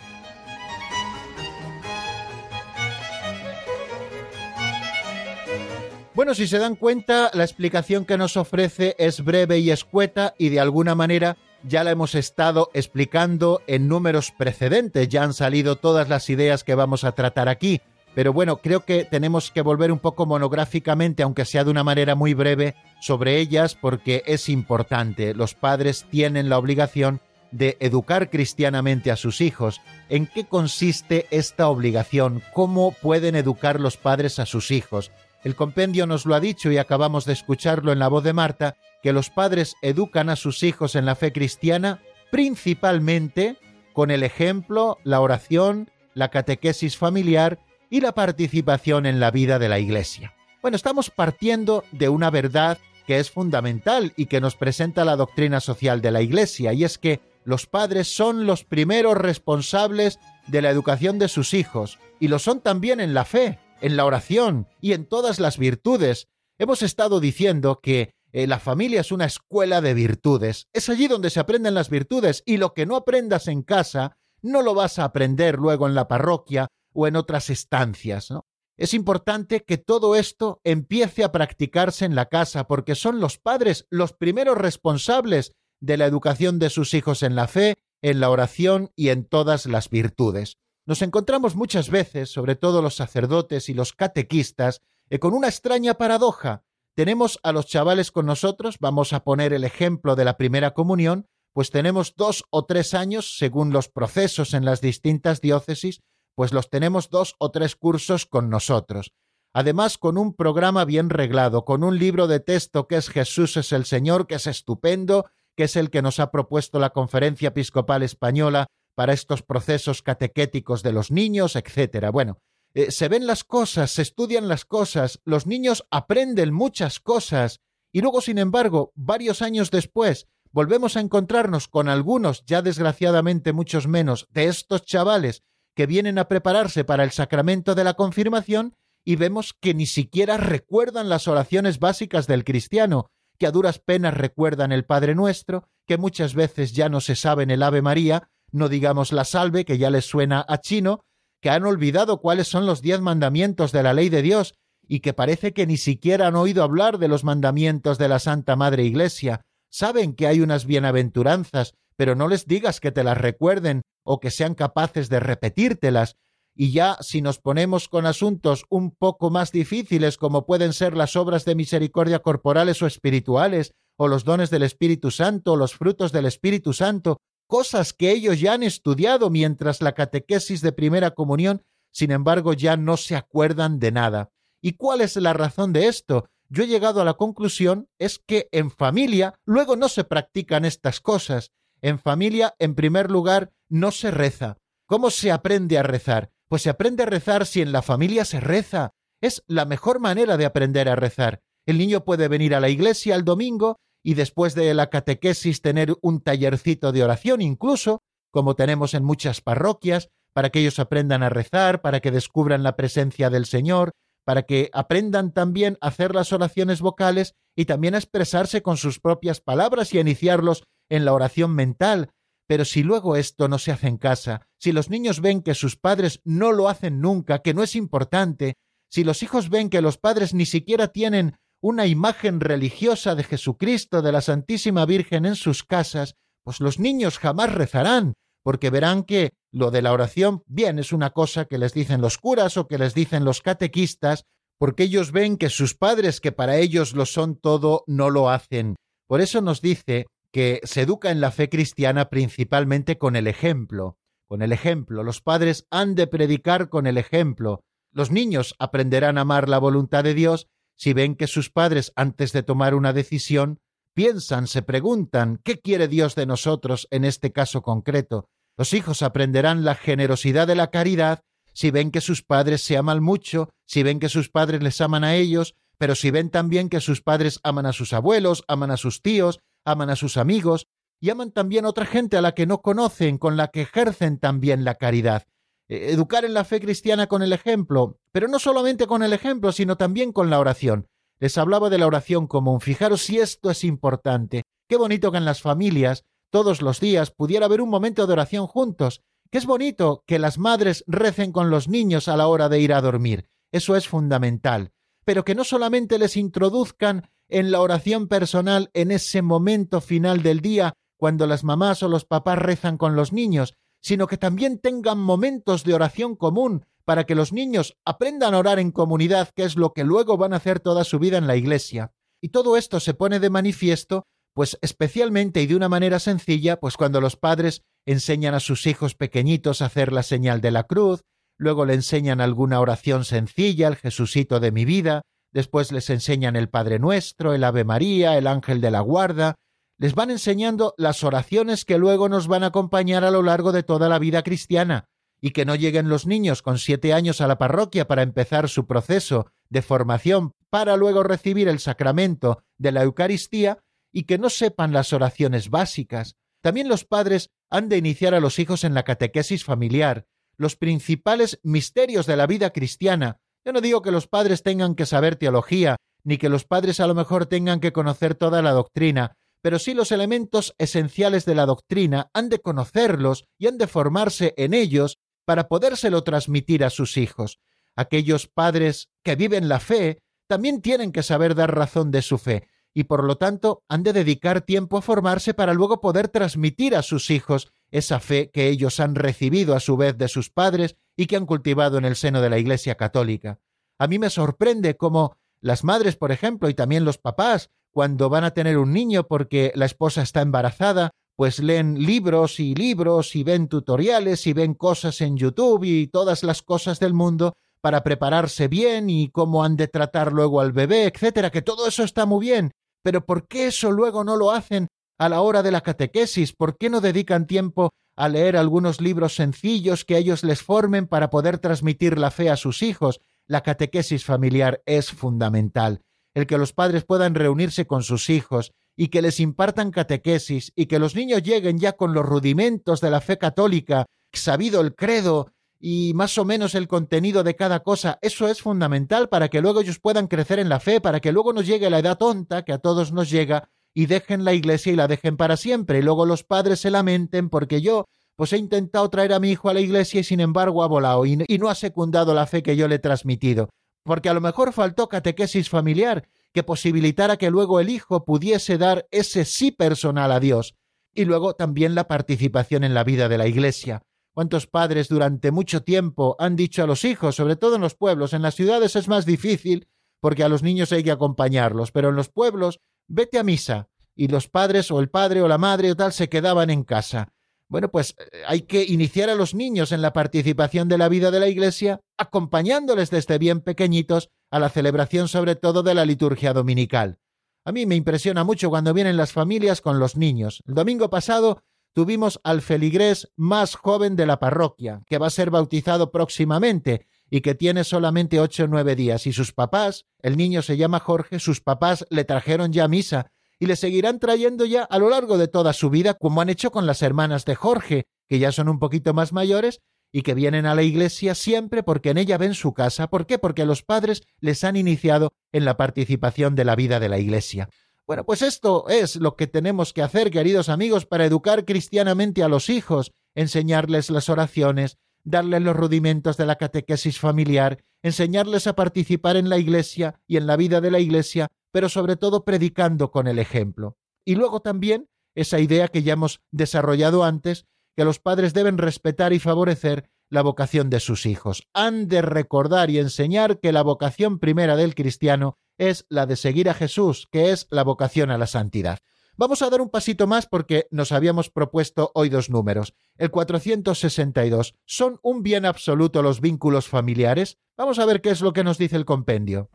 Bueno, 6.15 6.35
si 6.35 6.47
se 6.47 6.59
dan 6.59 6.77
cuenta, 6.77 7.31
la 7.35 7.45
explicación 7.45 8.07
que 8.07 8.17
nos 8.17 8.39
ofrece 8.39 8.97
es 8.99 9.23
breve 9.23 9.59
y 9.59 9.71
escueta 9.71 10.35
y 10.39 10.49
de 10.49 10.61
alguna 10.61 10.95
manera 10.95 11.37
ya 11.63 11.85
la 11.85 11.91
hemos 11.91 12.15
estado 12.15 12.71
explicando 12.73 13.61
en 13.67 13.87
números 13.87 14.33
precedentes, 14.37 15.09
ya 15.09 15.25
han 15.25 15.35
salido 15.35 15.77
todas 15.77 16.09
las 16.09 16.31
ideas 16.31 16.65
que 16.65 16.75
vamos 16.75 17.05
a 17.05 17.13
tratar 17.13 17.49
aquí. 17.49 17.83
Pero 18.17 18.33
bueno, 18.33 18.57
creo 18.57 18.81
que 18.81 19.05
tenemos 19.05 19.51
que 19.51 19.61
volver 19.61 19.93
un 19.93 19.99
poco 19.99 20.25
monográficamente, 20.25 21.23
aunque 21.23 21.45
sea 21.45 21.65
de 21.65 21.71
una 21.71 21.85
manera 21.85 22.15
muy 22.15 22.33
breve, 22.33 22.75
sobre 22.99 23.37
ellas 23.37 23.75
porque 23.75 24.23
es 24.25 24.49
importante. 24.49 25.35
Los 25.35 25.53
padres 25.53 26.07
tienen 26.11 26.49
la 26.49 26.57
obligación 26.57 27.21
de 27.51 27.77
educar 27.79 28.31
cristianamente 28.31 29.11
a 29.11 29.17
sus 29.17 29.43
hijos. 29.43 29.83
¿En 30.09 30.27
qué 30.27 30.47
consiste 30.47 31.27
esta 31.31 31.69
obligación? 31.69 32.43
¿Cómo 32.55 32.93
pueden 32.93 33.37
educar 33.37 33.81
los 33.81 33.99
padres 33.99 34.39
a 34.39 34.47
sus 34.47 34.71
hijos? 34.71 35.13
El 35.45 35.55
compendio 35.55 36.07
nos 36.07 36.25
lo 36.25 36.35
ha 36.35 36.41
dicho 36.41 36.73
y 36.73 36.79
acabamos 36.79 37.27
de 37.27 37.35
escucharlo 37.35 37.93
en 37.93 37.99
la 37.99 38.09
voz 38.09 38.25
de 38.25 38.33
Marta, 38.33 38.77
que 39.03 39.13
los 39.13 39.29
padres 39.29 39.75
educan 39.83 40.31
a 40.31 40.37
sus 40.37 40.63
hijos 40.63 40.97
en 40.97 41.05
la 41.05 41.17
fe 41.17 41.33
cristiana 41.33 42.01
principalmente 42.31 43.59
con 43.93 44.11
el 44.11 44.23
ejemplo, 44.23 44.97
la 45.05 45.21
oración, 45.21 45.91
la 46.15 46.31
catequesis 46.31 46.97
familiar 46.97 47.59
y 47.91 48.01
la 48.01 48.13
participación 48.13 49.07
en 49.07 49.21
la 49.21 49.31
vida 49.31 49.59
de 49.59 49.69
la 49.69 49.79
Iglesia. 49.79 50.35
Bueno, 50.63 50.77
estamos 50.77 51.11
partiendo 51.11 51.85
de 51.93 52.09
una 52.09 52.31
verdad 52.31 52.79
que 53.07 53.19
es 53.19 53.31
fundamental 53.31 54.13
y 54.17 54.27
que 54.27 54.41
nos 54.41 54.57
presenta 54.57 55.05
la 55.05 55.17
doctrina 55.17 55.61
social 55.61 56.01
de 56.01 56.11
la 56.11 56.23
Iglesia, 56.23 56.73
y 56.73 56.85
es 56.85 56.99
que 56.99 57.21
los 57.45 57.67
padres 57.67 58.09
son 58.09 58.47
los 58.47 58.65
primeros 58.65 59.17
responsables 59.17 60.19
de 60.49 60.63
la 60.63 60.71
educación 60.71 61.19
de 61.19 61.29
sus 61.29 61.55
hijos, 61.55 61.99
y 62.19 62.29
lo 62.29 62.39
son 62.39 62.61
también 62.61 63.01
en 63.01 63.15
la 63.15 63.25
fe, 63.25 63.61
en 63.81 63.97
la 63.97 64.05
oración 64.05 64.67
y 64.81 64.93
en 64.93 65.07
todas 65.07 65.39
las 65.39 65.59
virtudes. 65.59 66.27
Hemos 66.59 66.83
estado 66.83 67.21
diciendo 67.21 67.79
que 67.81 68.11
eh, 68.33 68.47
la 68.47 68.59
familia 68.59 69.01
es 69.01 69.13
una 69.13 69.27
escuela 69.27 69.81
de 69.81 69.95
virtudes. 69.95 70.67
Es 70.73 70.89
allí 70.89 71.07
donde 71.07 71.31
se 71.31 71.41
aprenden 71.41 71.75
las 71.75 71.89
virtudes 71.89 72.43
y 72.45 72.57
lo 72.57 72.75
que 72.75 72.87
no 72.87 72.97
aprendas 72.97 73.47
en 73.49 73.63
casa 73.63 74.17
no 74.43 74.63
lo 74.63 74.75
vas 74.75 74.99
a 74.99 75.05
aprender 75.05 75.57
luego 75.57 75.87
en 75.87 75.95
la 75.95 76.09
parroquia 76.09 76.69
o 76.97 77.07
en 77.07 77.15
otras 77.17 77.51
estancias. 77.51 78.31
¿no? 78.31 78.47
Es 78.77 78.95
importante 78.95 79.65
que 79.65 79.79
todo 79.79 80.17
esto 80.17 80.61
empiece 80.65 81.25
a 81.25 81.33
practicarse 81.33 82.05
en 82.05 82.15
la 82.15 82.27
casa 82.27 82.67
porque 82.67 82.95
son 82.95 83.21
los 83.21 83.39
padres 83.39 83.87
los 83.91 84.13
primeros 84.13 84.59
responsables 84.59 85.53
de 85.81 85.97
la 85.97 86.07
educación 86.07 86.59
de 86.59 86.71
sus 86.71 86.95
hijos 86.95 87.23
en 87.23 87.37
la 87.37 87.49
fe, 87.49 87.77
en 88.03 88.21
la 88.21 88.31
oración 88.31 88.91
y 88.97 89.11
en 89.11 89.25
todas 89.25 89.67
las 89.67 89.89
virtudes. 89.91 90.59
Nos 90.87 91.03
encontramos 91.03 91.57
muchas 91.57 91.91
veces, 91.91 92.31
sobre 92.31 92.55
todo 92.55 92.83
los 92.83 92.95
sacerdotes 92.95 93.69
y 93.69 93.75
los 93.75 93.93
catequistas, 93.93 94.83
eh, 95.11 95.19
con 95.19 95.35
una 95.35 95.49
extraña 95.49 95.95
paradoja. 95.95 96.65
Tenemos 96.95 97.39
a 97.43 97.53
los 97.53 97.67
chavales 97.67 98.11
con 98.11 98.27
nosotros, 98.27 98.77
vamos 98.79 99.13
a 99.13 99.25
poner 99.25 99.53
el 99.53 99.65
ejemplo 99.65 100.17
de 100.17 100.25
la 100.25 100.37
primera 100.37 100.73
comunión, 100.73 101.27
pues 101.53 101.71
tenemos 101.71 102.15
dos 102.17 102.45
o 102.51 102.67
tres 102.67 102.95
años, 102.95 103.37
según 103.39 103.73
los 103.73 103.89
procesos 103.89 104.55
en 104.55 104.65
las 104.65 104.81
distintas 104.81 105.41
diócesis, 105.41 106.01
pues 106.37 106.53
los 106.53 106.71
tenemos 106.71 107.11
dos 107.11 107.35
o 107.39 107.51
tres 107.51 107.75
cursos 107.75 108.27
con 108.27 108.51
nosotros. 108.51 109.13
Además, 109.53 109.97
con 109.97 110.19
un 110.19 110.35
programa 110.35 110.85
bien 110.85 111.09
reglado, 111.09 111.65
con 111.65 111.83
un 111.83 111.99
libro 111.99 112.27
de 112.27 112.41
texto 112.41 112.87
que 112.87 112.97
es 112.97 113.09
Jesús 113.09 113.57
es 113.57 113.73
el 113.73 113.87
Señor, 113.87 114.27
que 114.27 114.35
es 114.35 114.47
estupendo, 114.47 115.25
que 115.57 115.65
es 115.65 115.77
el 115.77 115.89
que 115.91 116.03
nos 116.03 116.21
ha 116.21 116.31
propuesto 116.31 116.79
la 116.79 116.91
Conferencia 116.91 117.49
Episcopal 117.49 118.03
Española 118.03 118.67
para 118.95 119.15
estos 119.15 119.43
procesos 119.43 120.03
catequéticos 120.03 120.83
de 120.83 120.93
los 120.93 121.11
niños, 121.11 121.57
etc. 121.57 122.11
Bueno, 122.13 122.39
eh, 122.75 122.91
se 122.91 123.09
ven 123.09 123.27
las 123.27 123.45
cosas, 123.45 123.91
se 123.91 124.03
estudian 124.03 124.47
las 124.47 124.67
cosas, 124.67 125.21
los 125.25 125.47
niños 125.47 125.87
aprenden 125.91 126.53
muchas 126.53 127.01
cosas, 127.01 127.61
y 127.93 128.03
luego, 128.03 128.21
sin 128.21 128.37
embargo, 128.37 128.93
varios 128.95 129.41
años 129.41 129.71
después, 129.71 130.29
volvemos 130.53 130.99
a 130.99 131.01
encontrarnos 131.01 131.69
con 131.69 131.89
algunos, 131.89 132.45
ya 132.45 132.61
desgraciadamente 132.61 133.55
muchos 133.55 133.87
menos, 133.87 134.27
de 134.29 134.49
estos 134.49 134.85
chavales 134.85 135.43
que 135.77 135.87
vienen 135.87 136.19
a 136.19 136.27
prepararse 136.27 136.85
para 136.85 137.05
el 137.05 137.11
sacramento 137.11 137.75
de 137.75 137.85
la 137.85 137.95
confirmación 137.95 138.75
y 139.05 139.17
vemos 139.17 139.55
que 139.61 139.75
ni 139.75 139.87
siquiera 139.87 140.39
recuerdan 140.39 141.09
las 141.09 141.29
oraciones 141.29 141.79
básicas 141.79 142.27
del 142.27 142.45
cristiano, 142.45 143.07
que 143.39 143.47
a 143.47 143.53
duras 143.53 143.79
penas 143.79 144.15
recuerdan 144.15 144.73
el 144.73 144.87
Padre 144.87 145.15
Nuestro, 145.15 145.69
que 145.87 145.99
muchas 145.99 146.35
veces 146.35 146.73
ya 146.73 146.89
no 146.89 147.01
se 147.01 147.15
saben 147.15 147.51
el 147.51 147.63
Ave 147.63 147.83
María, 147.83 148.31
no 148.51 148.69
digamos 148.69 149.13
la 149.13 149.25
salve, 149.25 149.65
que 149.65 149.79
ya 149.79 149.91
les 149.91 150.07
suena 150.07 150.45
a 150.49 150.59
chino, 150.59 151.05
que 151.43 151.51
han 151.51 151.65
olvidado 151.67 152.21
cuáles 152.21 152.49
son 152.49 152.65
los 152.67 152.81
diez 152.81 153.01
mandamientos 153.01 153.71
de 153.71 153.83
la 153.83 153.93
ley 153.93 154.09
de 154.09 154.23
Dios, 154.23 154.55
y 154.89 155.01
que 155.01 155.13
parece 155.13 155.53
que 155.53 155.67
ni 155.67 155.77
siquiera 155.77 156.29
han 156.29 156.37
oído 156.37 156.63
hablar 156.63 156.99
de 156.99 157.09
los 157.09 157.23
mandamientos 157.23 157.99
de 157.99 158.09
la 158.09 158.19
Santa 158.19 158.57
Madre 158.57 158.85
Iglesia. 158.85 159.43
Saben 159.71 160.15
que 160.15 160.27
hay 160.27 160.41
unas 160.41 160.65
bienaventuranzas, 160.65 161.75
pero 161.97 162.15
no 162.15 162.29
les 162.29 162.47
digas 162.47 162.81
que 162.81 162.93
te 162.93 163.05
las 163.05 163.19
recuerden 163.19 163.83
o 164.07 164.21
que 164.21 164.31
sean 164.31 164.55
capaces 164.55 165.09
de 165.11 165.21
repetírtelas, 165.21 166.17
y 166.55 166.73
ya 166.73 166.97
si 167.03 167.21
nos 167.21 167.39
ponemos 167.39 167.89
con 167.89 168.07
asuntos 168.07 168.65
un 168.71 168.91
poco 168.91 169.29
más 169.29 169.53
difíciles 169.53 170.17
como 170.17 170.47
pueden 170.47 170.73
ser 170.73 170.97
las 170.97 171.15
obras 171.17 171.45
de 171.45 171.55
misericordia 171.55 172.21
corporales 172.21 172.81
o 172.81 172.87
espirituales, 172.87 173.75
o 173.99 174.09
los 174.09 174.25
dones 174.25 174.49
del 174.49 174.63
Espíritu 174.63 175.11
Santo, 175.11 175.53
o 175.53 175.57
los 175.57 175.75
frutos 175.75 176.13
del 176.13 176.25
Espíritu 176.25 176.73
Santo, 176.73 177.19
cosas 177.47 177.93
que 177.93 178.11
ellos 178.11 178.41
ya 178.41 178.55
han 178.55 178.63
estudiado 178.63 179.29
mientras 179.29 179.83
la 179.83 179.93
catequesis 179.93 180.63
de 180.63 180.73
primera 180.73 181.11
comunión, 181.11 181.63
sin 181.93 182.11
embargo, 182.11 182.53
ya 182.53 182.77
no 182.77 182.97
se 182.97 183.17
acuerdan 183.17 183.79
de 183.79 183.93
nada. 183.93 184.31
¿Y 184.61 184.73
cuál 184.73 185.01
es 185.01 185.17
la 185.17 185.33
razón 185.33 185.73
de 185.73 185.89
esto? 185.89 186.29
Yo 186.49 186.65
he 186.65 186.67
llegado 186.67 187.01
a 187.01 187.05
la 187.05 187.15
conclusión 187.15 187.89
es 187.99 188.19
que 188.19 188.49
en 188.53 188.71
familia 188.71 189.35
luego 189.45 189.77
no 189.77 189.89
se 189.89 190.05
practican 190.05 190.65
estas 190.65 191.01
cosas. 191.01 191.53
En 191.83 191.99
familia, 191.99 192.55
en 192.59 192.75
primer 192.75 193.11
lugar, 193.11 193.53
no 193.69 193.91
se 193.91 194.11
reza. 194.11 194.59
¿Cómo 194.87 195.11
se 195.11 195.33
aprende 195.33 195.79
a 195.79 195.83
rezar? 195.83 196.31
Pues 196.49 196.63
se 196.63 196.71
aprende 196.71 197.03
a 197.03 197.07
rezar 197.07 197.47
si 197.47 197.61
en 197.61 197.73
la 197.73 197.83
familia 197.83 198.25
se 198.25 198.41
reza. 198.41 198.93
Es 199.21 199.43
la 199.47 199.65
mejor 199.65 200.01
manera 200.01 200.37
de 200.37 200.47
aprender 200.47 200.89
a 200.89 200.97
rezar. 200.97 201.41
El 201.67 201.79
niño 201.79 202.05
puede 202.05 202.29
venir 202.29 202.55
a 202.55 202.61
la 202.61 202.69
iglesia 202.69 203.17
el 203.17 203.25
domingo 203.25 203.79
y 204.03 204.15
después 204.15 204.55
de 204.55 204.73
la 204.73 204.89
catequesis 204.89 205.63
tener 205.63 205.97
un 206.01 206.21
tallercito 206.21 206.93
de 206.93 207.03
oración 207.03 207.43
incluso, 207.43 208.03
como 208.31 208.55
tenemos 208.55 208.95
en 208.95 209.05
muchas 209.05 209.41
parroquias, 209.41 210.09
para 210.33 210.51
que 210.51 210.61
ellos 210.61 210.79
aprendan 210.79 211.23
a 211.23 211.29
rezar, 211.29 211.81
para 211.81 212.01
que 212.01 212.13
descubran 212.13 212.63
la 212.63 212.77
presencia 212.77 213.31
del 213.31 213.47
Señor, 213.47 213.93
para 214.25 214.43
que 214.43 214.71
aprendan 214.73 215.33
también 215.33 215.79
a 215.81 215.89
hacer 215.89 216.15
las 216.15 216.33
oraciones 216.33 216.81
vocales 216.81 217.35
y 217.57 217.65
también 217.65 217.95
a 217.95 217.99
expresarse 217.99 218.63
con 218.63 218.77
sus 218.77 219.01
propias 219.01 219.41
palabras 219.41 219.93
y 219.95 219.99
a 219.99 220.03
iniciarlos 220.03 220.63
en 220.89 221.05
la 221.05 221.13
oración 221.13 221.55
mental. 221.55 222.11
Pero 222.49 222.65
si 222.65 222.83
luego 222.83 223.17
esto 223.17 223.49
no 223.49 223.59
se 223.59 223.73
hace 223.73 223.89
en 223.89 223.99
casa, 223.99 224.47
si 224.59 224.73
los 224.73 224.89
niños 224.89 225.21
ven 225.21 225.43
que 225.43 225.55
sus 225.55 225.77
padres 225.77 226.21
no 226.25 226.53
lo 226.53 226.69
hacen 226.69 227.01
nunca, 227.01 227.41
que 227.41 227.55
no 227.55 227.63
es 227.63 227.75
importante, 227.75 228.55
si 228.89 229.03
los 229.05 229.23
hijos 229.23 229.51
ven 229.51 229.69
que 229.69 229.81
los 229.81 229.99
padres 229.99 230.33
ni 230.33 230.47
siquiera 230.47 230.89
tienen 230.89 231.37
una 231.61 231.87
imagen 231.87 232.41
religiosa 232.41 233.15
de 233.15 233.25
Jesucristo, 233.25 234.03
de 234.03 234.13
la 234.13 234.21
Santísima 234.21 234.87
Virgen 234.87 235.27
en 235.27 235.35
sus 235.35 235.65
casas, 235.65 236.15
pues 236.45 236.61
los 236.61 236.79
niños 236.79 237.19
jamás 237.19 237.53
rezarán, 237.53 238.15
porque 238.45 238.71
verán 238.71 239.03
que 239.03 239.33
lo 239.51 239.73
de 239.73 239.83
la 239.83 239.93
oración, 239.93 240.45
bien, 240.47 240.79
es 240.79 240.93
una 240.93 241.11
cosa 241.11 241.47
que 241.47 241.59
les 241.59 241.73
dicen 241.73 242.01
los 242.01 242.19
curas 242.19 242.57
o 242.57 242.69
que 242.69 242.79
les 242.79 242.95
dicen 242.95 243.25
los 243.25 243.41
catequistas, 243.41 244.25
porque 244.59 244.85
ellos 244.85 245.11
ven 245.11 245.37
que 245.37 245.51
sus 245.51 245.75
padres, 245.75 246.21
que 246.21 246.31
para 246.31 246.57
ellos 246.59 246.95
lo 246.95 247.07
son 247.07 247.37
todo, 247.37 247.83
no 247.87 248.11
lo 248.11 248.31
hacen. 248.31 248.77
Por 249.09 249.21
eso 249.21 249.41
nos 249.41 249.61
dice 249.61 250.07
que 250.37 250.61
se 250.65 250.83
educa 250.83 251.11
en 251.11 251.23
la 251.23 251.31
fe 251.31 251.49
cristiana 251.49 252.11
principalmente 252.11 252.99
con 252.99 253.17
el 253.17 253.27
ejemplo. 253.27 253.97
Con 254.27 254.43
el 254.43 254.53
ejemplo, 254.53 255.03
los 255.03 255.23
padres 255.23 255.67
han 255.71 255.95
de 255.95 256.07
predicar 256.07 256.69
con 256.69 256.87
el 256.87 256.99
ejemplo. 256.99 257.65
Los 257.91 258.11
niños 258.11 258.55
aprenderán 258.59 259.17
a 259.17 259.23
amar 259.23 259.49
la 259.49 259.57
voluntad 259.57 260.05
de 260.05 260.13
Dios 260.13 260.47
si 260.77 260.93
ven 260.93 261.15
que 261.17 261.27
sus 261.27 261.49
padres, 261.49 261.91
antes 261.97 262.35
de 262.35 262.43
tomar 262.43 262.75
una 262.75 262.93
decisión, 262.93 263.61
piensan, 263.95 264.47
se 264.47 264.61
preguntan, 264.61 265.41
¿qué 265.43 265.59
quiere 265.59 265.89
Dios 265.89 266.15
de 266.15 266.27
nosotros 266.27 266.87
en 266.91 267.07
este 267.07 267.33
caso 267.33 267.63
concreto? 267.63 268.29
Los 268.59 268.75
hijos 268.75 269.01
aprenderán 269.01 269.65
la 269.65 269.75
generosidad 269.75 270.47
de 270.47 270.55
la 270.55 270.71
caridad 270.71 271.23
si 271.55 271.71
ven 271.71 271.91
que 271.91 272.03
sus 272.03 272.23
padres 272.23 272.61
se 272.61 272.77
aman 272.77 273.03
mucho, 273.03 273.49
si 273.65 273.83
ven 273.83 274.01
que 274.01 274.11
sus 274.11 274.29
padres 274.29 274.63
les 274.63 274.83
aman 274.83 275.03
a 275.03 275.15
ellos, 275.15 275.55
pero 275.79 275.95
si 275.95 276.11
ven 276.11 276.29
también 276.29 276.69
que 276.69 276.81
sus 276.81 277.01
padres 277.01 277.41
aman 277.43 277.65
a 277.65 277.73
sus 277.73 277.95
abuelos, 277.95 278.45
aman 278.49 278.71
a 278.71 278.77
sus 278.77 279.01
tíos, 279.01 279.41
aman 279.67 279.91
a 279.91 279.97
sus 279.97 280.17
amigos, 280.17 280.67
y 281.01 281.11
aman 281.11 281.31
también 281.31 281.67
a 281.67 281.69
otra 281.69 281.85
gente 281.85 282.17
a 282.17 282.23
la 282.23 282.33
que 282.33 282.47
no 282.47 282.63
conocen, 282.63 283.19
con 283.19 283.37
la 283.37 283.49
que 283.49 283.63
ejercen 283.63 284.19
también 284.19 284.65
la 284.65 284.77
caridad. 284.77 285.27
Eh, 285.69 285.89
educar 285.91 286.25
en 286.25 286.33
la 286.33 286.45
fe 286.45 286.61
cristiana 286.61 287.07
con 287.07 287.23
el 287.23 287.33
ejemplo, 287.33 287.99
pero 288.13 288.29
no 288.29 288.39
solamente 288.39 288.87
con 288.87 289.03
el 289.03 289.13
ejemplo, 289.13 289.53
sino 289.53 289.77
también 289.77 290.13
con 290.13 290.31
la 290.31 290.41
oración. 290.41 290.89
Les 291.19 291.37
hablaba 291.39 291.71
de 291.71 291.79
la 291.79 291.87
oración 291.87 292.27
común. 292.27 292.61
Fijaros 292.61 293.03
si 293.03 293.19
esto 293.19 293.51
es 293.51 293.65
importante. 293.65 294.45
Qué 294.69 294.77
bonito 294.77 295.11
que 295.11 295.19
en 295.19 295.25
las 295.25 295.43
familias, 295.43 296.05
todos 296.31 296.63
los 296.63 296.81
días, 296.81 297.11
pudiera 297.11 297.47
haber 297.47 297.61
un 297.61 297.71
momento 297.71 298.07
de 298.07 298.13
oración 298.13 298.47
juntos. 298.47 299.03
Qué 299.31 299.39
es 299.39 299.47
bonito 299.47 300.05
que 300.07 300.19
las 300.19 300.39
madres 300.39 300.85
recen 300.87 301.33
con 301.33 301.51
los 301.51 301.69
niños 301.69 302.09
a 302.09 302.17
la 302.17 302.29
hora 302.29 302.49
de 302.49 302.61
ir 302.61 302.73
a 302.73 302.81
dormir. 302.81 303.29
Eso 303.51 303.77
es 303.77 303.89
fundamental. 303.89 304.73
Pero 305.05 305.25
que 305.25 305.35
no 305.35 305.45
solamente 305.45 305.99
les 305.99 306.17
introduzcan 306.17 307.11
en 307.29 307.51
la 307.51 307.61
oración 307.61 308.09
personal 308.09 308.71
en 308.75 308.91
ese 308.91 309.23
momento 309.23 309.81
final 309.81 310.23
del 310.23 310.41
día, 310.41 310.75
cuando 310.97 311.27
las 311.27 311.45
mamás 311.45 311.83
o 311.83 311.89
los 311.89 312.05
papás 312.05 312.39
rezan 312.39 312.79
con 312.79 312.97
los 312.97 313.13
niños, 313.13 313.55
sino 313.81 314.07
que 314.07 314.17
también 314.17 314.59
tengan 314.59 314.99
momentos 314.99 315.65
de 315.65 315.75
oración 315.75 316.17
común 316.17 316.65
para 316.85 317.05
que 317.05 317.15
los 317.15 317.33
niños 317.33 317.77
aprendan 317.85 318.35
a 318.35 318.39
orar 318.39 318.59
en 318.59 318.71
comunidad, 318.71 319.31
que 319.35 319.45
es 319.45 319.57
lo 319.57 319.73
que 319.73 319.85
luego 319.85 320.17
van 320.17 320.33
a 320.33 320.37
hacer 320.37 320.61
toda 320.61 320.85
su 320.85 320.99
vida 320.99 321.19
en 321.19 321.27
la 321.27 321.37
iglesia. 321.37 321.93
Y 322.21 322.29
todo 322.29 322.57
esto 322.57 322.81
se 322.81 322.95
pone 322.95 323.21
de 323.21 323.29
manifiesto, 323.29 324.07
pues 324.35 324.59
especialmente 324.63 325.43
y 325.43 325.47
de 325.47 325.57
una 325.57 325.69
manera 325.69 325.99
sencilla, 325.99 326.59
pues 326.59 326.77
cuando 326.77 327.01
los 327.01 327.17
padres 327.17 327.63
enseñan 327.87 328.35
a 328.35 328.41
sus 328.41 328.67
hijos 328.67 328.95
pequeñitos 328.95 329.63
a 329.63 329.67
hacer 329.67 329.93
la 329.93 330.03
señal 330.03 330.41
de 330.41 330.51
la 330.53 330.65
cruz, 330.65 331.03
luego 331.39 331.65
le 331.65 331.75
enseñan 331.75 332.21
alguna 332.21 332.61
oración 332.61 333.05
sencilla, 333.05 333.69
el 333.69 333.77
Jesucito 333.77 334.41
de 334.41 334.53
mi 334.53 334.65
vida, 334.65 335.03
después 335.37 335.71
les 335.71 335.91
enseñan 335.91 336.35
el 336.35 336.49
Padre 336.49 336.79
Nuestro, 336.79 337.35
el 337.35 337.45
Ave 337.45 337.63
María, 337.63 338.17
el 338.17 338.27
Ángel 338.27 338.63
de 338.63 338.71
la 338.71 338.81
Guarda, 338.81 339.35
les 339.77 339.95
van 339.95 340.11
enseñando 340.11 340.75
las 340.79 341.05
oraciones 341.05 341.67
que 341.67 341.77
luego 341.77 342.09
nos 342.09 342.27
van 342.27 342.43
a 342.43 342.47
acompañar 342.47 343.05
a 343.05 343.11
lo 343.11 343.23
largo 343.23 343.53
de 343.53 343.63
toda 343.63 343.91
la 343.91 343.99
vida 343.99 344.23
cristiana, 344.23 344.87
y 345.21 345.33
que 345.33 345.45
no 345.45 345.55
lleguen 345.55 345.91
los 345.91 346.07
niños 346.07 346.41
con 346.41 346.59
siete 346.59 346.95
años 346.95 347.21
a 347.21 347.27
la 347.27 347.37
parroquia 347.37 347.87
para 347.87 348.01
empezar 348.01 348.49
su 348.49 348.67
proceso 348.67 349.31
de 349.51 349.61
formación 349.61 350.33
para 350.49 350.75
luego 350.79 351.03
recibir 351.03 351.49
el 351.49 351.59
sacramento 351.59 352.43
de 352.57 352.73
la 352.73 352.83
Eucaristía 352.83 353.59
y 353.93 354.05
que 354.05 354.17
no 354.17 354.31
sepan 354.31 354.73
las 354.73 354.95
oraciones 354.95 355.51
básicas. 355.51 356.17
También 356.41 356.67
los 356.67 356.87
padres 356.87 357.29
han 357.51 357.69
de 357.69 357.77
iniciar 357.77 358.15
a 358.15 358.21
los 358.21 358.39
hijos 358.39 358.65
en 358.65 358.73
la 358.73 358.85
catequesis 358.85 359.45
familiar, 359.45 360.07
los 360.39 360.57
principales 360.57 361.41
misterios 361.43 362.07
de 362.07 362.17
la 362.17 362.27
vida 362.27 362.51
cristiana. 362.55 363.21
Yo 363.47 363.53
no 363.53 363.61
digo 363.61 363.81
que 363.81 363.93
los 363.93 364.09
padres 364.09 364.43
tengan 364.43 364.75
que 364.75 364.87
saber 364.87 365.15
teología, 365.15 365.77
ni 366.03 366.19
que 366.19 366.29
los 366.29 366.45
padres 366.45 366.81
a 366.81 366.89
lo 366.89 366.97
mejor 366.97 367.27
tengan 367.27 367.61
que 367.61 367.73
conocer 367.73 368.17
toda 368.17 368.43
la 368.43 368.51
doctrina, 368.51 369.17
pero 369.41 369.61
sí 369.61 369.73
los 369.73 369.93
elementos 369.93 370.57
esenciales 370.59 371.25
de 371.25 371.37
la 371.37 371.47
doctrina 371.47 372.11
han 372.13 372.29
de 372.29 372.41
conocerlos 372.41 373.29
y 373.39 373.47
han 373.47 373.57
de 373.57 373.69
formarse 373.69 374.35
en 374.37 374.53
ellos 374.53 374.99
para 375.25 375.47
podérselo 375.47 376.03
transmitir 376.03 376.65
a 376.65 376.71
sus 376.71 376.97
hijos. 376.97 377.39
Aquellos 377.77 378.27
padres 378.27 378.89
que 379.05 379.15
viven 379.15 379.49
la 379.49 379.61
fe 379.61 380.01
también 380.27 380.61
tienen 380.61 380.91
que 380.91 381.05
saber 381.05 381.37
dar 381.37 381.55
razón 381.55 381.93
de 381.93 382.03
su 382.03 382.19
fe, 382.19 382.49
y 382.75 382.85
por 382.85 383.05
lo 383.05 383.17
tanto 383.17 383.63
han 383.69 383.85
de 383.85 383.93
dedicar 383.93 384.41
tiempo 384.41 384.77
a 384.77 384.83
formarse 384.83 385.35
para 385.35 385.55
luego 385.55 385.81
poder 385.81 386.09
transmitir 386.09 386.75
a 386.75 386.83
sus 386.83 387.11
hijos 387.11 387.53
esa 387.71 388.01
fe 388.01 388.29
que 388.33 388.49
ellos 388.49 388.81
han 388.81 388.97
recibido 388.97 389.55
a 389.55 389.61
su 389.61 389.77
vez 389.77 389.97
de 389.97 390.09
sus 390.09 390.31
padres 390.31 390.75
y 390.97 391.07
que 391.07 391.17
han 391.17 391.27
cultivado 391.27 391.79
en 391.79 391.85
el 391.85 391.97
seno 391.97 392.21
de 392.21 392.31
la 392.31 392.39
Iglesia 392.39 392.77
católica. 392.77 393.39
A 393.79 393.87
mí 393.87 393.99
me 393.99 394.11
sorprende 394.11 394.77
cómo 394.77 395.17
las 395.41 395.63
madres, 395.63 395.97
por 395.97 396.13
ejemplo, 396.13 396.49
y 396.49 396.55
también 396.55 396.85
los 396.85 396.99
papás, 396.99 397.51
cuando 397.71 398.09
van 398.09 398.25
a 398.25 398.33
tener 398.33 398.57
un 398.57 398.73
niño 398.73 399.07
porque 399.07 399.53
la 399.55 399.67
esposa 399.67 400.03
está 400.03 400.23
embarazada, 400.23 400.93
pues 401.15 401.39
leen 401.41 401.85
libros 401.85 402.41
y 402.41 402.55
libros 402.55 403.15
y 403.17 403.23
ven 403.23 403.49
tutoriales 403.49 404.27
y 404.27 404.33
ven 404.33 404.55
cosas 404.55 405.01
en 405.01 405.17
YouTube 405.17 405.65
y 405.65 405.87
todas 405.87 406.23
las 406.23 406.43
cosas 406.43 406.81
del 406.81 406.95
mundo 406.95 407.35
para 407.61 407.83
prepararse 407.83 408.49
bien 408.49 408.89
y 408.91 409.09
cómo 409.09 409.45
han 409.45 409.57
de 409.57 409.69
tratar 409.69 410.13
luego 410.13 410.41
al 410.41 410.53
bebé, 410.53 410.85
etcétera, 410.85 411.31
que 411.31 411.43
todo 411.43 411.67
eso 411.67 411.83
está 411.83 412.07
muy 412.07 412.27
bien, 412.27 412.53
pero 412.83 413.05
¿por 413.05 413.27
qué 413.27 413.49
eso 413.49 413.73
luego 413.73 414.05
no 414.05 414.17
lo 414.17 414.31
hacen 414.31 414.69
a 414.99 415.09
la 415.09 415.21
hora 415.21 415.43
de 415.43 415.51
la 415.51 415.63
catequesis? 415.63 416.33
¿Por 416.33 416.57
qué 416.57 416.71
no 416.71 416.81
dedican 416.81 417.27
tiempo 417.27 417.71
a 417.97 418.09
leer 418.09 418.37
algunos 418.37 418.81
libros 418.81 419.15
sencillos 419.15 419.85
que 419.85 419.99
ellos 419.99 420.23
les 420.23 420.43
formen 420.43 420.87
para 420.87 421.11
poder 421.11 421.39
transmitir 421.39 421.99
la 421.99 422.11
fe 422.11 422.31
a 422.31 422.37
sus 422.37 422.63
hijos? 422.63 423.01
La 423.27 423.43
catequesis 423.43 424.05
familiar 424.05 424.63
es 424.67 424.93
fundamental 424.93 425.83
el 426.17 426.27
que 426.27 426.39
los 426.39 426.55
padres 426.55 426.87
puedan 426.87 427.15
reunirse 427.15 427.67
con 427.67 427.83
sus 427.83 428.09
hijos 428.09 428.53
y 428.75 428.89
que 428.89 429.03
les 429.03 429.21
impartan 429.21 429.71
catequesis 429.71 430.51
y 430.57 430.65
que 430.65 430.79
los 430.79 430.97
niños 430.97 431.23
lleguen 431.23 431.59
ya 431.59 431.75
con 431.75 431.93
los 431.93 432.07
rudimentos 432.07 432.81
de 432.81 432.91
la 432.91 433.03
fe 433.03 433.19
católica, 433.19 433.85
sabido 434.15 434.63
el 434.63 434.75
credo 434.75 435.31
y 435.61 435.93
más 435.95 436.17
o 436.17 436.25
menos 436.25 436.55
el 436.55 436.69
contenido 436.69 437.23
de 437.23 437.37
cada 437.37 437.61
cosa, 437.61 437.99
eso 438.01 438.29
es 438.29 438.41
fundamental 438.41 439.11
para 439.11 439.29
que 439.29 439.43
luego 439.43 439.61
ellos 439.61 439.79
puedan 439.79 440.07
crecer 440.07 440.39
en 440.39 440.49
la 440.49 440.59
fe, 440.59 440.81
para 440.81 441.01
que 441.01 441.13
luego 441.13 441.35
nos 441.35 441.47
llegue 441.47 441.69
la 441.69 441.81
edad 441.81 441.99
tonta 441.99 442.47
que 442.47 442.55
a 442.55 442.59
todos 442.59 442.93
nos 442.93 443.11
llega 443.11 443.51
y 443.77 443.87
dejen 443.87 444.25
la 444.25 444.33
iglesia 444.33 444.73
y 444.73 444.77
la 444.77 444.89
dejen 444.89 445.17
para 445.17 445.37
siempre 445.37 445.79
y 445.79 445.83
luego 445.83 446.07
los 446.07 446.25
padres 446.25 446.61
se 446.61 446.71
lamenten 446.71 447.29
porque 447.29 447.61
yo 447.61 447.85
pues 448.17 448.33
he 448.33 448.39
intentado 448.39 448.89
traer 448.89 449.13
a 449.13 449.21
mi 449.21 449.31
hijo 449.31 449.51
a 449.51 449.55
la 449.55 449.61
iglesia 449.61 450.01
y 450.01 450.05
sin 450.05 450.21
embargo 450.21 450.63
ha 450.63 450.67
volado 450.67 451.05
y, 451.05 451.23
y 451.29 451.39
no 451.39 451.51
ha 451.51 451.55
secundado 451.55 452.15
la 452.15 452.27
fe 452.27 452.43
que 452.43 452.57
yo 452.57 452.67
le 452.67 452.77
he 452.77 452.81
transmitido 452.81 453.51
porque 453.85 454.09
a 454.09 454.15
lo 454.15 454.21
mejor 454.21 454.53
faltó 454.53 454.89
catequesis 454.89 455.49
familiar 455.49 456.09
que 456.37 456.43
posibilitara 456.43 457.17
que 457.17 457.31
luego 457.31 457.61
el 457.61 457.71
hijo 457.71 458.05
pudiese 458.05 458.59
dar 458.59 458.87
ese 458.91 459.25
sí 459.25 459.53
personal 459.53 460.13
a 460.13 460.21
Dios, 460.21 460.55
y 460.93 461.07
luego 461.07 461.35
también 461.35 461.75
la 461.75 461.89
participación 461.89 462.63
en 462.63 462.75
la 462.75 462.85
vida 462.85 463.09
de 463.09 463.17
la 463.17 463.27
Iglesia. 463.27 463.83
¿Cuántos 464.13 464.47
padres 464.47 464.89
durante 464.89 465.31
mucho 465.31 465.63
tiempo 465.63 466.17
han 466.19 466.37
dicho 466.37 466.63
a 466.63 466.67
los 466.67 466.85
hijos, 466.85 467.17
sobre 467.17 467.37
todo 467.37 467.57
en 467.57 467.63
los 467.63 467.75
pueblos, 467.75 468.13
en 468.13 468.21
las 468.21 468.35
ciudades 468.35 468.77
es 468.77 468.87
más 468.87 469.07
difícil 469.07 469.69
porque 470.01 470.25
a 470.25 470.29
los 470.29 470.43
niños 470.43 470.73
hay 470.73 470.85
que 470.85 470.91
acompañarlos, 470.91 471.73
pero 471.73 471.89
en 471.89 471.97
los 471.97 472.11
pueblos, 472.11 472.61
vete 472.89 473.19
a 473.19 473.23
misa, 473.23 473.69
y 473.95 474.09
los 474.09 474.29
padres 474.29 474.71
o 474.71 474.81
el 474.81 474.91
padre 474.91 475.23
o 475.23 475.29
la 475.29 475.39
madre 475.39 475.71
o 475.71 475.77
tal 475.77 475.93
se 475.93 476.09
quedaban 476.09 476.51
en 476.51 476.65
casa. 476.65 477.13
Bueno, 477.49 477.71
pues 477.71 477.95
eh, 477.99 478.23
hay 478.27 478.43
que 478.43 478.65
iniciar 478.65 479.09
a 479.09 479.15
los 479.15 479.35
niños 479.35 479.73
en 479.73 479.83
la 479.83 479.93
participación 479.93 480.69
de 480.69 480.79
la 480.79 480.89
vida 480.89 481.11
de 481.11 481.21
la 481.21 481.29
Iglesia, 481.29 481.81
acompañándoles 481.97 482.91
desde 482.91 483.19
bien 483.19 483.41
pequeñitos 483.41 484.11
a 484.31 484.39
la 484.39 484.49
celebración 484.49 485.09
sobre 485.09 485.37
todo 485.37 485.63
de 485.63 485.75
la 485.75 485.87
liturgia 485.87 486.33
dominical. 486.33 486.99
A 487.45 487.53
mí 487.53 487.65
me 487.65 487.77
impresiona 487.77 488.25
mucho 488.25 488.51
cuando 488.51 488.75
vienen 488.75 488.97
las 488.97 489.13
familias 489.13 489.61
con 489.61 489.79
los 489.79 489.97
niños. 489.97 490.43
El 490.47 490.55
domingo 490.55 490.91
pasado 490.91 491.43
tuvimos 491.73 492.21
al 492.25 492.43
feligrés 492.43 493.13
más 493.17 493.55
joven 493.55 493.95
de 493.95 494.07
la 494.07 494.19
parroquia, 494.19 494.83
que 494.87 494.99
va 494.99 495.07
a 495.07 495.11
ser 495.11 495.31
bautizado 495.31 495.93
próximamente 495.93 496.89
y 497.11 497.21
que 497.21 497.35
tiene 497.35 497.65
solamente 497.65 498.21
ocho 498.21 498.45
o 498.45 498.47
nueve 498.47 498.75
días, 498.77 499.07
y 499.07 499.13
sus 499.13 499.33
papás, 499.33 499.85
el 500.03 500.17
niño 500.17 500.43
se 500.43 500.57
llama 500.57 500.81
Jorge, 500.81 501.19
sus 501.19 501.41
papás 501.41 501.87
le 501.91 502.05
trajeron 502.05 502.53
ya 502.53 502.69
misa, 502.69 503.11
y 503.39 503.47
le 503.47 503.57
seguirán 503.57 503.99
trayendo 503.99 504.45
ya 504.45 504.63
a 504.63 504.79
lo 504.79 504.89
largo 504.89 505.19
de 505.19 505.29
toda 505.29 505.53
su 505.53 505.71
vida, 505.71 505.95
como 505.95 506.21
han 506.21 506.31
hecho 506.31 506.51
con 506.51 506.67
las 506.67 506.83
hermanas 506.83 507.25
de 507.25 507.35
Jorge, 507.35 507.87
que 508.09 508.19
ya 508.19 508.33
son 508.33 508.49
un 508.49 508.59
poquito 508.59 508.95
más 508.95 509.13
mayores 509.13 509.61
y 509.93 510.03
que 510.03 510.15
vienen 510.15 510.47
a 510.47 510.55
la 510.55 510.63
iglesia 510.63 511.15
siempre 511.15 511.63
porque 511.63 511.91
en 511.91 511.99
ella 511.99 512.19
ven 512.19 512.35
su 512.35 512.55
casa. 512.55 512.89
¿Por 512.89 513.07
qué? 513.07 513.19
Porque 513.19 513.47
los 513.47 513.63
padres 513.63 514.03
les 514.21 514.43
han 514.45 514.57
iniciado 514.57 515.13
en 515.33 515.45
la 515.45 515.57
participación 515.57 516.35
de 516.35 516.45
la 516.45 516.57
vida 516.57 516.81
de 516.81 516.89
la 516.89 516.99
iglesia. 516.99 517.49
Bueno, 517.87 518.05
pues 518.05 518.23
esto 518.23 518.69
es 518.69 518.97
lo 518.97 519.15
que 519.15 519.29
tenemos 519.29 519.73
que 519.73 519.83
hacer, 519.83 520.11
queridos 520.11 520.49
amigos, 520.49 520.87
para 520.87 521.05
educar 521.05 521.45
cristianamente 521.45 522.25
a 522.25 522.29
los 522.29 522.51
hijos, 522.51 522.91
enseñarles 523.15 523.91
las 523.91 524.09
oraciones, 524.09 524.77
darles 525.07 525.41
los 525.41 525.57
rudimentos 525.57 526.17
de 526.17 526.27
la 526.27 526.37
catequesis 526.37 526.99
familiar, 526.99 527.65
enseñarles 527.83 528.47
a 528.47 528.57
participar 528.57 529.17
en 529.17 529.29
la 529.29 529.39
iglesia 529.39 530.01
y 530.07 530.17
en 530.17 530.27
la 530.27 530.37
vida 530.37 530.61
de 530.61 530.71
la 530.71 530.81
iglesia, 530.81 531.29
pero 531.53 531.69
sobre 531.69 531.97
todo 531.97 532.25
predicando 532.25 532.91
con 532.91 533.07
el 533.07 533.19
ejemplo. 533.19 533.79
Y 534.05 534.17
luego 534.17 534.41
también 534.41 534.89
esa 535.15 535.39
idea 535.39 535.69
que 535.69 535.83
ya 535.83 535.95
hemos 535.95 536.21
desarrollado 536.31 537.05
antes, 537.05 537.47
que 537.77 537.85
los 537.85 538.01
padres 538.01 538.35
deben 538.35 538.59
respetar 538.59 539.13
y 539.13 539.19
favorecer 539.19 539.89
la 540.11 540.23
vocación 540.23 540.71
de 540.71 540.81
sus 540.81 541.07
hijos. 541.07 541.47
Han 541.55 541.89
de 541.89 542.03
recordar 542.03 542.71
y 542.71 542.79
enseñar 542.79 543.39
que 543.41 543.53
la 543.53 543.63
vocación 543.63 544.19
primera 544.19 544.57
del 544.57 544.75
cristiano 544.75 545.39
es 545.57 545.87
la 545.89 546.07
de 546.07 546.17
seguir 546.17 546.51
a 546.51 546.55
Jesús, 546.55 547.09
que 547.11 547.31
es 547.31 547.47
la 547.51 547.65
vocación 547.65 548.11
a 548.11 548.19
la 548.19 548.27
santidad. 548.27 548.81
Vamos 549.19 549.41
a 549.41 549.49
dar 549.49 549.63
un 549.63 549.71
pasito 549.71 550.07
más 550.07 550.27
porque 550.27 550.67
nos 550.71 550.93
habíamos 550.93 551.31
propuesto 551.31 551.91
hoy 551.95 552.11
dos 552.11 552.29
números. 552.29 552.75
El 552.99 553.11
462. 553.11 554.55
¿Son 554.67 555.01
un 555.03 555.23
bien 555.23 555.47
absoluto 555.47 556.03
los 556.03 556.21
vínculos 556.21 556.69
familiares? 556.69 557.39
Vamos 557.57 557.79
a 557.79 557.87
ver 557.87 558.03
qué 558.03 558.11
es 558.11 558.21
lo 558.21 558.35
que 558.35 558.45
nos 558.45 558.59
dice 558.59 558.77
el 558.77 558.85
compendio. 558.85 559.49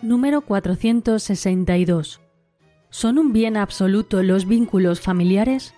Número 0.00 0.40
462. 0.40 2.22
¿Son 2.88 3.18
un 3.18 3.34
bien 3.34 3.58
absoluto 3.58 4.22
los 4.22 4.46
vínculos 4.46 5.02
familiares? 5.02 5.74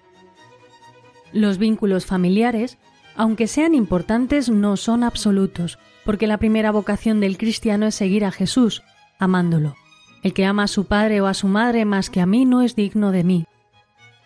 Los 1.32 1.58
vínculos 1.58 2.06
familiares 2.06 2.78
aunque 3.16 3.46
sean 3.46 3.74
importantes, 3.74 4.48
no 4.48 4.76
son 4.76 5.02
absolutos, 5.02 5.78
porque 6.04 6.26
la 6.26 6.38
primera 6.38 6.70
vocación 6.70 7.20
del 7.20 7.38
cristiano 7.38 7.86
es 7.86 7.94
seguir 7.94 8.24
a 8.24 8.30
Jesús, 8.30 8.82
amándolo. 9.18 9.74
El 10.22 10.32
que 10.32 10.44
ama 10.44 10.64
a 10.64 10.68
su 10.68 10.86
padre 10.86 11.20
o 11.20 11.26
a 11.26 11.34
su 11.34 11.48
madre 11.48 11.84
más 11.84 12.10
que 12.10 12.20
a 12.20 12.26
mí 12.26 12.44
no 12.44 12.62
es 12.62 12.76
digno 12.76 13.12
de 13.12 13.24
mí. 13.24 13.46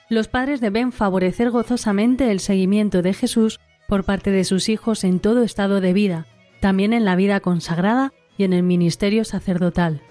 Los 0.09 0.29
padres 0.29 0.61
deben 0.61 0.93
favorecer 0.93 1.51
gozosamente 1.51 2.31
el 2.31 2.41
seguimiento 2.41 3.03
de 3.03 3.15
Jesús 3.15 3.61
por 3.89 4.05
parte 4.05 4.31
de 4.31 4.45
sus 4.45 4.69
hijos 4.69 5.05
en 5.05 5.21
todo 5.21 5.43
estado 5.43 5.81
de 5.81 5.93
vida, 5.93 6.27
también 6.61 6.93
en 6.93 7.05
la 7.05 7.17
vida 7.17 7.41
consagrada 7.41 8.13
y 8.37 8.45
en 8.45 8.53
el 8.53 8.63
ministerio 8.63 9.25
sacerdotal. 9.25 10.03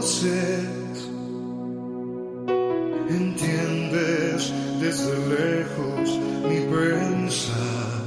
Conoces 0.03 1.07
entiendes 3.09 4.53
desde 4.81 5.13
lejos 5.29 6.19
mi 6.49 6.59
pensar. 6.75 8.03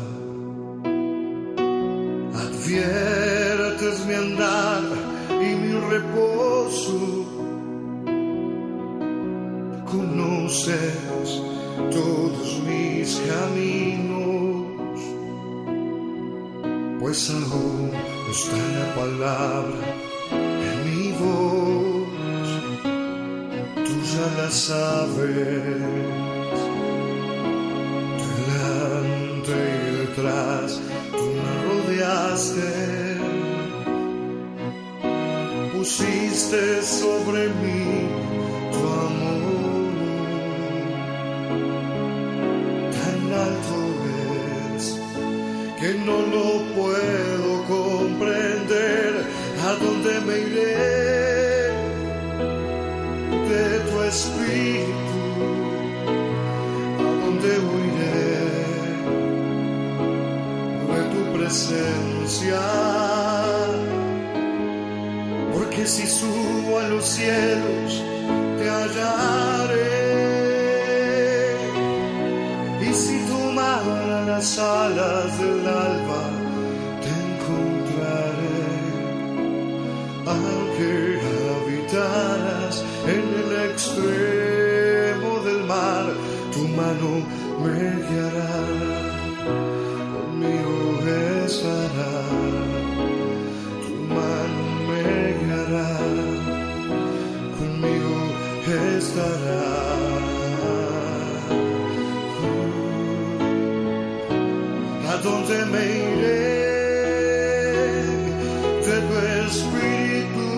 Adviertes 2.35 3.97
mi 4.07 4.15
andar 4.15 4.83
y 5.31 5.55
mi 5.55 5.73
reposo. 5.89 7.01
Conoces 9.91 11.41
todos 11.93 12.63
mis 12.69 13.23
caminos, 13.31 14.67
pues 17.01 17.31
aún 17.31 17.91
está 18.31 18.57
la 18.79 18.95
palabra 18.95 20.17
en 20.43 20.77
mi 20.85 21.13
voz 21.13 21.76
ya 24.17 24.29
la 24.43 24.51
sabes. 24.51 25.81
Delante 28.39 29.57
y 29.83 29.91
detrás 30.01 30.69
tú 31.17 31.25
me 31.43 31.53
rodeaste. 31.67 32.71
Pusiste 35.73 36.63
sobre 36.83 37.43
mí 37.61 37.85
tu 38.73 38.83
amor. 39.07 39.85
Tan 42.97 43.21
alto 43.47 43.79
es 44.77 44.85
que 45.79 45.91
no 46.07 46.17
lo 46.35 46.47
puedo 46.77 47.46
Porque 65.53 65.87
si 65.87 66.07
subo 66.07 66.79
a 66.79 66.89
los 66.89 67.05
cielos, 67.05 68.03
te 68.59 68.69
hallaré. 68.69 69.97
Y 72.81 72.93
si 72.93 73.19
tomara 73.29 74.23
las 74.27 74.59
alas 74.59 75.39
del 75.39 75.67
alba, 75.67 76.23
te 77.03 77.11
encontraré. 77.29 78.65
Aunque 80.27 81.21
habitaras 81.57 82.85
en 83.07 83.25
el 83.41 83.71
extremo 83.71 84.36
¿A 105.47 105.49
dónde 105.49 105.65
me 105.67 105.85
iré? 105.87 106.43
De 108.87 108.97
tu 109.07 109.15
espíritu, 109.47 110.51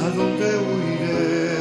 ¿a 0.00 0.04
dónde 0.16 0.48
huiré? 0.64 1.58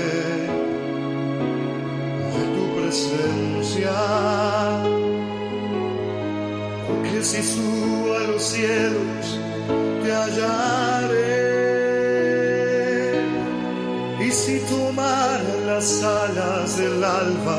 De 2.35 2.43
tu 2.53 2.63
presencia. 2.77 3.97
Porque 6.87 7.17
si 7.23 7.41
subo 7.41 8.07
a 8.13 8.17
los 8.29 8.43
cielos, 8.43 9.25
te 10.03 10.09
hallaré. 10.13 11.39
Y 14.23 14.29
si 14.31 14.55
tomara 14.69 15.53
las 15.65 16.03
alas 16.03 16.77
del 16.77 17.03
alba, 17.03 17.58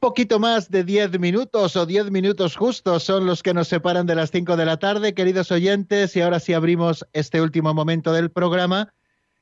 Poquito 0.00 0.40
más 0.40 0.70
de 0.70 0.82
diez 0.82 1.20
minutos 1.20 1.76
o 1.76 1.84
diez 1.84 2.10
minutos 2.10 2.56
justos 2.56 3.04
son 3.04 3.26
los 3.26 3.42
que 3.42 3.52
nos 3.52 3.68
separan 3.68 4.06
de 4.06 4.14
las 4.14 4.30
cinco 4.30 4.56
de 4.56 4.64
la 4.64 4.78
tarde, 4.78 5.12
queridos 5.12 5.52
oyentes, 5.52 6.16
y 6.16 6.22
ahora 6.22 6.40
sí 6.40 6.54
abrimos 6.54 7.04
este 7.12 7.42
último 7.42 7.74
momento 7.74 8.14
del 8.14 8.30
programa 8.30 8.94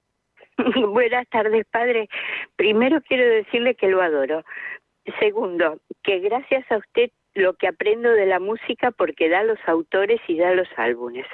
Buenas 0.92 1.28
tardes, 1.28 1.66
padre. 1.72 2.08
Primero 2.54 3.02
quiero 3.02 3.28
decirle 3.28 3.74
que 3.74 3.88
lo 3.88 4.00
adoro. 4.00 4.44
Segundo, 5.18 5.80
que 6.04 6.20
gracias 6.20 6.70
a 6.70 6.76
usted 6.76 7.10
lo 7.34 7.54
que 7.54 7.66
aprendo 7.66 8.10
de 8.12 8.26
la 8.26 8.38
música 8.38 8.92
porque 8.92 9.28
da 9.28 9.42
los 9.42 9.58
autores 9.66 10.20
y 10.28 10.38
da 10.38 10.54
los 10.54 10.68
álbumes. 10.76 11.26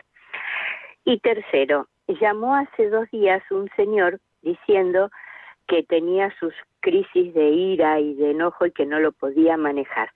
Y 1.04 1.18
tercero, 1.20 1.88
llamó 2.08 2.54
hace 2.56 2.88
dos 2.88 3.10
días 3.10 3.42
un 3.50 3.68
señor 3.76 4.20
diciendo 4.42 5.10
que 5.66 5.82
tenía 5.82 6.34
sus 6.38 6.54
crisis 6.80 7.32
de 7.34 7.48
ira 7.50 8.00
y 8.00 8.14
de 8.14 8.32
enojo 8.32 8.66
y 8.66 8.72
que 8.72 8.86
no 8.86 9.00
lo 9.00 9.12
podía 9.12 9.56
manejar. 9.56 10.10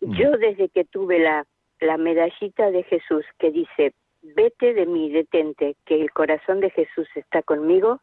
Yo 0.00 0.32
desde 0.38 0.68
que 0.68 0.84
tuve 0.84 1.18
la, 1.18 1.44
la 1.80 1.96
medallita 1.96 2.70
de 2.70 2.82
Jesús 2.84 3.24
que 3.38 3.50
dice, 3.50 3.92
vete 4.22 4.74
de 4.74 4.86
mí, 4.86 5.10
detente, 5.10 5.76
que 5.84 6.00
el 6.00 6.10
corazón 6.12 6.60
de 6.60 6.70
Jesús 6.70 7.08
está 7.14 7.42
conmigo, 7.42 8.00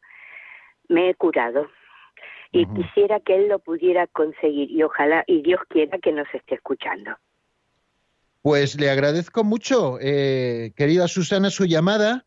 me 0.87 1.09
he 1.09 1.15
curado. 1.15 1.67
Y 2.51 2.65
quisiera 2.67 3.19
que 3.19 3.35
Él 3.35 3.49
lo 3.49 3.59
pudiera 3.59 4.07
conseguir 4.07 4.71
y 4.71 4.81
ojalá, 4.83 5.23
y 5.27 5.41
Dios 5.41 5.59
quiera 5.67 5.97
que 5.97 6.13
nos 6.13 6.33
esté 6.33 6.55
escuchando. 6.55 7.17
Pues 8.47 8.79
le 8.79 8.89
agradezco 8.89 9.43
mucho, 9.43 9.97
eh, 9.99 10.71
querida 10.77 11.09
Susana, 11.09 11.49
su 11.49 11.65
llamada 11.65 12.25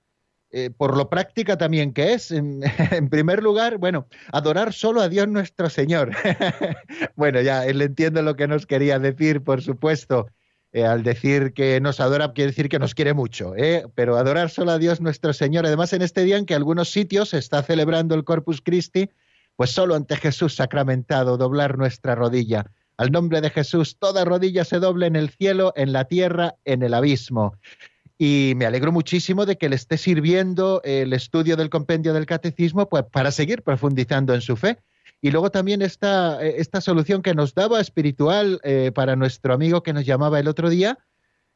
eh, 0.51 0.69
por 0.69 0.95
lo 0.95 1.09
práctica 1.09 1.57
también 1.57 1.95
que 1.95 2.13
es. 2.13 2.31
En, 2.31 2.61
primer 3.11 3.43
lugar, 3.43 3.79
bueno, 3.79 4.07
adorar 4.31 4.75
solo 4.75 5.01
a 5.01 5.09
Dios 5.09 5.29
nuestro 5.29 5.71
Señor. 5.71 6.11
bueno, 7.17 7.41
ya 7.41 7.65
él 7.65 7.81
entiende 7.81 8.21
lo 8.21 8.37
que 8.37 8.49
nos 8.49 8.67
quería 8.67 8.99
decir, 8.99 9.43
por 9.43 9.63
supuesto. 9.63 10.27
Eh, 10.73 10.85
al 10.85 11.05
decir 11.05 11.55
que 11.55 11.81
nos 11.81 12.01
adora, 12.01 12.35
quiere 12.35 12.51
decir 12.51 12.69
que 12.69 12.79
nos 12.79 12.95
quiere 12.95 13.15
mucho, 13.15 13.57
¿eh? 13.57 13.87
pero 13.95 14.19
adorar 14.19 14.51
solo 14.51 14.73
a 14.73 14.79
Dios 14.79 15.01
nuestro 15.01 15.33
Señor. 15.33 15.65
Además, 15.65 15.95
en 15.95 16.03
este 16.03 16.25
día 16.25 16.37
en 16.37 16.45
que 16.45 16.55
algunos 16.55 16.91
sitios 16.91 17.31
se 17.31 17.39
está 17.39 17.63
celebrando 17.63 18.15
el 18.15 18.25
Corpus 18.25 18.61
Christi, 18.61 19.09
pues 19.57 19.71
solo 19.71 19.95
ante 19.95 20.17
Jesús 20.17 20.55
sacramentado, 20.55 21.39
doblar 21.39 21.79
nuestra 21.79 22.15
rodilla. 22.15 22.67
Al 23.01 23.13
nombre 23.13 23.41
de 23.41 23.49
Jesús, 23.49 23.97
toda 23.99 24.27
rodilla 24.27 24.63
se 24.65 24.79
doble 24.79 25.07
en 25.07 25.17
el 25.17 25.31
cielo, 25.31 25.73
en 25.75 25.93
la 25.93 26.05
tierra, 26.05 26.57
en 26.67 26.83
el 26.83 26.93
abismo 26.93 27.55
y 28.23 28.53
me 28.55 28.67
alegro 28.67 28.93
muchísimo 28.93 29.47
de 29.47 29.57
que 29.57 29.71
le 29.71 29.77
esté 29.77 29.97
sirviendo 29.97 30.83
el 30.85 31.15
estudio 31.15 31.57
del 31.57 31.71
compendio 31.71 32.13
del 32.13 32.27
catecismo 32.27 32.87
pues, 32.87 33.05
para 33.11 33.31
seguir 33.31 33.63
profundizando 33.63 34.35
en 34.35 34.43
su 34.43 34.59
fe. 34.59 34.77
Y 35.23 35.31
luego 35.31 35.51
también 35.51 35.81
esta, 35.81 36.45
esta 36.45 36.83
solución 36.83 37.23
que 37.23 37.35
nos 37.35 37.55
daba 37.55 37.81
espiritual 37.81 38.61
eh, 38.63 38.93
para 38.95 39.17
nuestro 39.17 39.55
amigo 39.55 39.83
que 39.83 39.95
nos 39.95 40.05
llamaba 40.05 40.39
el 40.39 40.49
otro 40.49 40.69
día. 40.69 40.99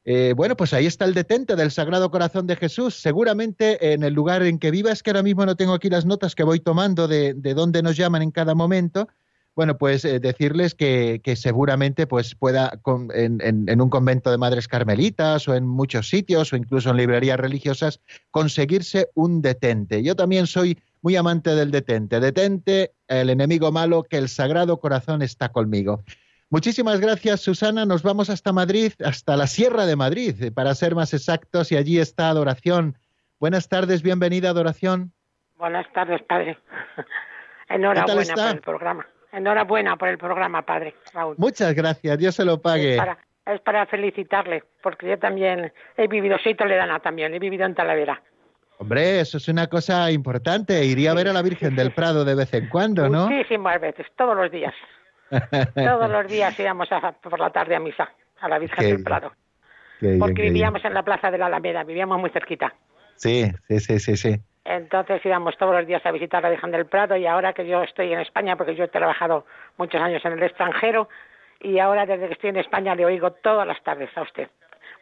Eh, 0.07 0.33
bueno, 0.35 0.57
pues 0.57 0.73
ahí 0.73 0.87
está 0.87 1.05
el 1.05 1.13
detente 1.13 1.55
del 1.55 1.71
Sagrado 1.71 2.11
Corazón 2.11 2.47
de 2.47 2.57
Jesús. 2.57 2.95
Seguramente 2.95 3.93
en 3.93 4.03
el 4.03 4.15
lugar 4.15 4.43
en 4.43 4.59
que 4.59 4.71
viva, 4.71 4.91
es 4.91 5.03
que 5.03 5.11
ahora 5.11 5.23
mismo 5.23 5.45
no 5.45 5.57
tengo 5.57 5.75
aquí 5.75 5.91
las 5.91 6.07
notas 6.07 6.35
que 6.35 6.45
voy 6.45 6.61
tomando 6.61 7.09
de, 7.09 7.35
de 7.35 7.53
dónde 7.53 7.83
nos 7.83 7.99
llaman 7.99 8.23
en 8.23 8.31
cada 8.31 8.55
momento, 8.55 9.09
bueno, 9.57 9.79
pues 9.79 10.05
eh, 10.05 10.19
decirles 10.19 10.75
que, 10.75 11.21
seguramente 11.37 12.07
pues 12.07 12.35
pueda 12.35 12.81
en, 13.15 13.81
un 13.81 13.91
convento 13.91 14.31
de 14.31 14.39
madres 14.39 14.69
carmelitas 14.69 15.47
o 15.49 15.55
en 15.55 15.67
muchos 15.67 16.09
sitios 16.09 16.53
o 16.53 16.57
incluso 16.57 16.91
en 16.91 16.97
librerías 16.97 17.39
religiosas 17.39 18.01
conseguirse 18.31 19.09
un 19.15 19.43
detente. 19.43 20.03
Yo 20.03 20.17
también 20.17 20.47
soy 20.47 20.79
muy 21.03 21.17
amante 21.17 21.55
del 21.55 21.71
detente. 21.71 22.19
Detente, 22.19 22.93
el 23.09 23.31
enemigo 23.31 23.71
malo, 23.71 24.03
que 24.03 24.17
el 24.17 24.29
Sagrado 24.29 24.81
Corazón 24.81 25.23
está 25.23 25.51
conmigo. 25.51 26.03
Muchísimas 26.51 27.01
gracias, 27.01 27.41
Susana. 27.41 27.85
Nos 27.85 28.03
vamos 28.03 28.31
hasta 28.31 28.53
Madrid, 28.53 28.93
hasta 29.05 29.37
la 29.37 29.47
Sierra 29.47 29.87
de 29.87 29.97
Madrid, 29.97 30.53
para 30.53 30.75
ser 30.75 30.95
más 30.95 31.13
exactos, 31.13 31.73
y 31.73 31.77
allí 31.77 31.99
está 31.99 32.29
Adoración. 32.29 32.97
Buenas 33.39 33.69
tardes, 33.69 34.03
bienvenida, 34.03 34.51
Adoración. 34.51 35.13
Buenas 35.57 35.87
tardes, 35.93 36.23
padre. 36.23 36.59
Enhorabuena 37.69 38.35
por 38.35 38.47
el 38.47 38.61
programa. 38.61 39.07
Enhorabuena 39.35 39.97
por 39.97 40.09
el 40.09 40.19
programa, 40.19 40.63
padre 40.63 40.95
Raúl. 41.13 41.35
Muchas 41.39 41.75
gracias, 41.75 42.19
Dios 42.19 42.35
se 42.35 42.45
lo 42.45 42.61
pague. 42.61 42.99
Es 43.47 43.61
para, 43.61 43.85
felicitarle, 43.87 44.63
porque 44.83 45.09
yo 45.09 45.19
también 45.19 45.73
he 45.97 46.07
vivido, 46.07 46.39
soy 46.39 46.55
toledana 46.55 47.01
también, 47.01 47.35
he 47.35 47.39
vivido 47.39 47.67
en 47.67 47.75
Talavera. 47.75 48.23
Hombre, 48.79 49.21
eso 49.21 49.37
es 49.37 49.49
una 49.49 49.67
cosa 49.67 50.11
importante. 50.11 50.85
Iría 50.85 51.11
a 51.11 51.15
ver 51.15 51.29
a 51.29 51.33
la 51.33 51.43
Virgen 51.43 51.77
del 51.77 51.93
Prado 51.93 52.25
de 52.25 52.35
vez 52.35 52.53
en 52.55 52.69
cuando, 52.69 53.09
¿no? 53.09 53.29
Muchísimas 53.29 53.81
veces, 53.81 54.07
todos 54.17 54.37
los 54.37 54.51
días. 54.51 54.75
todos 55.75 56.11
los 56.11 56.27
días 56.27 56.59
íbamos 56.59 56.89
por 57.23 57.39
la 57.39 57.51
tarde 57.51 57.77
a 57.77 57.81
misa, 57.81 58.11
a 58.41 58.49
la 58.49 58.59
Virgen 58.59 58.97
del 58.97 59.03
Prado. 59.03 59.33
porque 60.19 60.43
vivíamos 60.43 60.85
en 60.85 60.95
la 60.95 61.03
Plaza 61.03 61.31
de 61.31 61.39
la 61.39 61.47
Alameda, 61.47 61.85
vivíamos 61.85 62.19
muy 62.19 62.31
cerquita. 62.31 62.73
Sí, 63.17 63.51
sí, 63.69 63.81
sí, 63.81 63.99
sí, 63.99 64.17
sí. 64.17 64.41
Entonces 64.65 65.25
íbamos 65.25 65.57
todos 65.59 65.75
los 65.75 65.87
días 65.87 66.05
a 66.07 66.11
visitar 66.11 66.43
la 66.43 66.51
Virgen 66.51 66.71
del 66.71 66.87
Prado 66.87 67.17
y 67.17 67.27
ahora 67.27 67.53
que 67.53 67.67
yo 67.67 67.83
estoy 67.83 68.13
en 68.13 68.21
España, 68.21 68.57
porque 68.57 68.75
yo 68.75 68.85
he 68.85 68.89
trabajado 68.89 69.45
muchos 69.77 70.01
años 70.01 70.25
en 70.25 70.33
el 70.33 70.43
extranjero 70.43 71.09
y 71.61 71.79
ahora 71.79 72.07
desde 72.07 72.29
que 72.29 72.33
estoy 72.33 72.51
en 72.51 72.57
España 72.57 72.95
le 72.95 73.05
oigo 73.05 73.33
todas 73.33 73.67
las 73.67 73.83
tardes 73.83 74.11
a 74.17 74.23
usted. 74.23 74.49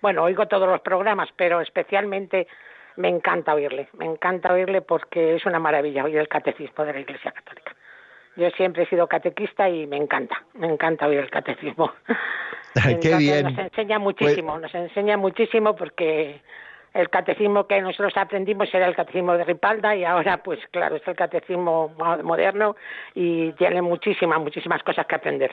Bueno, 0.01 0.25
oigo 0.25 0.47
todos 0.49 0.69
los 0.69 0.81
programas, 0.81 1.29
pero 1.37 1.61
especialmente 1.61 2.49
me 2.97 3.09
encanta 3.09 3.55
oírle, 3.55 3.89
me 3.95 4.05
encanta 4.05 4.53
oírle 4.53 4.83
porque 4.83 5.37
es 5.37 5.47
una 5.47 5.61
maravilla 5.61 6.05
oír 6.05 6.19
el 6.19 6.29
catecismo 6.29 6.85
de 6.85 6.93
la 6.93 7.01
Iglesia 7.01 7.31
Católica. 7.31 7.75
Yo 8.35 8.51
siempre 8.51 8.83
he 8.83 8.87
sido 8.87 9.07
catequista 9.07 9.69
y 9.69 9.87
me 9.87 9.97
encanta, 9.97 10.43
me 10.55 10.67
encanta 10.67 11.07
oír 11.07 11.21
el 11.21 11.31
catecismo. 11.31 11.93
Qué 13.01 13.17
bien. 13.17 13.45
Nos 13.45 13.59
enseña 13.59 13.99
muchísimo, 13.99 14.53
pues 14.53 14.63
nos 14.63 14.75
enseña 14.75 15.17
muchísimo 15.17 15.77
porque 15.77 16.41
el 16.95 17.11
catecismo 17.11 17.67
que 17.67 17.81
nosotros 17.81 18.13
aprendimos 18.17 18.69
era 18.73 18.87
el 18.87 18.95
catecismo 18.95 19.37
de 19.37 19.45
Ripalda 19.45 19.97
y 19.97 20.05
ahora 20.05 20.43
pues 20.43 20.59
claro 20.71 20.97
es 20.97 21.03
el 21.07 21.17
catecismo 21.17 21.95
moderno 22.23 22.77
y 23.15 23.53
tiene 23.53 23.83
muchísimas 23.83 24.41
muchísimas 24.41 24.83
cosas 24.83 25.07
que 25.07 25.15
aprender 25.15 25.51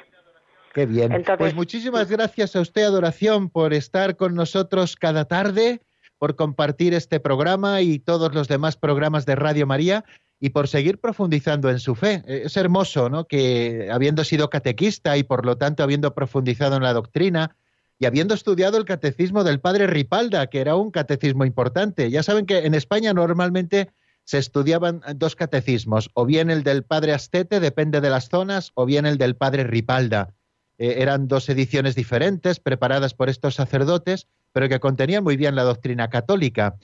qué 0.74 0.86
bien 0.86 1.24
pues 1.38 1.56
muchísimas 1.56 2.10
gracias 2.10 2.56
a 2.56 2.62
usted 2.62 2.84
adoración 2.84 3.50
por 3.50 3.74
estar 3.74 4.16
con 4.16 4.36
nosotros 4.36 4.96
cada 4.96 5.26
tarde 5.26 5.82
por 6.18 6.36
compartir 6.36 6.94
este 6.94 7.20
programa 7.20 7.82
y 7.82 7.98
todos 7.98 8.36
los 8.36 8.48
demás 8.48 8.76
programas 8.76 9.26
de 9.26 9.36
Radio 9.36 9.66
María 9.66 10.04
y 10.40 10.50
por 10.50 10.68
seguir 10.68 11.00
profundizando 11.00 11.70
en 11.70 11.80
su 11.80 11.96
fe. 11.96 12.24
Es 12.28 12.56
hermoso, 12.56 13.10
¿no? 13.10 13.26
Que 13.26 13.90
habiendo 13.92 14.24
sido 14.24 14.50
catequista 14.50 15.18
y 15.18 15.24
por 15.24 15.46
lo 15.46 15.58
tanto 15.58 15.84
habiendo 15.84 16.14
profundizado 16.14 16.78
en 16.78 16.84
la 16.84 16.94
doctrina, 16.94 17.56
y 18.00 18.06
habiendo 18.06 18.34
estudiado 18.34 18.78
el 18.78 18.86
catecismo 18.86 19.44
del 19.44 19.60
padre 19.60 19.86
Ripalda, 19.86 20.48
que 20.48 20.62
era 20.62 20.78
un 20.78 20.90
catecismo 20.90 21.44
importante. 21.44 22.10
Ya 22.10 22.24
saben 22.24 22.46
que 22.46 22.60
en 22.60 22.74
España 22.74 23.14
normalmente 23.14 23.92
se 24.24 24.38
estudiaban 24.38 25.02
dos 25.16 25.36
catecismos, 25.36 26.10
o 26.14 26.26
bien 26.26 26.50
el 26.50 26.64
del 26.64 26.84
padre 26.84 27.14
Astete, 27.14 27.60
depende 27.60 28.00
de 28.00 28.10
las 28.10 28.30
zonas, 28.30 28.72
o 28.76 28.86
bien 28.86 29.06
el 29.06 29.18
del 29.18 29.36
padre 29.36 29.66
Ripalda. 29.66 30.34
Eh, 30.78 30.96
eran 31.00 31.28
dos 31.28 31.50
ediciones 31.50 31.94
diferentes, 31.96 32.62
preparadas 32.62 33.14
por 33.14 33.28
estos 33.28 33.56
sacerdotes, 33.56 34.28
pero 34.54 34.70
que 34.70 34.80
contenían 34.80 35.24
muy 35.24 35.36
bien 35.36 35.56
la 35.56 35.64
doctrina 35.64 36.10
católica. 36.10 36.76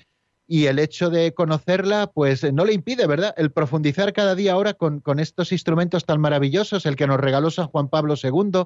Y 0.48 0.66
el 0.66 0.80
hecho 0.80 1.10
de 1.10 1.34
conocerla, 1.34 2.12
pues 2.14 2.52
no 2.52 2.66
le 2.66 2.74
impide, 2.74 3.08
¿verdad?, 3.08 3.34
el 3.38 3.52
profundizar 3.52 4.12
cada 4.12 4.36
día 4.36 4.52
ahora 4.52 4.74
con, 4.74 5.00
con 5.00 5.20
estos 5.20 5.54
instrumentos 5.54 6.06
tan 6.06 6.20
maravillosos, 6.20 6.86
el 6.86 6.98
que 6.98 7.08
nos 7.08 7.22
regaló 7.22 7.52
San 7.52 7.68
Juan 7.68 7.88
Pablo 7.88 8.16
II, 8.22 8.66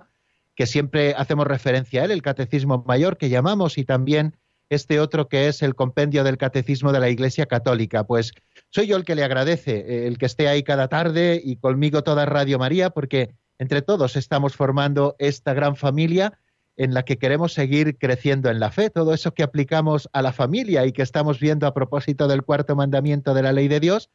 que 0.60 0.66
siempre 0.66 1.14
hacemos 1.16 1.48
referencia 1.48 2.02
a 2.02 2.04
él, 2.04 2.12
el 2.12 2.22
Catecismo 2.22 2.84
Mayor 2.86 3.16
que 3.16 3.30
llamamos, 3.30 3.78
y 3.78 3.86
también 3.86 4.36
este 4.70 5.00
otro 5.00 5.30
que 5.30 5.48
es 5.48 5.62
el 5.62 5.74
compendio 5.74 6.26
del 6.26 6.38
Catecismo 6.38 6.92
de 6.92 7.00
la 7.00 7.10
Iglesia 7.10 7.46
Católica. 7.46 8.04
Pues 8.04 8.34
soy 8.70 8.88
yo 8.88 8.98
el 8.98 9.06
que 9.06 9.16
le 9.16 9.24
agradece, 9.24 9.78
eh, 9.78 10.08
el 10.08 10.18
que 10.18 10.26
esté 10.26 10.50
ahí 10.50 10.64
cada 10.64 10.90
tarde 10.90 11.40
y 11.42 11.56
conmigo 11.56 12.04
toda 12.04 12.26
Radio 12.26 12.60
María, 12.60 12.90
porque 12.90 13.30
entre 13.58 13.82
todos 13.82 14.18
estamos 14.18 14.54
formando 14.54 15.16
esta 15.18 15.54
gran 15.54 15.78
familia 15.78 16.38
en 16.76 16.94
la 16.94 17.04
que 17.04 17.18
queremos 17.18 17.54
seguir 17.54 17.98
creciendo 17.98 18.50
en 18.50 18.60
la 18.60 18.70
fe, 18.70 18.90
todo 18.90 19.14
eso 19.14 19.34
que 19.34 19.44
aplicamos 19.44 20.10
a 20.12 20.22
la 20.22 20.34
familia 20.34 20.86
y 20.86 20.92
que 20.92 21.04
estamos 21.04 21.40
viendo 21.40 21.68
a 21.68 21.74
propósito 21.74 22.28
del 22.28 22.44
cuarto 22.44 22.76
mandamiento 22.76 23.34
de 23.34 23.44
la 23.44 23.54
ley 23.54 23.70
de 23.70 23.80
Dios, 23.80 24.10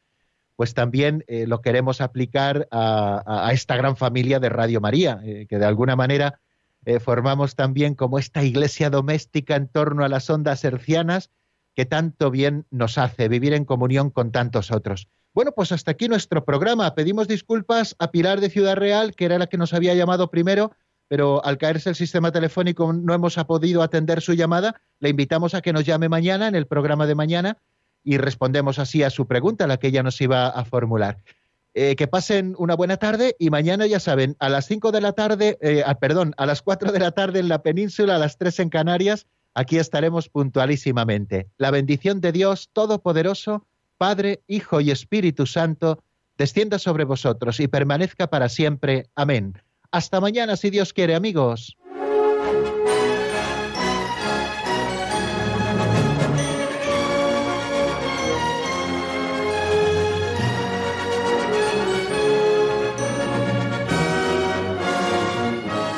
pues 0.55 0.73
también 0.73 1.23
eh, 1.27 1.47
lo 1.47 1.61
queremos 1.61 2.01
aplicar 2.01 2.67
a, 2.71 3.49
esta 3.51 3.75
gran 3.75 3.97
familia 3.97 4.39
de 4.39 4.49
Radio 4.49 4.81
María, 4.81 5.19
eh, 5.23 5.47
que 5.49 5.57
de 5.59 5.65
alguna 5.65 5.95
manera 5.95 6.39
eh, 6.85 6.99
formamos 6.99 7.55
también 7.55 7.95
como 7.95 8.19
esta 8.19 8.43
iglesia 8.43 8.89
doméstica 8.89 9.55
en 9.55 9.67
torno 9.67 10.05
a 10.05 10.09
las 10.09 10.29
ondas 10.29 10.63
hercianas 10.63 11.31
que 11.73 11.85
tanto 11.85 12.31
bien 12.31 12.65
nos 12.71 12.97
hace 12.97 13.27
vivir 13.27 13.53
en 13.53 13.65
comunión 13.65 14.09
con 14.09 14.31
tantos 14.31 14.71
otros. 14.71 15.09
Bueno, 15.33 15.51
pues 15.51 15.73
hasta 15.73 15.91
aquí 15.91 16.07
nuestro 16.07 16.45
programa. 16.45 16.95
Pedimos 16.95 17.27
disculpas 17.27 17.97
a 17.99 18.11
Pilar 18.11 18.39
de 18.39 18.49
Ciudad 18.49 18.77
Real, 18.77 19.13
que 19.13 19.25
era 19.25 19.37
la 19.37 19.47
que 19.47 19.57
nos 19.57 19.73
había 19.73 19.93
llamado 19.93 20.31
primero, 20.31 20.71
pero 21.09 21.43
al 21.43 21.57
caerse 21.57 21.89
el 21.89 21.95
sistema 21.95 22.31
telefónico 22.31 22.93
no 22.93 23.13
hemos 23.13 23.35
podido 23.43 23.83
atender 23.83 24.21
su 24.21 24.33
llamada. 24.33 24.81
Le 24.99 25.09
invitamos 25.09 25.53
a 25.53 25.61
que 25.61 25.73
nos 25.73 25.83
llame 25.83 26.07
mañana 26.07 26.47
en 26.47 26.55
el 26.55 26.65
programa 26.65 27.05
de 27.05 27.15
mañana 27.15 27.57
y 28.05 28.17
respondemos 28.17 28.79
así 28.79 29.03
a 29.03 29.09
su 29.09 29.27
pregunta, 29.27 29.67
la 29.67 29.77
que 29.77 29.87
ella 29.87 30.03
nos 30.03 30.21
iba 30.21 30.47
a 30.47 30.63
formular. 30.63 31.17
Eh, 31.73 31.97
que 31.97 32.07
pasen 32.07 32.55
una 32.57 32.75
buena 32.75 32.95
tarde 32.95 33.35
y 33.37 33.49
mañana 33.49 33.85
ya 33.85 33.99
saben, 33.99 34.37
a 34.39 34.47
las 34.47 34.65
5 34.67 34.93
de 34.93 35.01
la 35.01 35.11
tarde, 35.11 35.57
eh, 35.59 35.83
ah, 35.85 35.95
perdón, 35.95 36.33
a 36.37 36.45
las 36.45 36.61
4 36.61 36.93
de 36.93 36.99
la 36.99 37.11
tarde 37.11 37.39
en 37.39 37.49
la 37.49 37.63
península, 37.63 38.15
a 38.15 38.19
las 38.19 38.37
3 38.37 38.61
en 38.61 38.69
Canarias, 38.69 39.25
aquí 39.53 39.77
estaremos 39.77 40.29
puntualísimamente. 40.29 41.47
La 41.57 41.71
bendición 41.71 42.21
de 42.21 42.31
Dios 42.31 42.69
Todopoderoso, 42.71 43.65
Padre, 43.97 44.41
Hijo 44.47 44.79
y 44.79 44.91
Espíritu 44.91 45.45
Santo, 45.45 46.01
descienda 46.37 46.79
sobre 46.79 47.03
vosotros 47.03 47.59
y 47.59 47.67
permanezca 47.67 48.27
para 48.27 48.47
siempre. 48.47 49.09
Amén. 49.15 49.61
Hasta 49.91 50.21
mañana, 50.21 50.55
si 50.55 50.69
Dios 50.69 50.93
quiere, 50.93 51.15
amigos. 51.15 51.75